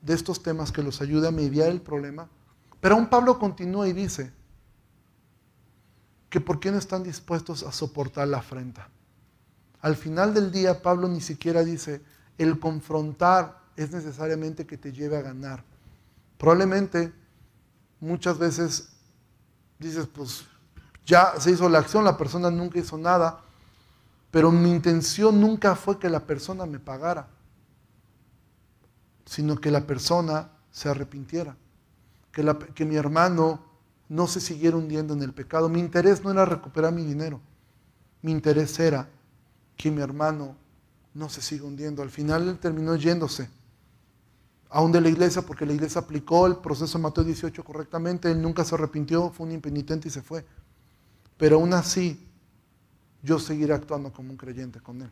de 0.00 0.14
estos 0.14 0.42
temas 0.42 0.72
que 0.72 0.82
los 0.82 1.02
ayude 1.02 1.28
a 1.28 1.32
mediar 1.32 1.68
el 1.68 1.82
problema? 1.82 2.26
Pero 2.80 2.94
aún 2.94 3.10
Pablo 3.10 3.38
continúa 3.38 3.86
y 3.88 3.92
dice 3.92 4.32
que 6.30 6.40
por 6.40 6.60
qué 6.60 6.72
no 6.72 6.78
están 6.78 7.02
dispuestos 7.02 7.62
a 7.62 7.72
soportar 7.72 8.26
la 8.28 8.38
afrenta. 8.38 8.88
Al 9.82 9.96
final 9.96 10.32
del 10.32 10.50
día 10.50 10.80
Pablo 10.80 11.08
ni 11.08 11.20
siquiera 11.20 11.62
dice, 11.62 12.00
el 12.38 12.58
confrontar 12.58 13.65
es 13.76 13.90
necesariamente 13.92 14.66
que 14.66 14.78
te 14.78 14.92
lleve 14.92 15.16
a 15.16 15.22
ganar. 15.22 15.62
Probablemente 16.38 17.12
muchas 18.00 18.38
veces 18.38 18.88
dices, 19.78 20.06
pues 20.06 20.44
ya 21.04 21.34
se 21.38 21.52
hizo 21.52 21.68
la 21.68 21.78
acción, 21.78 22.04
la 22.04 22.16
persona 22.16 22.50
nunca 22.50 22.78
hizo 22.78 22.98
nada, 22.98 23.40
pero 24.30 24.50
mi 24.50 24.70
intención 24.70 25.40
nunca 25.40 25.76
fue 25.76 25.98
que 25.98 26.10
la 26.10 26.26
persona 26.26 26.66
me 26.66 26.78
pagara, 26.78 27.28
sino 29.24 29.56
que 29.56 29.70
la 29.70 29.86
persona 29.86 30.50
se 30.70 30.88
arrepintiera, 30.88 31.56
que, 32.32 32.84
mi 32.84 32.96
hermano 32.96 33.60
no 34.08 34.26
se 34.26 34.40
siguiera 34.40 34.76
hundiendo 34.76 35.14
en 35.14 35.22
el 35.22 35.32
pecado. 35.32 35.68
Mi 35.68 35.80
interés 35.80 36.22
no 36.22 36.30
era 36.30 36.44
recuperar 36.44 36.92
mi 36.92 37.04
dinero, 37.04 37.40
mi 38.20 38.32
interés 38.32 38.78
era 38.78 39.08
que 39.76 39.90
mi 39.90 40.02
hermano 40.02 40.56
no 41.14 41.28
se 41.28 41.40
siga 41.40 41.64
hundiendo. 41.64 42.02
Al 42.02 42.10
final 42.10 42.48
él 42.48 42.58
terminó 42.58 42.94
yéndose, 42.96 43.48
aún 44.70 44.92
de 44.92 45.00
la 45.00 45.08
iglesia, 45.08 45.42
porque 45.42 45.66
la 45.66 45.72
iglesia 45.72 46.00
aplicó 46.00 46.46
el 46.46 46.56
proceso 46.56 46.98
de 46.98 47.02
Mateo 47.02 47.24
18 47.24 47.64
correctamente, 47.64 48.30
él 48.30 48.42
nunca 48.42 48.64
se 48.64 48.74
arrepintió, 48.74 49.30
fue 49.30 49.46
un 49.46 49.52
impenitente 49.52 50.08
y 50.08 50.10
se 50.10 50.22
fue. 50.22 50.44
Pero 51.36 51.56
aún 51.56 51.72
así, 51.74 52.26
yo 53.22 53.38
seguiré 53.38 53.74
actuando 53.74 54.12
como 54.12 54.30
un 54.30 54.36
creyente 54.36 54.80
con 54.80 55.02
Él. 55.02 55.10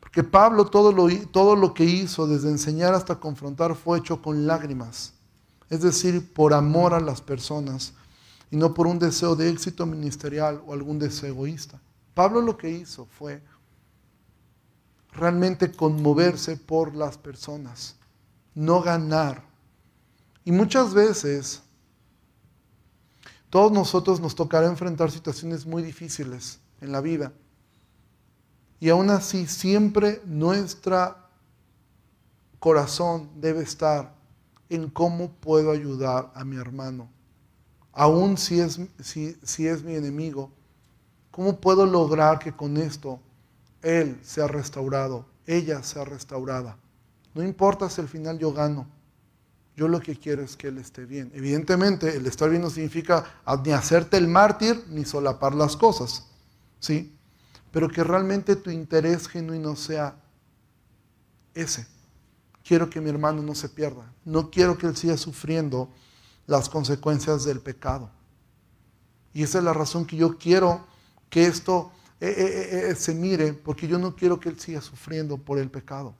Porque 0.00 0.22
Pablo 0.22 0.66
todo 0.66 0.92
lo, 0.92 1.08
todo 1.28 1.56
lo 1.56 1.74
que 1.74 1.84
hizo, 1.84 2.26
desde 2.26 2.50
enseñar 2.50 2.94
hasta 2.94 3.16
confrontar, 3.18 3.74
fue 3.74 3.98
hecho 3.98 4.22
con 4.22 4.46
lágrimas. 4.46 5.14
Es 5.70 5.80
decir, 5.80 6.32
por 6.32 6.54
amor 6.54 6.94
a 6.94 7.00
las 7.00 7.20
personas 7.20 7.94
y 8.50 8.56
no 8.56 8.74
por 8.74 8.86
un 8.86 8.98
deseo 8.98 9.34
de 9.34 9.48
éxito 9.48 9.86
ministerial 9.86 10.62
o 10.66 10.72
algún 10.72 10.98
deseo 10.98 11.30
egoísta. 11.30 11.80
Pablo 12.12 12.40
lo 12.40 12.56
que 12.56 12.70
hizo 12.70 13.06
fue 13.06 13.42
realmente 15.14 15.72
conmoverse 15.72 16.56
por 16.56 16.94
las 16.94 17.16
personas, 17.16 17.96
no 18.54 18.82
ganar. 18.82 19.44
Y 20.44 20.52
muchas 20.52 20.92
veces 20.92 21.62
todos 23.48 23.70
nosotros 23.70 24.20
nos 24.20 24.34
tocará 24.34 24.66
enfrentar 24.66 25.10
situaciones 25.10 25.64
muy 25.64 25.82
difíciles 25.82 26.58
en 26.80 26.92
la 26.92 27.00
vida. 27.00 27.32
Y 28.80 28.90
aún 28.90 29.10
así, 29.10 29.46
siempre 29.46 30.20
nuestro 30.26 31.16
corazón 32.58 33.30
debe 33.36 33.62
estar 33.62 34.14
en 34.68 34.90
cómo 34.90 35.30
puedo 35.30 35.70
ayudar 35.70 36.32
a 36.34 36.44
mi 36.44 36.56
hermano. 36.56 37.08
Aún 37.92 38.36
si 38.36 38.58
es, 38.60 38.80
si, 39.00 39.36
si 39.44 39.68
es 39.68 39.84
mi 39.84 39.94
enemigo, 39.94 40.50
¿cómo 41.30 41.60
puedo 41.60 41.86
lograr 41.86 42.40
que 42.40 42.52
con 42.52 42.76
esto 42.76 43.20
él 43.84 44.18
sea 44.22 44.48
restaurado, 44.48 45.26
ella 45.46 45.82
sea 45.82 46.04
restaurada? 46.04 46.76
No 47.34 47.42
importa 47.42 47.88
si 47.88 48.00
al 48.00 48.08
final 48.08 48.38
yo 48.38 48.52
gano, 48.52 48.88
yo 49.76 49.88
lo 49.88 50.00
que 50.00 50.16
quiero 50.16 50.42
es 50.42 50.56
que 50.56 50.68
Él 50.68 50.78
esté 50.78 51.04
bien. 51.04 51.32
Evidentemente, 51.34 52.16
el 52.16 52.26
estar 52.26 52.48
bien 52.48 52.62
no 52.62 52.70
significa 52.70 53.24
ni 53.64 53.72
hacerte 53.72 54.16
el 54.16 54.28
mártir 54.28 54.84
ni 54.88 55.04
solapar 55.04 55.54
las 55.54 55.76
cosas, 55.76 56.26
¿sí? 56.78 57.16
Pero 57.72 57.88
que 57.88 58.04
realmente 58.04 58.54
tu 58.54 58.70
interés 58.70 59.26
genuino 59.26 59.74
sea 59.74 60.16
ese. 61.54 61.86
Quiero 62.62 62.88
que 62.88 63.00
mi 63.00 63.10
hermano 63.10 63.42
no 63.42 63.54
se 63.54 63.68
pierda. 63.68 64.12
No 64.24 64.48
quiero 64.50 64.78
que 64.78 64.86
él 64.86 64.96
siga 64.96 65.16
sufriendo 65.16 65.90
las 66.46 66.68
consecuencias 66.68 67.44
del 67.44 67.60
pecado. 67.60 68.10
Y 69.32 69.42
esa 69.42 69.58
es 69.58 69.64
la 69.64 69.72
razón 69.72 70.06
que 70.06 70.16
yo 70.16 70.38
quiero 70.38 70.86
que 71.28 71.46
esto 71.46 71.90
eh, 72.20 72.34
eh, 72.36 72.90
eh, 72.90 72.94
se 72.94 73.14
mire, 73.14 73.52
porque 73.52 73.86
yo 73.86 73.98
no 73.98 74.14
quiero 74.14 74.38
que 74.40 74.48
él 74.48 74.58
siga 74.58 74.80
sufriendo 74.80 75.36
por 75.36 75.58
el 75.58 75.70
pecado. 75.70 76.14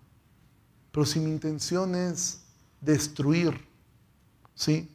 Pero 0.90 1.06
si 1.06 1.20
mi 1.20 1.30
intención 1.30 1.94
es 1.94 2.44
destruir. 2.80 3.66
¿Sí? 4.54 4.90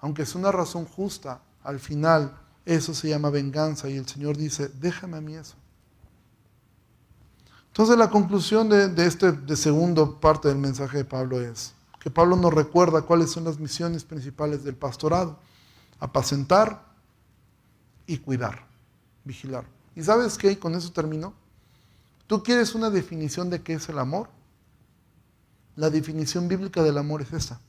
Aunque 0.00 0.22
es 0.22 0.34
una 0.34 0.52
razón 0.52 0.84
justa, 0.86 1.42
al 1.62 1.80
final 1.80 2.38
eso 2.64 2.94
se 2.94 3.08
llama 3.08 3.30
venganza 3.30 3.88
y 3.88 3.96
el 3.96 4.06
Señor 4.06 4.36
dice, 4.36 4.68
déjame 4.80 5.18
a 5.18 5.20
mí 5.20 5.34
eso. 5.34 5.56
Entonces 7.68 7.98
la 7.98 8.08
conclusión 8.08 8.68
de, 8.68 8.88
de 8.88 9.06
este 9.06 9.32
de 9.32 9.56
segundo 9.56 10.18
parte 10.18 10.48
del 10.48 10.56
mensaje 10.56 10.98
de 10.98 11.04
Pablo 11.04 11.40
es 11.40 11.74
que 12.00 12.10
Pablo 12.10 12.36
nos 12.36 12.54
recuerda 12.54 13.02
cuáles 13.02 13.32
son 13.32 13.44
las 13.44 13.58
misiones 13.58 14.04
principales 14.04 14.64
del 14.64 14.76
pastorado. 14.76 15.38
Apacentar 15.98 16.86
y 18.06 18.18
cuidar, 18.18 18.66
vigilar. 19.24 19.75
¿Y 19.96 20.02
sabes 20.04 20.36
qué? 20.36 20.52
Y 20.52 20.56
con 20.56 20.74
eso 20.74 20.92
termino. 20.92 21.32
¿Tú 22.26 22.42
quieres 22.42 22.74
una 22.74 22.90
definición 22.90 23.48
de 23.48 23.62
qué 23.62 23.72
es 23.72 23.88
el 23.88 23.98
amor? 23.98 24.28
La 25.74 25.88
definición 25.88 26.48
bíblica 26.48 26.82
del 26.82 26.98
amor 26.98 27.22
es 27.22 27.32
esta. 27.32 27.60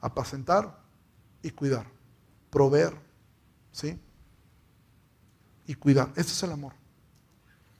Apacentar 0.00 0.80
y 1.42 1.50
cuidar. 1.50 1.86
Proveer. 2.50 2.96
¿Sí? 3.70 4.00
Y 5.66 5.74
cuidar. 5.74 6.08
Este 6.16 6.32
es 6.32 6.42
el 6.42 6.52
amor. 6.52 6.72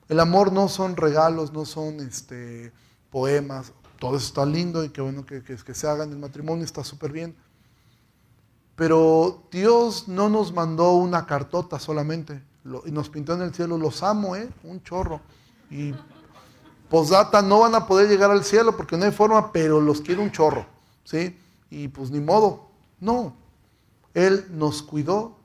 El 0.08 0.20
amor 0.20 0.52
no 0.52 0.68
son 0.68 0.94
regalos, 0.94 1.50
no 1.50 1.64
son 1.64 2.00
este, 2.00 2.72
poemas. 3.10 3.72
Todo 3.98 4.16
eso 4.16 4.26
está 4.26 4.44
lindo 4.44 4.84
y 4.84 4.90
qué 4.90 5.00
bueno 5.00 5.24
que, 5.24 5.42
que, 5.42 5.56
que 5.56 5.74
se 5.74 5.88
haga 5.88 6.04
en 6.04 6.12
el 6.12 6.18
matrimonio, 6.18 6.62
está 6.62 6.84
súper 6.84 7.10
bien. 7.10 7.34
Pero 8.76 9.48
Dios 9.50 10.08
no 10.08 10.28
nos 10.28 10.52
mandó 10.52 10.92
una 10.92 11.24
cartota 11.24 11.78
solamente 11.78 12.42
y 12.86 12.90
nos 12.90 13.10
pintó 13.10 13.34
en 13.34 13.42
el 13.42 13.54
cielo, 13.54 13.76
los 13.76 14.02
amo, 14.02 14.36
¿eh? 14.36 14.48
Un 14.62 14.82
chorro. 14.82 15.20
Y 15.70 15.94
Posdata, 16.88 17.42
no 17.42 17.60
van 17.60 17.74
a 17.74 17.86
poder 17.86 18.08
llegar 18.08 18.30
al 18.30 18.44
cielo 18.44 18.76
porque 18.76 18.96
no 18.96 19.04
hay 19.04 19.10
forma, 19.10 19.52
pero 19.52 19.80
los 19.80 20.00
quiere 20.00 20.22
un 20.22 20.30
chorro, 20.30 20.66
¿sí? 21.04 21.38
Y 21.70 21.88
pues 21.88 22.10
ni 22.10 22.20
modo, 22.20 22.68
no. 23.00 23.34
Él 24.14 24.46
nos 24.50 24.82
cuidó 24.82 25.36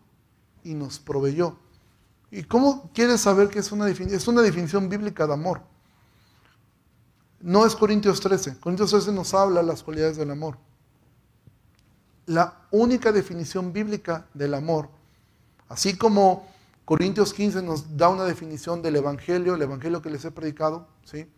y 0.64 0.76
nos 0.76 1.00
proveyó. 1.00 1.58
¿Y 2.32 2.44
cómo 2.44 2.92
quieres 2.94 3.22
saber 3.22 3.50
que 3.50 3.60
es 3.60 3.72
una 3.72 3.86
definición? 3.86 4.20
Es 4.20 4.28
una 4.28 4.42
definición 4.42 4.90
bíblica 4.90 5.26
de 5.26 5.34
amor. 5.34 5.62
No 7.42 7.66
es 7.66 7.76
Corintios 7.76 8.20
13. 8.20 8.60
Corintios 8.60 8.92
13 8.92 9.12
nos 9.12 9.34
habla 9.34 9.64
las 9.64 9.82
cualidades 9.82 10.18
del 10.18 10.30
amor. 10.32 10.58
La 12.28 12.60
única 12.70 13.12
definición 13.12 13.74
bíblica 13.74 14.28
del 14.36 14.54
amor, 14.54 14.90
así 15.68 15.98
como 15.98 16.46
Corintios 16.90 17.36
15 17.36 17.62
nos 17.62 17.98
da 17.98 18.10
una 18.10 18.24
definición 18.24 18.82
del 18.82 18.96
Evangelio, 18.96 19.54
el 19.54 19.62
Evangelio 19.62 20.02
que 20.02 20.10
les 20.10 20.26
he 20.26 20.32
predicado, 20.32 20.88
¿sí? 21.04 21.30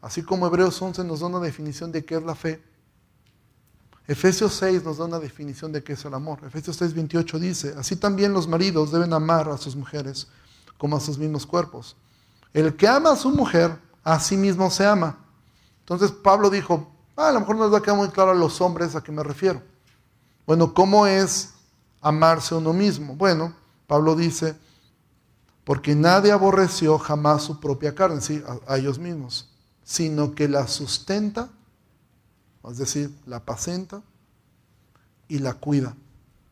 Así 0.00 0.22
como 0.22 0.46
Hebreos 0.46 0.80
11 0.80 1.04
nos 1.04 1.20
da 1.20 1.26
una 1.26 1.40
definición 1.40 1.92
de 1.92 2.06
qué 2.06 2.14
es 2.14 2.22
la 2.22 2.34
fe, 2.34 2.62
Efesios 4.06 4.54
6 4.54 4.82
nos 4.82 4.96
da 4.96 5.04
una 5.04 5.18
definición 5.18 5.72
de 5.72 5.84
qué 5.84 5.92
es 5.92 6.02
el 6.06 6.14
amor. 6.14 6.38
Efesios 6.46 6.76
6, 6.76 6.94
28 6.94 7.38
dice, 7.38 7.74
así 7.76 7.96
también 7.96 8.32
los 8.32 8.48
maridos 8.48 8.92
deben 8.92 9.12
amar 9.12 9.46
a 9.50 9.58
sus 9.58 9.76
mujeres 9.76 10.26
como 10.78 10.96
a 10.96 11.00
sus 11.00 11.18
mismos 11.18 11.44
cuerpos. 11.44 11.96
El 12.54 12.74
que 12.74 12.88
ama 12.88 13.12
a 13.12 13.16
su 13.16 13.28
mujer, 13.28 13.78
a 14.04 14.18
sí 14.18 14.38
mismo 14.38 14.70
se 14.70 14.86
ama. 14.86 15.18
Entonces 15.80 16.12
Pablo 16.12 16.48
dijo, 16.48 16.90
ah, 17.14 17.28
a 17.28 17.32
lo 17.32 17.40
mejor 17.40 17.56
no 17.56 17.64
les 17.64 17.74
va 17.74 17.76
a 17.76 17.82
quedar 17.82 17.98
muy 17.98 18.08
claro 18.08 18.30
a 18.30 18.34
los 18.34 18.58
hombres 18.62 18.96
a 18.96 19.02
qué 19.02 19.12
me 19.12 19.22
refiero. 19.22 19.60
Bueno, 20.46 20.72
¿cómo 20.72 21.06
es 21.06 21.52
amarse 22.00 22.54
uno 22.54 22.72
mismo? 22.72 23.14
Bueno, 23.16 23.54
Pablo 23.86 24.16
dice, 24.16 24.63
porque 25.64 25.94
nadie 25.94 26.30
aborreció 26.32 26.98
jamás 26.98 27.42
su 27.42 27.58
propia 27.60 27.94
carne, 27.94 28.20
sí, 28.20 28.42
a 28.66 28.76
ellos 28.76 28.98
mismos 28.98 29.50
sino 29.84 30.34
que 30.34 30.48
la 30.48 30.66
sustenta, 30.66 31.50
es 32.68 32.78
decir, 32.78 33.14
la 33.26 33.36
apacenta 33.36 34.02
y 35.28 35.38
la 35.38 35.54
cuida, 35.54 35.94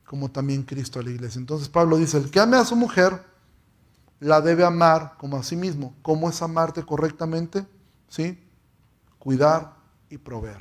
como 0.05 0.31
también 0.31 0.63
Cristo 0.63 1.01
a 1.01 1.03
la 1.03 1.11
iglesia. 1.11 1.39
Entonces 1.39 1.69
Pablo 1.71 1.97
dice, 1.97 2.19
el 2.19 2.31
que 2.31 2.39
ame 2.39 2.59
a 2.59 2.65
su 2.65 2.77
mujer, 2.77 3.25
la 4.21 4.41
debe 4.41 4.65
amar 4.65 5.17
como 5.19 5.39
a 5.39 5.43
sí 5.43 5.57
mismo. 5.57 5.95
¿Cómo 6.03 6.29
es 6.29 6.43
amarte 6.43 6.85
correctamente? 6.85 7.67
¿sí? 8.09 8.39
Cuidar 9.19 9.75
y 10.11 10.19
proveer. 10.19 10.61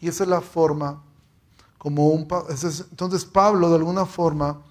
Y 0.00 0.08
esa 0.08 0.24
es 0.24 0.30
la 0.30 0.40
forma 0.40 1.04
como 1.76 2.08
un... 2.08 2.26
Entonces 2.90 3.24
Pablo, 3.26 3.68
de 3.68 3.76
alguna 3.76 4.06
forma, 4.06 4.62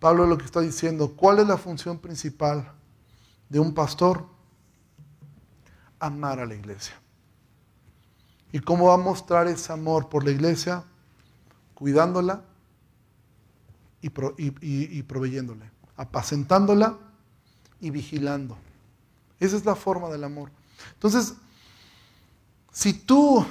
Pablo 0.00 0.26
lo 0.26 0.38
que 0.38 0.46
está 0.46 0.60
diciendo, 0.60 1.14
¿cuál 1.14 1.40
es 1.40 1.46
la 1.46 1.58
función 1.58 1.98
principal 1.98 2.72
de 3.50 3.60
un 3.60 3.74
pastor? 3.74 4.26
Amar 5.98 6.40
a 6.40 6.46
la 6.46 6.54
iglesia. 6.54 6.94
¿Y 8.50 8.60
cómo 8.60 8.86
va 8.86 8.94
a 8.94 8.96
mostrar 8.96 9.46
ese 9.46 9.72
amor 9.72 10.08
por 10.08 10.24
la 10.24 10.30
iglesia? 10.30 10.84
Cuidándola 11.74 12.42
y, 14.00 14.10
y 14.38 15.02
proveyéndole, 15.02 15.70
apacentándola 15.96 16.98
y 17.78 17.90
vigilando. 17.90 18.56
Esa 19.38 19.56
es 19.56 19.66
la 19.66 19.74
forma 19.74 20.08
del 20.08 20.24
amor. 20.24 20.50
Entonces, 20.94 21.34
si 22.72 22.94
tú, 22.94 23.44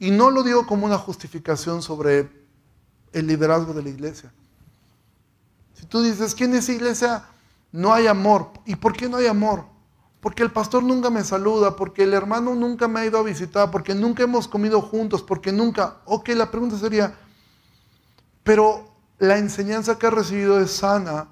y 0.00 0.10
no 0.10 0.32
lo 0.32 0.42
digo 0.42 0.66
como 0.66 0.86
una 0.86 0.98
justificación 0.98 1.80
sobre 1.80 2.28
el 3.12 3.26
liderazgo 3.28 3.72
de 3.72 3.84
la 3.84 3.88
iglesia, 3.90 4.32
si 5.78 5.86
tú 5.86 6.02
dices 6.02 6.34
que 6.34 6.44
en 6.44 6.54
esa 6.54 6.72
iglesia 6.72 7.24
no 7.70 7.92
hay 7.92 8.06
amor, 8.06 8.50
¿y 8.64 8.76
por 8.76 8.94
qué 8.94 9.08
no 9.08 9.18
hay 9.18 9.26
amor? 9.26 9.64
Porque 10.20 10.42
el 10.42 10.50
pastor 10.50 10.82
nunca 10.82 11.10
me 11.10 11.22
saluda, 11.22 11.76
porque 11.76 12.02
el 12.02 12.14
hermano 12.14 12.54
nunca 12.54 12.88
me 12.88 13.00
ha 13.00 13.06
ido 13.06 13.18
a 13.18 13.22
visitar, 13.22 13.70
porque 13.70 13.94
nunca 13.94 14.22
hemos 14.22 14.48
comido 14.48 14.80
juntos, 14.80 15.22
porque 15.22 15.52
nunca... 15.52 15.98
Ok, 16.06 16.30
la 16.30 16.50
pregunta 16.50 16.78
sería, 16.78 17.14
pero 18.42 18.90
la 19.18 19.38
enseñanza 19.38 19.98
que 19.98 20.06
ha 20.06 20.10
recibido 20.10 20.58
es 20.58 20.70
sana 20.70 21.28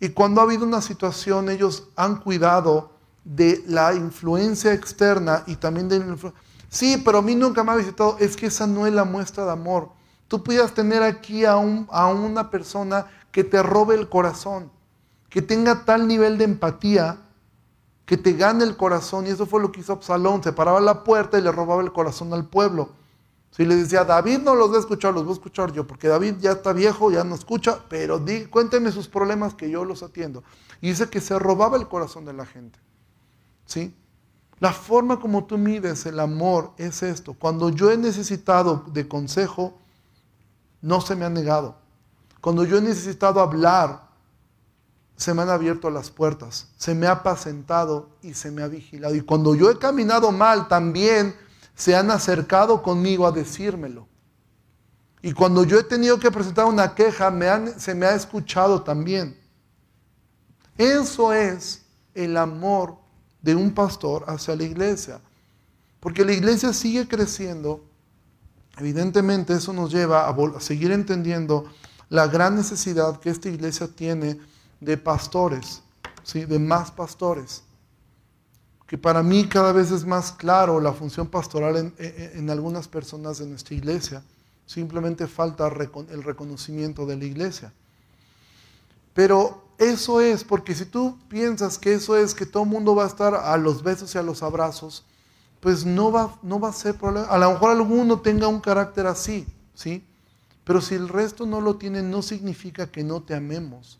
y 0.00 0.10
cuando 0.10 0.40
ha 0.40 0.44
habido 0.44 0.64
una 0.64 0.80
situación 0.80 1.48
ellos 1.48 1.88
han 1.96 2.16
cuidado 2.20 2.92
de 3.24 3.62
la 3.66 3.94
influencia 3.94 4.72
externa 4.72 5.44
y 5.46 5.56
también 5.56 5.88
de 5.88 5.98
la 5.98 6.06
influencia. 6.06 6.42
Sí, 6.68 7.00
pero 7.04 7.18
a 7.18 7.22
mí 7.22 7.34
nunca 7.34 7.62
me 7.62 7.72
ha 7.72 7.76
visitado. 7.76 8.16
Es 8.18 8.36
que 8.36 8.46
esa 8.46 8.66
no 8.66 8.86
es 8.86 8.92
la 8.92 9.04
muestra 9.04 9.44
de 9.44 9.52
amor. 9.52 9.90
Tú 10.28 10.42
pudieras 10.42 10.74
tener 10.74 11.02
aquí 11.02 11.44
a, 11.44 11.52
a 11.52 12.06
una 12.08 12.50
persona 12.50 13.06
que 13.34 13.42
te 13.42 13.64
robe 13.64 13.96
el 13.96 14.08
corazón, 14.08 14.70
que 15.28 15.42
tenga 15.42 15.84
tal 15.84 16.06
nivel 16.06 16.38
de 16.38 16.44
empatía, 16.44 17.18
que 18.06 18.16
te 18.16 18.34
gane 18.34 18.62
el 18.62 18.76
corazón. 18.76 19.26
Y 19.26 19.30
eso 19.30 19.44
fue 19.44 19.60
lo 19.60 19.72
que 19.72 19.80
hizo 19.80 19.92
Absalón. 19.92 20.40
Se 20.44 20.52
paraba 20.52 20.80
la 20.80 21.02
puerta 21.02 21.36
y 21.36 21.42
le 21.42 21.50
robaba 21.50 21.82
el 21.82 21.92
corazón 21.92 22.32
al 22.32 22.46
pueblo. 22.46 22.90
Si 23.50 23.64
le 23.64 23.74
decía, 23.74 24.04
David 24.04 24.38
no 24.38 24.54
los 24.54 24.70
va 24.70 24.76
a 24.76 24.78
escuchar, 24.78 25.14
los 25.14 25.24
voy 25.24 25.32
a 25.32 25.34
escuchar 25.34 25.72
yo, 25.72 25.84
porque 25.84 26.06
David 26.06 26.36
ya 26.38 26.52
está 26.52 26.72
viejo, 26.72 27.10
ya 27.10 27.24
no 27.24 27.34
escucha, 27.34 27.80
pero 27.88 28.20
di, 28.20 28.46
cuénteme 28.46 28.92
sus 28.92 29.08
problemas 29.08 29.54
que 29.54 29.68
yo 29.68 29.84
los 29.84 30.04
atiendo. 30.04 30.44
Y 30.80 30.90
dice 30.90 31.10
que 31.10 31.20
se 31.20 31.36
robaba 31.36 31.76
el 31.76 31.88
corazón 31.88 32.24
de 32.24 32.34
la 32.34 32.46
gente. 32.46 32.78
¿Sí? 33.66 33.96
La 34.60 34.72
forma 34.72 35.18
como 35.18 35.44
tú 35.44 35.58
mides 35.58 36.06
el 36.06 36.20
amor 36.20 36.70
es 36.76 37.02
esto. 37.02 37.34
Cuando 37.34 37.70
yo 37.70 37.90
he 37.90 37.96
necesitado 37.96 38.84
de 38.92 39.08
consejo, 39.08 39.76
no 40.82 41.00
se 41.00 41.16
me 41.16 41.24
ha 41.24 41.30
negado. 41.30 41.82
Cuando 42.44 42.66
yo 42.66 42.76
he 42.76 42.82
necesitado 42.82 43.40
hablar, 43.40 44.06
se 45.16 45.32
me 45.32 45.40
han 45.40 45.48
abierto 45.48 45.88
las 45.88 46.10
puertas, 46.10 46.68
se 46.76 46.94
me 46.94 47.06
ha 47.06 47.12
apacentado 47.12 48.10
y 48.20 48.34
se 48.34 48.50
me 48.50 48.62
ha 48.62 48.68
vigilado. 48.68 49.14
Y 49.14 49.22
cuando 49.22 49.54
yo 49.54 49.70
he 49.70 49.78
caminado 49.78 50.30
mal, 50.30 50.68
también 50.68 51.34
se 51.74 51.96
han 51.96 52.10
acercado 52.10 52.82
conmigo 52.82 53.26
a 53.26 53.32
decírmelo. 53.32 54.06
Y 55.22 55.32
cuando 55.32 55.64
yo 55.64 55.78
he 55.78 55.84
tenido 55.84 56.18
que 56.18 56.30
presentar 56.30 56.66
una 56.66 56.94
queja, 56.94 57.32
se 57.78 57.94
me 57.94 58.04
ha 58.04 58.14
escuchado 58.14 58.82
también. 58.82 59.40
Eso 60.76 61.32
es 61.32 61.80
el 62.12 62.36
amor 62.36 62.98
de 63.40 63.54
un 63.54 63.72
pastor 63.72 64.22
hacia 64.28 64.54
la 64.54 64.64
iglesia. 64.64 65.18
Porque 65.98 66.26
la 66.26 66.34
iglesia 66.34 66.74
sigue 66.74 67.08
creciendo. 67.08 67.82
Evidentemente 68.76 69.54
eso 69.54 69.72
nos 69.72 69.90
lleva 69.90 70.28
a, 70.28 70.60
seguir 70.60 70.92
entendiendo 70.92 71.72
la 72.14 72.28
gran 72.28 72.54
necesidad 72.54 73.18
que 73.18 73.28
esta 73.28 73.48
iglesia 73.48 73.88
tiene 73.88 74.38
de 74.80 74.96
pastores, 74.96 75.82
¿sí? 76.22 76.44
de 76.44 76.60
más 76.60 76.92
pastores. 76.92 77.64
Que 78.86 78.96
para 78.96 79.20
mí 79.24 79.48
cada 79.48 79.72
vez 79.72 79.90
es 79.90 80.04
más 80.04 80.30
claro 80.30 80.78
la 80.78 80.92
función 80.92 81.26
pastoral 81.26 81.76
en, 81.76 81.94
en 81.98 82.50
algunas 82.50 82.86
personas 82.86 83.38
de 83.38 83.46
nuestra 83.46 83.74
iglesia. 83.74 84.22
Simplemente 84.64 85.26
falta 85.26 85.66
el 85.66 86.22
reconocimiento 86.22 87.04
de 87.04 87.16
la 87.16 87.24
iglesia. 87.24 87.72
Pero 89.12 89.64
eso 89.78 90.20
es, 90.20 90.44
porque 90.44 90.76
si 90.76 90.84
tú 90.84 91.18
piensas 91.28 91.78
que 91.78 91.94
eso 91.94 92.16
es, 92.16 92.32
que 92.32 92.46
todo 92.46 92.62
el 92.62 92.68
mundo 92.68 92.94
va 92.94 93.02
a 93.02 93.08
estar 93.08 93.34
a 93.34 93.56
los 93.56 93.82
besos 93.82 94.14
y 94.14 94.18
a 94.18 94.22
los 94.22 94.44
abrazos, 94.44 95.04
pues 95.58 95.84
no 95.84 96.12
va, 96.12 96.38
no 96.42 96.60
va 96.60 96.68
a 96.68 96.72
ser 96.72 96.94
problema. 96.94 97.26
A 97.26 97.38
lo 97.38 97.50
mejor 97.50 97.72
alguno 97.72 98.20
tenga 98.20 98.46
un 98.46 98.60
carácter 98.60 99.08
así, 99.08 99.44
¿sí? 99.74 100.04
Pero 100.64 100.80
si 100.80 100.94
el 100.94 101.08
resto 101.08 101.46
no 101.46 101.60
lo 101.60 101.76
tiene, 101.76 102.02
no 102.02 102.22
significa 102.22 102.90
que 102.90 103.04
no 103.04 103.22
te 103.22 103.34
amemos. 103.34 103.98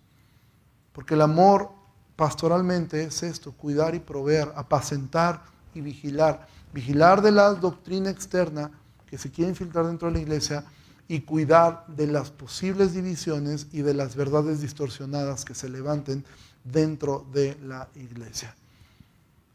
Porque 0.93 1.15
el 1.15 1.21
amor 1.21 1.71
pastoralmente 2.17 3.05
es 3.05 3.23
esto, 3.23 3.53
cuidar 3.53 3.95
y 3.95 4.01
proveer, 4.01 4.53
apacentar 4.57 5.45
y 5.75 5.81
vigilar. 5.81 6.49
Vigilar 6.73 7.21
de 7.23 7.33
la 7.33 7.53
doctrina 7.55 8.11
externa 8.11 8.71
que 9.07 9.19
se 9.19 9.31
quiere 9.31 9.51
infiltrar 9.51 9.87
dentro 9.87 10.09
de 10.09 10.15
la 10.15 10.21
iglesia 10.21 10.65
y 11.07 11.21
cuidar 11.21 11.87
de 11.89 12.07
las 12.07 12.31
posibles 12.31 12.95
divisiones 12.95 13.67
y 13.73 13.83
de 13.83 13.95
las 13.95 14.17
verdades 14.17 14.61
distorsionadas 14.61 15.45
que 15.45 15.55
se 15.55 15.69
levanten 15.69 16.25
dentro 16.65 17.27
de 17.33 17.59
la 17.63 17.89
iglesia. 17.95 18.55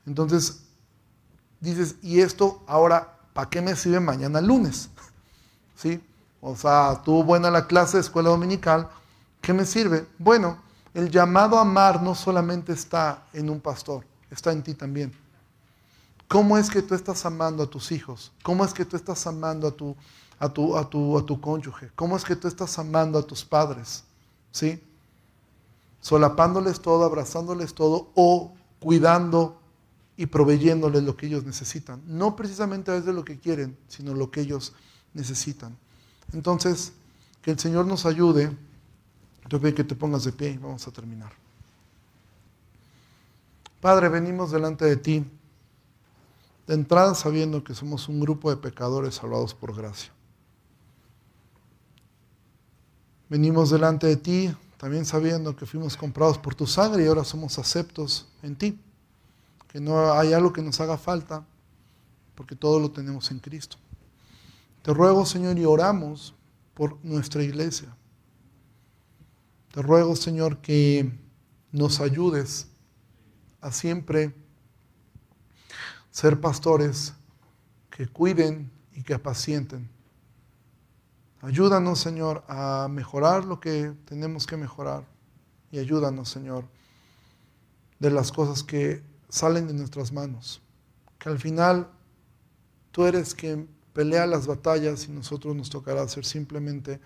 Entonces, 0.06 0.62
dices, 1.60 1.96
¿y 2.02 2.20
esto 2.20 2.64
ahora 2.68 3.18
para 3.34 3.50
qué 3.50 3.62
me 3.62 3.76
sirve 3.76 4.00
mañana 4.00 4.42
lunes? 4.42 4.90
¿Sí? 5.76 6.02
O 6.42 6.56
sea, 6.56 7.02
tuvo 7.04 7.24
buena 7.24 7.52
la 7.52 7.68
clase 7.68 7.98
de 7.98 8.02
escuela 8.02 8.30
dominical, 8.30 8.90
¿qué 9.42 9.54
me 9.54 9.66
sirve? 9.66 10.08
Bueno, 10.18 10.58
el 10.94 11.10
llamado 11.10 11.58
a 11.58 11.62
amar 11.62 12.02
no 12.02 12.16
solamente 12.16 12.72
está 12.72 13.24
en 13.34 13.50
un 13.50 13.60
pastor, 13.60 14.06
está 14.30 14.52
en 14.52 14.64
ti 14.64 14.74
también. 14.74 15.12
¿Cómo 16.28 16.58
es 16.58 16.70
que 16.70 16.82
tú 16.82 16.96
estás 16.96 17.26
amando 17.26 17.64
a 17.64 17.68
tus 17.68 17.92
hijos? 17.92 18.32
¿Cómo 18.44 18.64
es 18.64 18.74
que 18.74 18.86
tú 18.86 18.96
estás 18.96 19.26
amando 19.28 19.68
a 19.68 19.72
tu 19.72 19.96
a 20.40 20.50
tu, 20.50 20.76
a 20.78 20.90
tu, 20.90 21.18
a 21.18 21.26
tu 21.26 21.40
cónyuge? 21.40 21.92
¿Cómo 21.96 22.16
es 22.16 22.24
que 22.24 22.36
tú 22.36 22.48
estás 22.48 22.80
amando 22.80 23.20
a 23.20 23.24
tus 23.24 23.44
padres? 23.44 24.06
¿Sí? 24.52 24.82
Solapándoles 26.02 26.80
todo, 26.80 27.04
abrazándoles 27.04 27.74
todo 27.74 28.10
o 28.16 28.54
cuidando 28.80 29.60
y 30.16 30.26
proveyéndoles 30.28 31.04
lo 31.04 31.16
que 31.16 31.28
ellos 31.28 31.44
necesitan. 31.44 32.02
No 32.08 32.36
precisamente 32.36 32.92
a 32.92 32.96
veces 32.96 33.14
lo 33.14 33.26
que 33.26 33.40
quieren, 33.40 33.78
sino 33.88 34.14
lo 34.14 34.32
que 34.32 34.42
ellos 34.42 34.74
necesitan. 35.14 35.78
Entonces, 36.34 36.94
que 37.42 37.52
el 37.52 37.60
Señor 37.60 37.86
nos 37.86 38.06
ayude. 38.06 38.56
Yo 39.50 39.60
veo 39.60 39.74
que 39.74 39.84
te 39.84 39.96
pongas 39.96 40.24
de 40.24 40.32
pie 40.32 40.52
y 40.52 40.58
vamos 40.58 40.88
a 40.88 40.92
terminar. 40.92 41.32
Padre, 43.82 44.10
venimos 44.10 44.52
delante 44.52 44.86
de 44.86 44.98
ti, 44.98 45.26
de 46.68 46.74
entrada 46.74 47.16
sabiendo 47.16 47.64
que 47.64 47.74
somos 47.74 48.10
un 48.10 48.20
grupo 48.20 48.50
de 48.50 48.58
pecadores 48.58 49.16
salvados 49.16 49.54
por 49.54 49.76
gracia. 49.76 50.12
Venimos 53.30 53.70
delante 53.70 54.08
de 54.08 54.18
ti 54.18 54.56
también 54.80 55.06
sabiendo 55.06 55.58
que 55.58 55.66
fuimos 55.66 55.98
comprados 55.98 56.38
por 56.38 56.56
tu 56.56 56.66
sangre 56.66 57.04
y 57.04 57.08
ahora 57.08 57.26
somos 57.26 57.60
aceptos 57.60 58.28
en 58.42 58.56
ti. 58.56 58.80
Que 59.68 59.82
no 59.82 60.14
hay 60.14 60.32
algo 60.32 60.54
que 60.54 60.62
nos 60.62 60.80
haga 60.80 60.98
falta 60.98 61.46
porque 62.34 62.56
todo 62.56 62.80
lo 62.80 62.90
tenemos 62.90 63.30
en 63.30 63.40
Cristo. 63.40 63.76
Te 64.82 64.94
ruego, 64.94 65.26
Señor, 65.26 65.58
y 65.58 65.66
oramos 65.66 66.36
por 66.74 67.04
nuestra 67.04 67.44
iglesia. 67.44 67.96
Te 69.74 69.82
ruego, 69.82 70.16
Señor, 70.16 70.60
que 70.62 71.12
nos 71.72 72.00
ayudes 72.00 72.68
a 73.62 73.72
siempre 73.72 74.34
ser 76.12 76.40
pastores 76.40 77.14
que 77.90 78.08
cuiden 78.08 78.72
y 78.94 79.04
que 79.04 79.14
apacienten 79.14 79.90
Ayúdanos, 81.42 82.00
Señor, 82.00 82.44
a 82.50 82.90
mejorar 82.90 83.46
lo 83.46 83.62
que 83.62 83.94
tenemos 84.04 84.46
que 84.46 84.58
mejorar. 84.58 85.06
Y 85.72 85.80
ayúdanos, 85.80 86.28
Señor, 86.28 86.66
de 87.98 88.12
las 88.12 88.34
cosas 88.34 88.62
que 88.62 89.02
salen 89.30 89.68
de 89.68 89.74
nuestras 89.74 90.12
manos. 90.12 90.62
Que 91.18 91.30
al 91.30 91.40
final 91.40 91.90
tú 92.92 93.06
eres 93.06 93.34
quien 93.34 93.70
pelea 93.94 94.26
las 94.26 94.48
batallas 94.48 95.08
y 95.08 95.12
nosotros 95.12 95.56
nos 95.56 95.70
tocará 95.70 96.08
ser 96.08 96.26
simplemente 96.26 97.00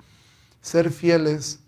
ser 0.62 0.92
fieles, 0.92 1.60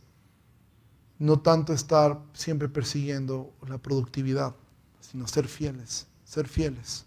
no 1.20 1.40
tanto 1.40 1.74
estar 1.74 2.22
siempre 2.34 2.70
persiguiendo 2.70 3.54
la 3.68 3.78
productividad, 3.78 4.56
sino 5.02 5.28
ser 5.28 5.48
fieles, 5.48 6.08
ser 6.24 6.48
fieles. 6.48 7.06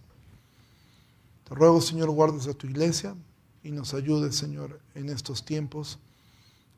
Te 1.49 1.55
ruego, 1.55 1.81
Señor, 1.81 2.11
guardes 2.11 2.47
a 2.47 2.55
tu 2.55 2.67
iglesia 2.67 3.15
y 3.63 3.71
nos 3.71 3.95
ayude, 3.95 4.33
Señor, 4.33 4.81
en 4.95 5.09
estos 5.09 5.45
tiempos 5.45 5.99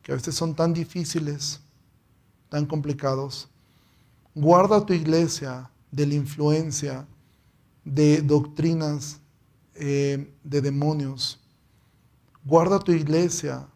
que 0.03 0.12
a 0.12 0.14
veces 0.14 0.35
son 0.35 0.55
tan 0.55 0.72
difíciles, 0.72 1.61
tan 2.49 2.66
complicados. 2.66 3.49
Guarda 4.35 4.85
tu 4.87 4.93
iglesia 4.93 5.70
de 5.91 6.07
la 6.07 6.14
influencia 6.14 7.07
de 7.85 8.22
doctrinas 8.22 9.20
eh, 9.83 10.31
de 10.45 10.61
demonios. 10.61 11.41
Guarda 12.45 12.78
tu 12.78 12.93
iglesia 12.93 13.66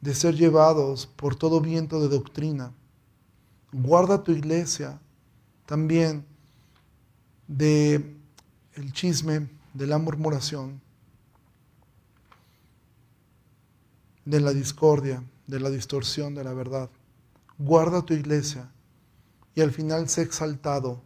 de 0.00 0.14
ser 0.14 0.34
llevados 0.34 1.06
por 1.06 1.36
todo 1.36 1.60
viento 1.60 2.00
de 2.00 2.08
doctrina. 2.08 2.72
Guarda 3.70 4.22
tu 4.22 4.32
iglesia 4.32 4.98
también 5.66 6.24
de 7.46 8.16
el 8.72 8.92
chisme, 8.94 9.50
de 9.74 9.86
la 9.86 9.98
murmuración, 9.98 10.80
de 14.24 14.40
la 14.40 14.54
discordia, 14.54 15.22
de 15.46 15.60
la 15.60 15.68
distorsión 15.68 16.34
de 16.34 16.44
la 16.44 16.54
verdad. 16.54 16.88
Guarda 17.58 18.00
tu 18.00 18.14
iglesia 18.14 18.70
y 19.54 19.60
al 19.60 19.70
final 19.70 20.08
sé 20.08 20.22
exaltado 20.22 21.02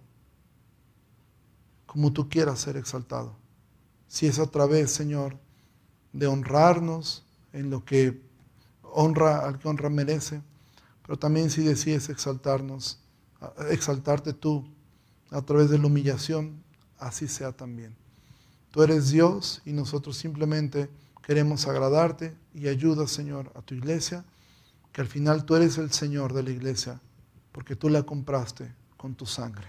como 1.87 2.13
tú 2.13 2.29
quieras 2.29 2.61
ser 2.61 2.77
exaltado. 2.77 3.40
Si 4.11 4.27
es 4.27 4.41
a 4.41 4.47
través, 4.47 4.91
Señor, 4.91 5.39
de 6.13 6.27
honrarnos 6.27 7.25
en 7.53 7.71
lo 7.71 7.85
que 7.85 8.21
honra 8.83 9.47
al 9.47 9.61
que 9.61 9.69
honra 9.69 9.89
merece, 9.89 10.43
pero 11.07 11.17
también 11.17 11.49
si 11.49 11.63
decides 11.63 12.09
exaltarnos, 12.09 12.99
exaltarte 13.71 14.33
tú 14.33 14.67
a 15.31 15.41
través 15.43 15.71
de 15.71 15.79
la 15.79 15.87
humillación, 15.87 16.61
así 16.99 17.29
sea 17.29 17.53
también. 17.53 17.95
Tú 18.73 18.83
eres 18.83 19.11
Dios 19.11 19.63
y 19.65 19.71
nosotros 19.71 20.17
simplemente 20.17 20.91
queremos 21.23 21.69
agradarte 21.69 22.37
y 22.53 22.67
ayuda, 22.67 23.07
Señor, 23.07 23.53
a 23.55 23.63
tu 23.63 23.77
iglesia, 23.77 24.25
que 24.91 25.03
al 25.03 25.07
final 25.07 25.45
tú 25.45 25.55
eres 25.55 25.79
el 25.79 25.93
Señor 25.93 26.33
de 26.35 26.43
la 26.43 26.51
iglesia, 26.51 27.01
porque 27.53 27.77
tú 27.77 27.89
la 27.89 28.03
compraste 28.03 28.75
con 28.97 29.15
tu 29.15 29.25
sangre. 29.25 29.69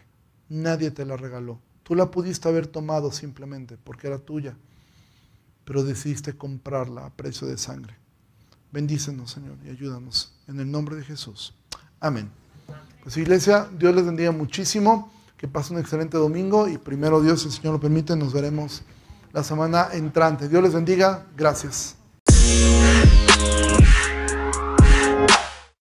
Nadie 0.50 0.90
te 0.90 1.06
la 1.06 1.16
regaló. 1.16 1.60
Tú 1.92 1.96
la 1.96 2.10
pudiste 2.10 2.48
haber 2.48 2.68
tomado 2.68 3.12
simplemente 3.12 3.78
porque 3.84 4.08
era 4.08 4.18
tuya, 4.18 4.56
pero 5.66 5.84
decidiste 5.84 6.32
comprarla 6.32 7.06
a 7.06 7.10
precio 7.10 7.46
de 7.50 7.58
sangre. 7.58 7.98
Bendícenos, 8.72 9.32
Señor, 9.32 9.58
y 9.66 9.72
ayúdanos. 9.72 10.32
En 10.48 10.62
el 10.62 10.72
nombre 10.72 10.96
de 10.96 11.04
Jesús. 11.04 11.54
Amén. 12.00 12.30
Pues 13.04 13.18
iglesia, 13.18 13.68
Dios 13.78 13.94
les 13.94 14.06
bendiga 14.06 14.32
muchísimo. 14.32 15.12
Que 15.36 15.50
pasen 15.50 15.76
un 15.76 15.82
excelente 15.82 16.16
domingo 16.16 16.70
y 16.70 16.78
primero 16.78 17.22
Dios, 17.22 17.42
si 17.42 17.48
el 17.48 17.54
Señor 17.56 17.74
lo 17.74 17.82
permite, 17.82 18.16
nos 18.16 18.32
veremos 18.32 18.84
la 19.34 19.44
semana 19.44 19.90
entrante. 19.92 20.48
Dios 20.48 20.64
les 20.64 20.74
bendiga. 20.74 21.26
Gracias. 21.36 21.98